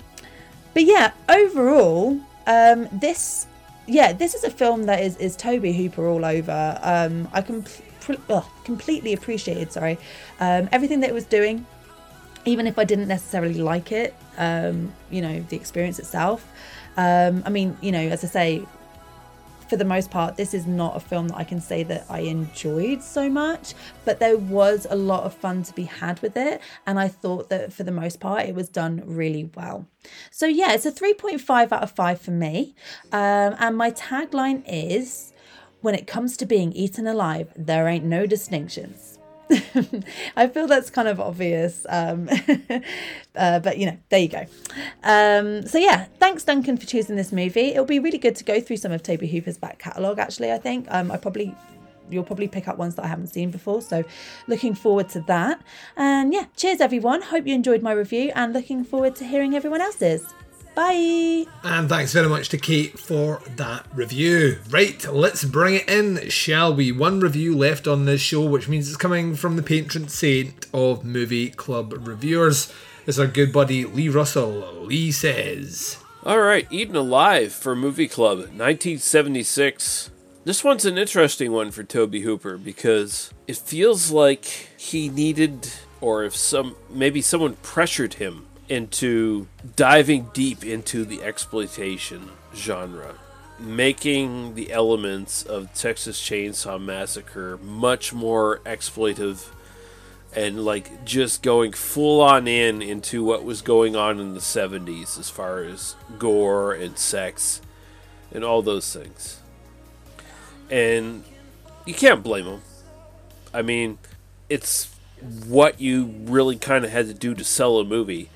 but 0.74 0.84
yeah, 0.84 1.12
overall, 1.28 2.20
um, 2.46 2.88
this 2.92 3.46
yeah, 3.86 4.12
this 4.12 4.34
is 4.34 4.44
a 4.44 4.50
film 4.50 4.84
that 4.84 5.02
is 5.02 5.16
is 5.16 5.34
Tobe 5.34 5.64
Hooper 5.64 6.06
all 6.06 6.24
over. 6.24 6.78
Um, 6.82 7.28
I 7.32 7.42
com- 7.42 7.64
completely 8.64 9.12
appreciated, 9.12 9.72
sorry, 9.72 9.98
um, 10.40 10.68
everything 10.70 11.00
that 11.00 11.10
it 11.10 11.14
was 11.14 11.24
doing, 11.24 11.66
even 12.44 12.66
if 12.66 12.78
I 12.78 12.84
didn't 12.84 13.08
necessarily 13.08 13.54
like 13.54 13.92
it. 13.92 14.14
Um, 14.36 14.92
you 15.10 15.20
know, 15.22 15.40
the 15.48 15.56
experience 15.56 15.98
itself. 15.98 16.46
Um, 16.96 17.42
I 17.46 17.50
mean, 17.50 17.76
you 17.80 17.92
know, 17.92 18.00
as 18.00 18.22
I 18.24 18.28
say, 18.28 18.66
for 19.68 19.76
the 19.76 19.84
most 19.84 20.10
part, 20.10 20.36
this 20.36 20.54
is 20.54 20.66
not 20.66 20.96
a 20.96 21.00
film 21.00 21.28
that 21.28 21.36
I 21.36 21.44
can 21.44 21.60
say 21.60 21.82
that 21.84 22.06
I 22.08 22.20
enjoyed 22.20 23.02
so 23.02 23.28
much, 23.28 23.74
but 24.04 24.18
there 24.18 24.38
was 24.38 24.86
a 24.88 24.96
lot 24.96 25.24
of 25.24 25.34
fun 25.34 25.62
to 25.64 25.72
be 25.74 25.84
had 25.84 26.20
with 26.20 26.36
it. 26.36 26.60
And 26.86 26.98
I 26.98 27.08
thought 27.08 27.48
that 27.50 27.72
for 27.72 27.84
the 27.84 27.92
most 27.92 28.20
part, 28.20 28.46
it 28.46 28.54
was 28.54 28.68
done 28.68 29.02
really 29.04 29.50
well. 29.54 29.86
So, 30.30 30.46
yeah, 30.46 30.72
it's 30.72 30.86
a 30.86 30.92
3.5 30.92 31.72
out 31.72 31.82
of 31.82 31.90
5 31.90 32.20
for 32.20 32.30
me. 32.30 32.74
Um, 33.12 33.56
and 33.58 33.76
my 33.76 33.90
tagline 33.90 34.62
is 34.66 35.32
when 35.80 35.94
it 35.94 36.06
comes 36.06 36.36
to 36.38 36.46
being 36.46 36.72
eaten 36.72 37.06
alive, 37.06 37.52
there 37.56 37.88
ain't 37.88 38.04
no 38.04 38.26
distinctions. 38.26 39.17
I 40.36 40.48
feel 40.48 40.66
that's 40.66 40.90
kind 40.90 41.08
of 41.08 41.20
obvious, 41.20 41.86
um, 41.88 42.28
uh, 43.34 43.58
but 43.60 43.78
you 43.78 43.86
know, 43.86 43.98
there 44.08 44.20
you 44.20 44.28
go. 44.28 44.46
Um, 45.02 45.66
so 45.66 45.78
yeah, 45.78 46.06
thanks 46.18 46.44
Duncan 46.44 46.76
for 46.76 46.86
choosing 46.86 47.16
this 47.16 47.32
movie. 47.32 47.68
It'll 47.68 47.84
be 47.84 47.98
really 47.98 48.18
good 48.18 48.36
to 48.36 48.44
go 48.44 48.60
through 48.60 48.76
some 48.76 48.92
of 48.92 49.02
Tobe 49.02 49.22
Hooper's 49.22 49.58
back 49.58 49.78
catalogue. 49.78 50.18
Actually, 50.18 50.52
I 50.52 50.58
think 50.58 50.86
um, 50.90 51.10
I 51.10 51.16
probably 51.16 51.54
you'll 52.10 52.24
probably 52.24 52.48
pick 52.48 52.68
up 52.68 52.78
ones 52.78 52.94
that 52.96 53.04
I 53.04 53.08
haven't 53.08 53.28
seen 53.28 53.50
before. 53.50 53.82
So 53.82 54.04
looking 54.46 54.74
forward 54.74 55.08
to 55.10 55.20
that. 55.22 55.62
And 55.96 56.32
yeah, 56.32 56.46
cheers 56.56 56.80
everyone. 56.80 57.22
Hope 57.22 57.46
you 57.46 57.54
enjoyed 57.54 57.82
my 57.82 57.92
review 57.92 58.32
and 58.34 58.52
looking 58.52 58.84
forward 58.84 59.14
to 59.16 59.24
hearing 59.24 59.54
everyone 59.54 59.80
else's. 59.80 60.24
Bye. 60.78 61.46
And 61.64 61.88
thanks 61.88 62.12
very 62.12 62.28
much 62.28 62.50
to 62.50 62.56
Kate 62.56 63.00
for 63.00 63.42
that 63.56 63.84
review. 63.92 64.60
Right, 64.70 65.04
let's 65.12 65.42
bring 65.42 65.74
it 65.74 65.88
in, 65.88 66.28
shall 66.28 66.72
we? 66.72 66.92
One 66.92 67.18
review 67.18 67.56
left 67.56 67.88
on 67.88 68.04
this 68.04 68.20
show, 68.20 68.44
which 68.44 68.68
means 68.68 68.86
it's 68.86 68.96
coming 68.96 69.34
from 69.34 69.56
the 69.56 69.62
patron 69.64 70.06
saint 70.06 70.68
of 70.72 71.04
movie 71.04 71.50
club 71.50 72.06
reviewers. 72.06 72.72
It's 73.08 73.18
our 73.18 73.26
good 73.26 73.52
buddy 73.52 73.86
Lee 73.86 74.08
Russell. 74.08 74.84
Lee 74.84 75.10
says. 75.10 75.98
All 76.22 76.38
right, 76.38 76.68
Eaten 76.70 76.94
Alive 76.94 77.52
for 77.52 77.74
Movie 77.74 78.06
Club, 78.06 78.38
1976. 78.38 80.10
This 80.44 80.62
one's 80.62 80.84
an 80.84 80.96
interesting 80.96 81.50
one 81.50 81.72
for 81.72 81.82
Tobe 81.82 82.14
Hooper 82.14 82.56
because 82.56 83.34
it 83.48 83.56
feels 83.56 84.12
like 84.12 84.44
he 84.76 85.08
needed, 85.08 85.72
or 86.00 86.22
if 86.22 86.36
some, 86.36 86.76
maybe 86.88 87.20
someone 87.20 87.56
pressured 87.64 88.14
him 88.14 88.46
into 88.68 89.46
diving 89.76 90.30
deep 90.32 90.64
into 90.64 91.04
the 91.04 91.22
exploitation 91.22 92.30
genre, 92.54 93.14
making 93.58 94.54
the 94.54 94.70
elements 94.72 95.42
of 95.42 95.72
Texas 95.74 96.20
Chainsaw 96.20 96.80
Massacre 96.80 97.58
much 97.58 98.12
more 98.12 98.58
exploitive 98.60 99.48
and 100.34 100.64
like 100.64 101.04
just 101.04 101.42
going 101.42 101.72
full 101.72 102.20
on 102.20 102.46
in 102.46 102.82
into 102.82 103.24
what 103.24 103.44
was 103.44 103.62
going 103.62 103.96
on 103.96 104.20
in 104.20 104.34
the 104.34 104.40
70s 104.40 105.18
as 105.18 105.30
far 105.30 105.62
as 105.62 105.96
gore 106.18 106.74
and 106.74 106.98
sex 106.98 107.62
and 108.32 108.44
all 108.44 108.60
those 108.60 108.92
things. 108.92 109.40
And 110.70 111.24
you 111.86 111.94
can't 111.94 112.22
blame 112.22 112.44
them. 112.44 112.62
I 113.54 113.62
mean, 113.62 113.98
it's 114.50 114.94
what 115.46 115.80
you 115.80 116.14
really 116.24 116.56
kind 116.56 116.84
of 116.84 116.90
had 116.90 117.06
to 117.06 117.14
do 117.14 117.34
to 117.34 117.42
sell 117.42 117.78
a 117.78 117.84
movie 117.84 118.28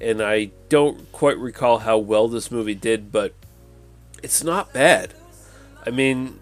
and 0.00 0.22
I 0.22 0.50
don't 0.68 1.10
quite 1.12 1.38
recall 1.38 1.78
how 1.78 1.98
well 1.98 2.28
this 2.28 2.50
movie 2.50 2.74
did, 2.74 3.10
but 3.12 3.34
it's 4.22 4.42
not 4.44 4.72
bad. 4.72 5.14
I 5.86 5.90
mean, 5.90 6.38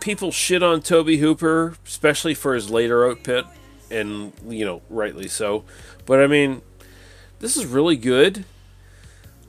people 0.00 0.32
shit 0.32 0.62
on 0.62 0.82
Tobe 0.82 1.18
Hooper, 1.18 1.76
especially 1.86 2.34
for 2.34 2.54
his 2.54 2.70
later 2.70 3.08
output, 3.08 3.46
and 3.90 4.32
you 4.48 4.64
know, 4.64 4.82
rightly 4.90 5.28
so. 5.28 5.64
But 6.06 6.20
I 6.20 6.26
mean, 6.26 6.62
this 7.40 7.56
is 7.56 7.66
really 7.66 7.96
good. 7.96 8.44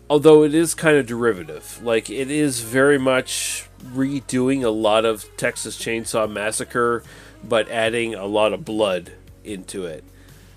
although 0.09 0.43
it 0.43 0.53
is 0.53 0.75
kind 0.75 0.97
of 0.97 1.07
derivative. 1.07 1.81
Like 1.83 2.09
it 2.09 2.29
is 2.29 2.61
very 2.61 2.97
much 2.99 3.67
redoing 3.83 4.63
a 4.63 4.69
lot 4.69 5.05
of 5.05 5.25
Texas 5.37 5.77
Chainsaw 5.77 6.29
Massacre, 6.29 7.03
but 7.43 7.69
adding 7.69 8.13
a 8.13 8.25
lot 8.25 8.53
of 8.53 8.63
blood 8.65 9.13
into 9.43 9.85
it. 9.85 10.03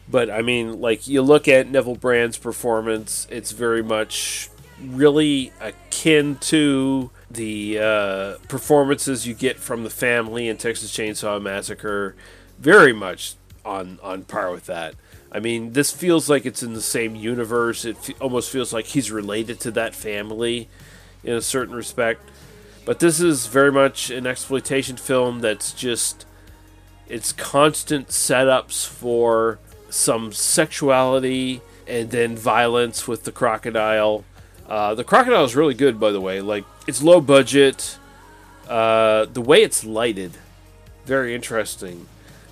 But 0.08 0.30
I 0.30 0.42
mean, 0.42 0.80
like 0.80 1.08
you 1.08 1.22
look 1.22 1.48
at 1.48 1.68
Neville 1.70 1.96
Brand's 1.96 2.38
performance, 2.38 3.26
it's 3.30 3.52
very 3.52 3.82
much 3.82 4.50
really 4.80 5.52
akin 5.60 6.36
to 6.36 7.10
the 7.30 7.78
uh, 7.78 8.34
performances 8.48 9.26
you 9.26 9.34
get 9.34 9.58
from 9.58 9.84
the 9.84 9.90
family 9.90 10.48
in 10.48 10.56
Texas 10.56 10.92
Chainsaw 10.96 11.40
Massacre. 11.42 12.14
Very 12.58 12.92
much 12.92 13.34
on 13.64 13.98
on 14.02 14.22
par 14.22 14.50
with 14.52 14.66
that. 14.66 14.94
I 15.32 15.40
mean, 15.40 15.72
this 15.72 15.90
feels 15.90 16.30
like 16.30 16.46
it's 16.46 16.62
in 16.62 16.72
the 16.72 16.80
same 16.80 17.16
universe. 17.16 17.84
It 17.84 17.96
almost 18.20 18.50
feels 18.50 18.72
like 18.72 18.86
he's 18.86 19.10
related 19.10 19.60
to 19.60 19.70
that 19.72 19.94
family 19.94 20.68
in 21.24 21.34
a 21.34 21.42
certain 21.42 21.74
respect. 21.74 22.22
But 22.84 23.00
this 23.00 23.20
is 23.20 23.46
very 23.46 23.72
much 23.72 24.10
an 24.10 24.26
exploitation 24.26 24.96
film 24.96 25.40
that's 25.40 25.72
just 25.72 26.24
it's 27.08 27.32
constant 27.32 28.08
setups 28.08 28.86
for 28.86 29.58
some 29.96 30.32
sexuality 30.32 31.62
and 31.86 32.10
then 32.10 32.36
violence 32.36 33.08
with 33.08 33.24
the 33.24 33.32
crocodile. 33.32 34.24
Uh, 34.68 34.94
the 34.94 35.04
crocodile 35.04 35.44
is 35.44 35.56
really 35.56 35.74
good, 35.74 35.98
by 35.98 36.10
the 36.10 36.20
way. 36.20 36.40
Like 36.40 36.64
it's 36.86 37.02
low 37.02 37.20
budget. 37.20 37.98
Uh, 38.68 39.26
the 39.26 39.40
way 39.40 39.62
it's 39.62 39.84
lighted, 39.84 40.32
very 41.04 41.34
interesting. 41.34 42.06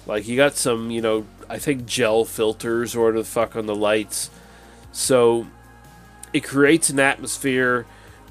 Like 0.07 0.29
you 0.29 0.37
got 0.37 0.55
some, 0.55 0.91
you 0.91 1.03
know, 1.03 1.27
I 1.49 1.59
think 1.59 1.87
gel 1.87 2.25
filters 2.25 2.95
or 2.95 3.01
whatever 3.01 3.19
the 3.19 3.25
fuck 3.25 3.57
on 3.57 3.67
the 3.67 3.75
lights, 3.75 4.31
so 4.93 5.47
it 6.33 6.45
creates 6.45 6.89
an 6.89 7.01
atmosphere, 7.01 7.85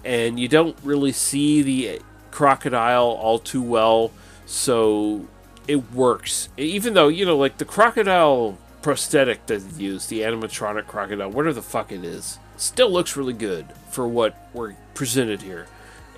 and 0.06 0.40
you 0.40 0.48
don't 0.48 0.78
really 0.82 1.12
see 1.12 1.62
the 1.62 2.02
crocodile 2.32 3.04
all 3.04 3.38
too 3.38 3.62
well. 3.62 4.12
So 4.46 5.28
it 5.68 5.92
works, 5.92 6.48
even 6.56 6.94
though 6.94 7.10
you 7.10 7.26
know, 7.26 7.38
like 7.38 7.58
the 7.58 7.66
crocodile 7.66 8.58
prosthetic 8.84 9.48
that 9.48 9.68
they 9.68 9.84
use, 9.84 10.06
the 10.06 10.22
animatronic 10.22 10.86
crocodile, 10.86 11.32
whatever 11.32 11.54
the 11.54 11.64
fuck 11.64 11.92
it 11.92 12.04
is, 12.04 12.38
still 12.58 12.92
looks 12.92 13.18
really 13.18 13.34
good 13.34 13.66
for 13.90 14.08
what 14.08 14.38
we're 14.54 14.76
presented 14.94 15.42
here. 15.42 15.66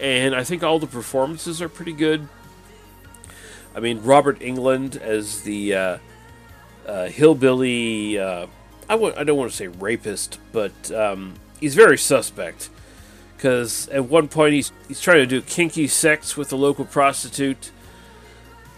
And 0.01 0.35
I 0.35 0.43
think 0.43 0.63
all 0.63 0.79
the 0.79 0.87
performances 0.87 1.61
are 1.61 1.69
pretty 1.69 1.93
good. 1.93 2.27
I 3.73 3.79
mean, 3.79 4.01
Robert 4.03 4.39
Englund 4.39 4.97
as 4.97 5.43
the 5.43 5.73
uh, 5.73 5.97
uh, 6.85 7.07
hillbilly. 7.07 8.19
Uh, 8.19 8.47
I 8.89 8.93
w- 8.93 9.13
I 9.17 9.23
don't 9.23 9.37
want 9.37 9.51
to 9.51 9.57
say 9.57 9.67
rapist, 9.67 10.39
but 10.51 10.91
um, 10.91 11.35
he's 11.59 11.75
very 11.75 11.97
suspect. 11.97 12.69
Because 13.35 13.89
at 13.89 14.05
one 14.05 14.27
point 14.27 14.53
he's 14.53 14.71
he's 14.87 15.01
trying 15.01 15.17
to 15.17 15.25
do 15.25 15.41
kinky 15.41 15.87
sex 15.87 16.37
with 16.37 16.51
a 16.53 16.55
local 16.55 16.85
prostitute. 16.85 17.71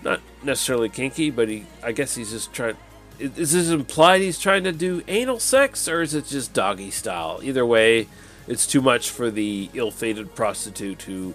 Not 0.03 0.19
necessarily 0.43 0.89
kinky, 0.89 1.29
but 1.29 1.47
he 1.47 1.65
I 1.83 1.91
guess 1.91 2.15
he's 2.15 2.31
just 2.31 2.53
trying. 2.53 2.77
Is 3.19 3.51
this 3.53 3.69
implied 3.69 4.21
he's 4.21 4.39
trying 4.39 4.63
to 4.65 4.71
do 4.71 5.01
anal 5.07 5.39
sex, 5.39 5.87
or 5.87 6.01
is 6.01 6.13
it 6.13 6.27
just 6.27 6.53
doggy 6.53 6.91
style? 6.91 7.39
Either 7.41 7.65
way, 7.65 8.07
it's 8.47 8.67
too 8.67 8.81
much 8.81 9.09
for 9.09 9.31
the 9.31 9.69
ill-fated 9.73 10.35
prostitute 10.35 11.01
who 11.03 11.33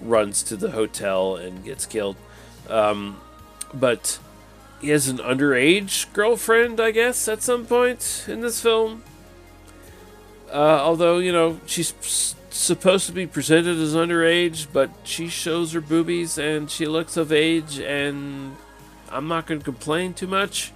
runs 0.00 0.42
to 0.44 0.56
the 0.56 0.70
hotel 0.70 1.36
and 1.36 1.64
gets 1.64 1.84
killed. 1.84 2.16
Um, 2.68 3.20
but 3.74 4.18
he 4.80 4.88
has 4.88 5.08
an 5.08 5.18
underage 5.18 6.10
girlfriend, 6.12 6.80
I 6.80 6.92
guess, 6.92 7.28
at 7.28 7.42
some 7.42 7.66
point 7.66 8.24
in 8.26 8.40
this 8.40 8.62
film. 8.62 9.02
Uh, 10.50 10.80
although, 10.80 11.18
you 11.18 11.32
know, 11.32 11.60
she's 11.66 11.92
supposed 12.48 13.06
to 13.06 13.12
be 13.12 13.26
presented 13.26 13.76
as 13.76 13.94
underage, 13.94 14.66
but 14.72 14.90
she 15.04 15.28
shows 15.28 15.72
her 15.72 15.80
boobies 15.80 16.38
and 16.38 16.70
she 16.70 16.86
looks 16.86 17.16
of 17.16 17.32
age, 17.32 17.78
and 17.78 18.56
I'm 19.10 19.28
not 19.28 19.46
going 19.46 19.60
to 19.60 19.64
complain 19.64 20.14
too 20.14 20.26
much. 20.26 20.72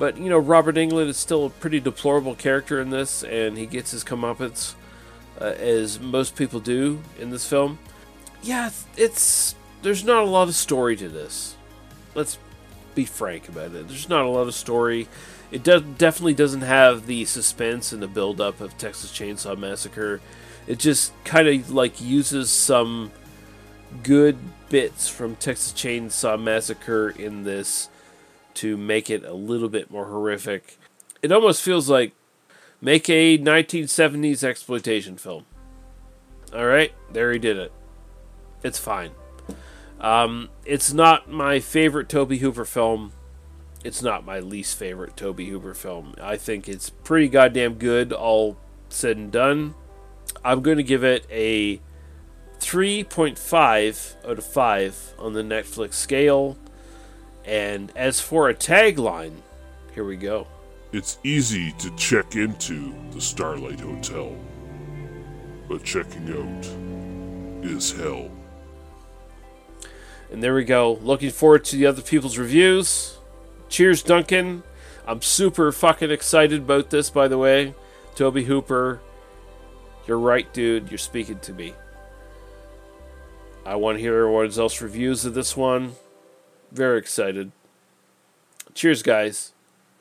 But, 0.00 0.16
you 0.16 0.30
know, 0.30 0.38
Robert 0.38 0.76
Englund 0.76 1.08
is 1.08 1.18
still 1.18 1.44
a 1.44 1.50
pretty 1.50 1.78
deplorable 1.78 2.34
character 2.34 2.80
in 2.80 2.88
this, 2.88 3.22
and 3.22 3.58
he 3.58 3.66
gets 3.66 3.90
his 3.90 4.02
comeuppance, 4.02 4.72
uh, 5.38 5.44
as 5.44 6.00
most 6.00 6.34
people 6.36 6.58
do 6.58 7.02
in 7.18 7.28
this 7.28 7.46
film. 7.46 7.78
Yeah, 8.42 8.68
it's- 8.68 8.86
it's. 8.96 9.54
There's 9.82 10.02
not 10.02 10.22
a 10.22 10.26
lot 10.26 10.48
of 10.48 10.54
story 10.54 10.96
to 10.96 11.08
this. 11.10 11.54
Let's 12.14 12.38
be 12.94 13.04
frank 13.04 13.48
about 13.50 13.74
it. 13.74 13.88
There's 13.88 14.08
not 14.08 14.24
a 14.24 14.28
lot 14.30 14.48
of 14.48 14.54
story. 14.54 15.06
It 15.52 15.62
does 15.62 15.82
definitely 15.82 16.32
doesn't 16.34 16.62
have 16.62 17.06
the 17.06 17.26
suspense 17.26 17.92
and 17.92 18.02
the 18.02 18.08
build 18.08 18.40
up 18.40 18.62
of 18.62 18.78
Texas 18.78 19.12
Chainsaw 19.12 19.54
Massacre. 19.58 20.22
It 20.66 20.78
just 20.78 21.12
kind 21.24 21.46
of 21.46 21.70
like 21.70 22.00
uses 22.00 22.50
some 22.50 23.10
good 24.02 24.38
bits 24.70 25.08
from 25.08 25.36
Texas 25.36 25.72
Chainsaw 25.74 26.40
Massacre 26.42 27.10
in 27.10 27.44
this 27.44 27.89
to 28.60 28.76
make 28.76 29.08
it 29.08 29.24
a 29.24 29.32
little 29.32 29.70
bit 29.70 29.90
more 29.90 30.06
horrific. 30.06 30.76
It 31.22 31.32
almost 31.32 31.62
feels 31.62 31.88
like 31.88 32.12
make 32.80 33.08
a 33.08 33.38
1970s 33.38 34.44
exploitation 34.44 35.16
film. 35.16 35.46
All 36.54 36.66
right, 36.66 36.92
there 37.10 37.32
he 37.32 37.38
did 37.38 37.56
it. 37.56 37.72
It's 38.62 38.78
fine. 38.78 39.12
Um, 39.98 40.50
it's 40.66 40.92
not 40.92 41.30
my 41.30 41.60
favorite 41.60 42.08
Tobe 42.08 42.32
Hooper 42.32 42.66
film. 42.66 43.12
It's 43.82 44.02
not 44.02 44.26
my 44.26 44.40
least 44.40 44.76
favorite 44.78 45.16
Tobe 45.16 45.40
Hooper 45.40 45.74
film. 45.74 46.14
I 46.20 46.36
think 46.36 46.68
it's 46.68 46.90
pretty 46.90 47.28
goddamn 47.28 47.74
good, 47.74 48.12
all 48.12 48.58
said 48.90 49.16
and 49.16 49.32
done. 49.32 49.74
I'm 50.44 50.60
going 50.60 50.76
to 50.76 50.82
give 50.82 51.02
it 51.02 51.26
a 51.30 51.80
3.5 52.58 54.28
out 54.28 54.38
of 54.38 54.44
5 54.44 55.14
on 55.18 55.32
the 55.32 55.42
Netflix 55.42 55.94
scale. 55.94 56.58
And 57.50 57.90
as 57.96 58.20
for 58.20 58.48
a 58.48 58.54
tagline, 58.54 59.34
here 59.92 60.04
we 60.04 60.16
go. 60.16 60.46
It's 60.92 61.18
easy 61.24 61.72
to 61.78 61.90
check 61.96 62.36
into 62.36 62.94
the 63.10 63.20
Starlight 63.20 63.80
Hotel, 63.80 64.36
but 65.68 65.82
checking 65.82 66.28
out 66.30 67.68
is 67.68 67.90
hell. 67.90 68.30
And 70.30 70.40
there 70.40 70.54
we 70.54 70.62
go. 70.62 70.92
Looking 71.02 71.30
forward 71.30 71.64
to 71.64 71.76
the 71.76 71.86
other 71.86 72.02
people's 72.02 72.38
reviews. 72.38 73.18
Cheers, 73.68 74.04
Duncan. 74.04 74.62
I'm 75.04 75.20
super 75.20 75.72
fucking 75.72 76.12
excited 76.12 76.60
about 76.60 76.90
this, 76.90 77.10
by 77.10 77.26
the 77.26 77.38
way. 77.38 77.74
Tobe 78.14 78.44
Hooper, 78.44 79.00
you're 80.06 80.20
right, 80.20 80.52
dude. 80.52 80.88
You're 80.88 80.98
speaking 80.98 81.40
to 81.40 81.52
me. 81.52 81.74
I 83.66 83.74
want 83.74 83.98
to 83.98 84.00
hear 84.00 84.16
everyone 84.16 84.44
else's 84.44 84.80
reviews 84.80 85.24
of 85.24 85.34
this 85.34 85.56
one. 85.56 85.96
Very 86.72 86.98
excited. 86.98 87.52
Cheers, 88.74 89.02
guys. 89.02 89.52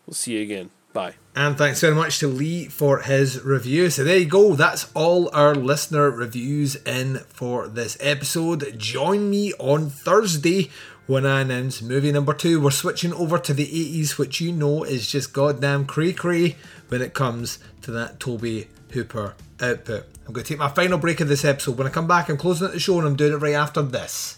We'll 0.05 0.13
see 0.13 0.37
you 0.37 0.41
again. 0.41 0.69
Bye. 0.93 1.15
And 1.35 1.57
thanks 1.57 1.81
very 1.81 1.95
much 1.95 2.19
to 2.19 2.27
Lee 2.27 2.65
for 2.65 2.99
his 2.99 3.43
review. 3.43 3.89
So 3.89 4.03
there 4.03 4.17
you 4.17 4.25
go. 4.25 4.55
That's 4.55 4.91
all 4.93 5.29
our 5.33 5.53
listener 5.53 6.09
reviews 6.09 6.75
in 6.77 7.19
for 7.27 7.67
this 7.67 7.97
episode. 7.99 8.75
Join 8.77 9.29
me 9.29 9.53
on 9.53 9.89
Thursday 9.89 10.69
when 11.05 11.25
I 11.25 11.41
announce 11.41 11.81
movie 11.81 12.11
number 12.11 12.33
two. 12.33 12.59
We're 12.59 12.71
switching 12.71 13.13
over 13.13 13.37
to 13.37 13.53
the 13.53 13.67
80s, 13.67 14.17
which 14.17 14.41
you 14.41 14.51
know 14.51 14.83
is 14.83 15.09
just 15.09 15.31
goddamn 15.31 15.85
cray 15.85 16.11
cray 16.11 16.55
when 16.87 17.01
it 17.01 17.13
comes 17.13 17.59
to 17.83 17.91
that 17.91 18.19
Tobe 18.19 18.65
Hooper 18.91 19.35
output. 19.61 20.05
I'm 20.27 20.33
going 20.33 20.43
to 20.43 20.49
take 20.53 20.59
my 20.59 20.69
final 20.69 20.97
break 20.97 21.19
of 21.21 21.27
this 21.27 21.45
episode. 21.45 21.77
When 21.77 21.87
I 21.87 21.91
come 21.91 22.07
back, 22.07 22.29
I'm 22.29 22.37
closing 22.37 22.67
out 22.67 22.73
the 22.73 22.79
show 22.79 22.97
and 22.97 23.07
I'm 23.07 23.15
doing 23.15 23.33
it 23.33 23.37
right 23.37 23.53
after 23.53 23.81
this. 23.81 24.37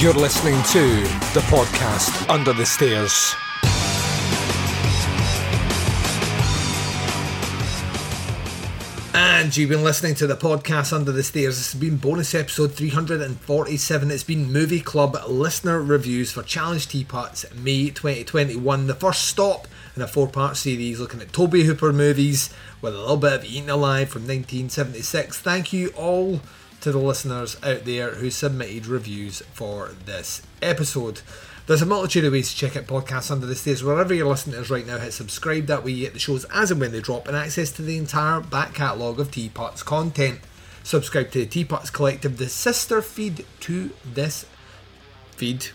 You're 0.00 0.14
listening 0.14 0.62
to 0.62 1.02
the 1.34 1.44
podcast 1.48 2.30
Under 2.30 2.52
the 2.52 2.64
Stairs. 2.64 3.34
And 9.12 9.56
you've 9.56 9.70
been 9.70 9.82
listening 9.82 10.14
to 10.14 10.28
the 10.28 10.36
podcast 10.36 10.92
Under 10.92 11.10
the 11.10 11.24
Stairs. 11.24 11.56
This 11.56 11.72
has 11.72 11.80
been 11.80 11.96
bonus 11.96 12.32
episode 12.32 12.74
347. 12.74 14.12
It's 14.12 14.22
been 14.22 14.52
Movie 14.52 14.80
Club 14.80 15.16
listener 15.26 15.82
reviews 15.82 16.30
for 16.30 16.44
Challenge 16.44 16.86
Teapots 16.86 17.52
May 17.56 17.90
2021. 17.90 18.86
The 18.86 18.94
first 18.94 19.24
stop 19.24 19.66
in 19.96 20.02
a 20.02 20.06
four 20.06 20.28
part 20.28 20.56
series 20.56 21.00
looking 21.00 21.20
at 21.20 21.32
Tobe 21.32 21.54
Hooper 21.54 21.92
movies 21.92 22.54
with 22.80 22.94
a 22.94 22.98
little 22.98 23.16
bit 23.16 23.32
of 23.32 23.44
Eaten 23.44 23.68
Alive 23.68 24.10
from 24.10 24.22
1976. 24.22 25.40
Thank 25.40 25.72
you 25.72 25.88
all 25.96 26.40
to 26.80 26.92
the 26.92 26.98
listeners 26.98 27.56
out 27.62 27.84
there 27.84 28.16
who 28.16 28.30
submitted 28.30 28.86
reviews 28.86 29.42
for 29.52 29.90
this 30.04 30.42
episode. 30.62 31.20
There's 31.66 31.82
a 31.82 31.86
multitude 31.86 32.24
of 32.24 32.32
ways 32.32 32.50
to 32.50 32.56
check 32.56 32.76
out 32.76 32.86
podcasts 32.86 33.30
under 33.30 33.46
the 33.46 33.54
stairs. 33.54 33.84
Wherever 33.84 34.14
you're 34.14 34.26
listening 34.26 34.54
to 34.56 34.62
us 34.62 34.70
right 34.70 34.86
now, 34.86 34.98
hit 34.98 35.12
subscribe. 35.12 35.66
That 35.66 35.84
way 35.84 35.90
you 35.90 36.04
get 36.04 36.14
the 36.14 36.18
shows 36.18 36.46
as 36.46 36.70
and 36.70 36.80
when 36.80 36.92
they 36.92 37.00
drop 37.00 37.28
and 37.28 37.36
access 37.36 37.70
to 37.72 37.82
the 37.82 37.98
entire 37.98 38.40
back 38.40 38.72
catalogue 38.74 39.20
of 39.20 39.30
Teapots 39.30 39.82
content. 39.82 40.40
Subscribe 40.82 41.30
to 41.32 41.40
the 41.40 41.46
Teapots 41.46 41.90
Collective, 41.90 42.38
the 42.38 42.48
sister 42.48 43.02
feed 43.02 43.44
to 43.60 43.90
this 44.04 44.46
feed. 45.36 45.66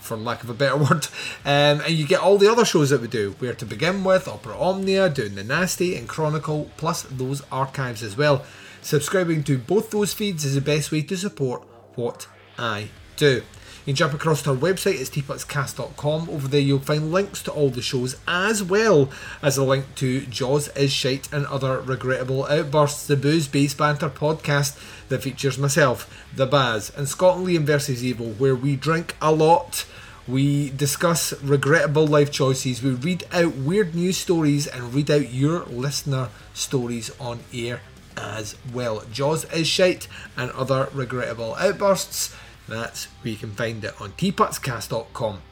for 0.00 0.16
lack 0.16 0.44
of 0.44 0.50
a 0.50 0.54
better 0.54 0.76
word. 0.84 1.08
Um, 1.44 1.80
and 1.80 1.90
you 1.90 2.06
get 2.06 2.20
all 2.20 2.38
the 2.38 2.50
other 2.50 2.64
shows 2.64 2.90
that 2.90 3.00
we 3.00 3.08
do. 3.08 3.34
Where 3.40 3.54
to 3.54 3.66
begin 3.66 4.04
with, 4.04 4.28
Opera 4.28 4.56
Omnia, 4.56 5.08
Doing 5.08 5.34
the 5.34 5.42
Nasty, 5.42 5.96
and 5.96 6.08
Chronicle, 6.08 6.70
plus 6.76 7.02
those 7.02 7.42
archives 7.50 8.04
as 8.04 8.16
well. 8.16 8.44
Subscribing 8.82 9.44
to 9.44 9.58
both 9.58 9.90
those 9.90 10.14
feeds 10.14 10.44
is 10.44 10.54
the 10.54 10.60
best 10.60 10.90
way 10.90 11.02
to 11.02 11.16
support 11.16 11.64
what 11.94 12.26
I 12.58 12.88
do. 13.16 13.42
You 13.80 13.92
can 13.92 13.94
jump 13.94 14.14
across 14.14 14.42
to 14.42 14.50
our 14.50 14.56
website, 14.56 15.00
it's 15.00 15.10
teapotscast.com. 15.10 16.28
Over 16.28 16.48
there, 16.48 16.60
you'll 16.60 16.80
find 16.80 17.12
links 17.12 17.42
to 17.44 17.52
all 17.52 17.70
the 17.70 17.80
shows 17.82 18.16
as 18.28 18.62
well 18.62 19.10
as 19.42 19.56
a 19.56 19.64
link 19.64 19.86
to 19.96 20.26
Jaws 20.26 20.68
is 20.76 20.92
Shite 20.92 21.32
and 21.32 21.46
other 21.46 21.80
regrettable 21.80 22.46
outbursts, 22.46 23.06
the 23.06 23.16
Booze 23.16 23.48
Base 23.48 23.74
Banter 23.74 24.10
podcast 24.10 24.78
that 25.08 25.22
features 25.22 25.58
myself, 25.58 26.26
the 26.34 26.46
Baz, 26.46 26.92
and 26.94 27.08
Scotland 27.08 27.48
Liam 27.48 27.62
versus 27.62 28.04
Evil, 28.04 28.32
where 28.32 28.54
we 28.54 28.76
drink 28.76 29.16
a 29.20 29.32
lot. 29.32 29.86
We 30.28 30.70
discuss 30.70 31.32
regrettable 31.42 32.06
life 32.06 32.30
choices. 32.30 32.82
We 32.82 32.90
read 32.90 33.24
out 33.32 33.56
weird 33.56 33.94
news 33.94 34.18
stories 34.18 34.66
and 34.66 34.94
read 34.94 35.10
out 35.10 35.32
your 35.32 35.64
listener 35.64 36.28
stories 36.52 37.10
on 37.18 37.40
air 37.52 37.80
as 38.20 38.56
well. 38.72 39.02
Jaws 39.12 39.44
is 39.52 39.66
shite 39.66 40.06
and 40.36 40.50
other 40.52 40.88
regrettable 40.92 41.56
outbursts. 41.56 42.34
That's 42.68 43.06
where 43.22 43.32
you 43.32 43.36
can 43.36 43.52
find 43.52 43.84
it 43.84 44.00
on 44.00 44.12
teapotscast.com. 44.12 45.42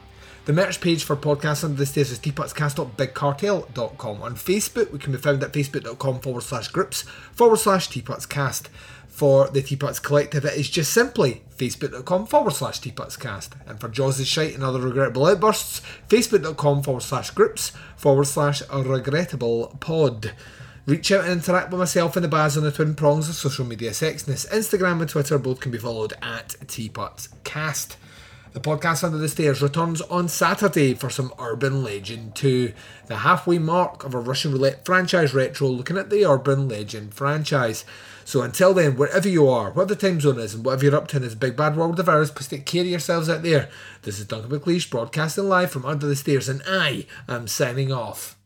The 0.45 0.53
merch 0.53 0.81
page 0.81 1.03
for 1.03 1.15
podcasts 1.15 1.63
under 1.63 1.77
the 1.77 1.85
stairs 1.85 2.11
is 2.11 2.19
teapotscast.bigcartel.com. 2.19 4.23
On 4.23 4.35
Facebook, 4.35 4.91
we 4.91 4.97
can 4.97 5.11
be 5.11 5.19
found 5.19 5.43
at 5.43 5.53
facebook.com 5.53 6.21
forward 6.21 6.41
slash 6.41 6.69
groups 6.69 7.03
forward 7.33 7.57
slash 7.57 7.89
teapotscast. 7.89 8.69
For 9.19 9.49
the 9.49 9.61
Teapots 9.61 9.99
Collective, 9.99 10.45
it 10.45 10.53
is 10.53 10.69
just 10.69 10.93
simply 10.93 11.43
facebook.com 11.57 12.25
forward 12.25 12.53
slash 12.53 12.79
teapotscast. 12.79 13.49
And 13.67 13.79
for 13.79 13.89
Jaws' 13.89 14.21
is 14.21 14.27
shite 14.27 14.55
and 14.55 14.63
other 14.63 14.79
regrettable 14.79 15.25
outbursts, 15.25 15.81
facebook.com 16.07 16.83
forward 16.83 17.03
slash 17.03 17.31
groups 17.31 17.73
forward 17.97 18.25
slash 18.25 18.61
regrettable 18.71 19.75
pod. 19.81 20.31
Reach 20.85 21.11
out 21.11 21.25
and 21.25 21.33
interact 21.33 21.71
with 21.71 21.79
myself 21.79 22.15
and 22.15 22.23
the 22.23 22.29
Baz 22.29 22.57
on 22.57 22.63
the 22.63 22.71
twin 22.71 22.95
prongs 22.95 23.29
of 23.29 23.35
social 23.35 23.65
media 23.65 23.91
sexness. 23.91 24.49
Instagram 24.49 25.01
and 25.01 25.09
Twitter 25.09 25.37
both 25.37 25.59
can 25.59 25.71
be 25.71 25.77
followed 25.77 26.13
at 26.21 26.55
TeapotsCast. 26.65 27.95
The 28.51 28.59
podcast 28.59 29.03
Under 29.03 29.19
the 29.19 29.29
Stairs 29.29 29.61
returns 29.61 30.01
on 30.01 30.27
Saturday 30.27 30.95
for 30.95 31.11
some 31.11 31.31
Urban 31.37 31.83
Legend 31.83 32.33
2, 32.33 32.73
the 33.05 33.17
halfway 33.17 33.59
mark 33.59 34.03
of 34.03 34.15
a 34.15 34.19
Russian 34.19 34.51
roulette 34.51 34.85
franchise 34.85 35.35
retro 35.35 35.67
looking 35.67 35.99
at 35.99 36.09
the 36.09 36.25
Urban 36.25 36.67
Legend 36.67 37.13
franchise. 37.13 37.85
So 38.25 38.41
until 38.41 38.73
then, 38.73 38.97
wherever 38.97 39.29
you 39.29 39.47
are, 39.47 39.69
whatever 39.69 39.93
the 39.93 40.07
time 40.07 40.19
zone 40.19 40.39
is, 40.39 40.55
and 40.55 40.65
whatever 40.65 40.85
you're 40.85 40.95
up 40.95 41.07
to 41.09 41.17
in 41.17 41.21
this 41.21 41.35
big 41.35 41.55
bad 41.55 41.75
world 41.75 41.99
of 41.99 42.09
ours, 42.09 42.31
please 42.31 42.47
take 42.47 42.65
care 42.65 42.81
of 42.81 42.87
yourselves 42.87 43.29
out 43.29 43.43
there. 43.43 43.69
This 44.01 44.19
is 44.19 44.25
Duncan 44.25 44.49
McLeish 44.49 44.89
broadcasting 44.89 45.47
live 45.47 45.69
from 45.69 45.85
Under 45.85 46.07
the 46.07 46.15
Stairs, 46.15 46.49
and 46.49 46.63
I 46.67 47.05
am 47.27 47.47
signing 47.47 47.91
off. 47.91 48.38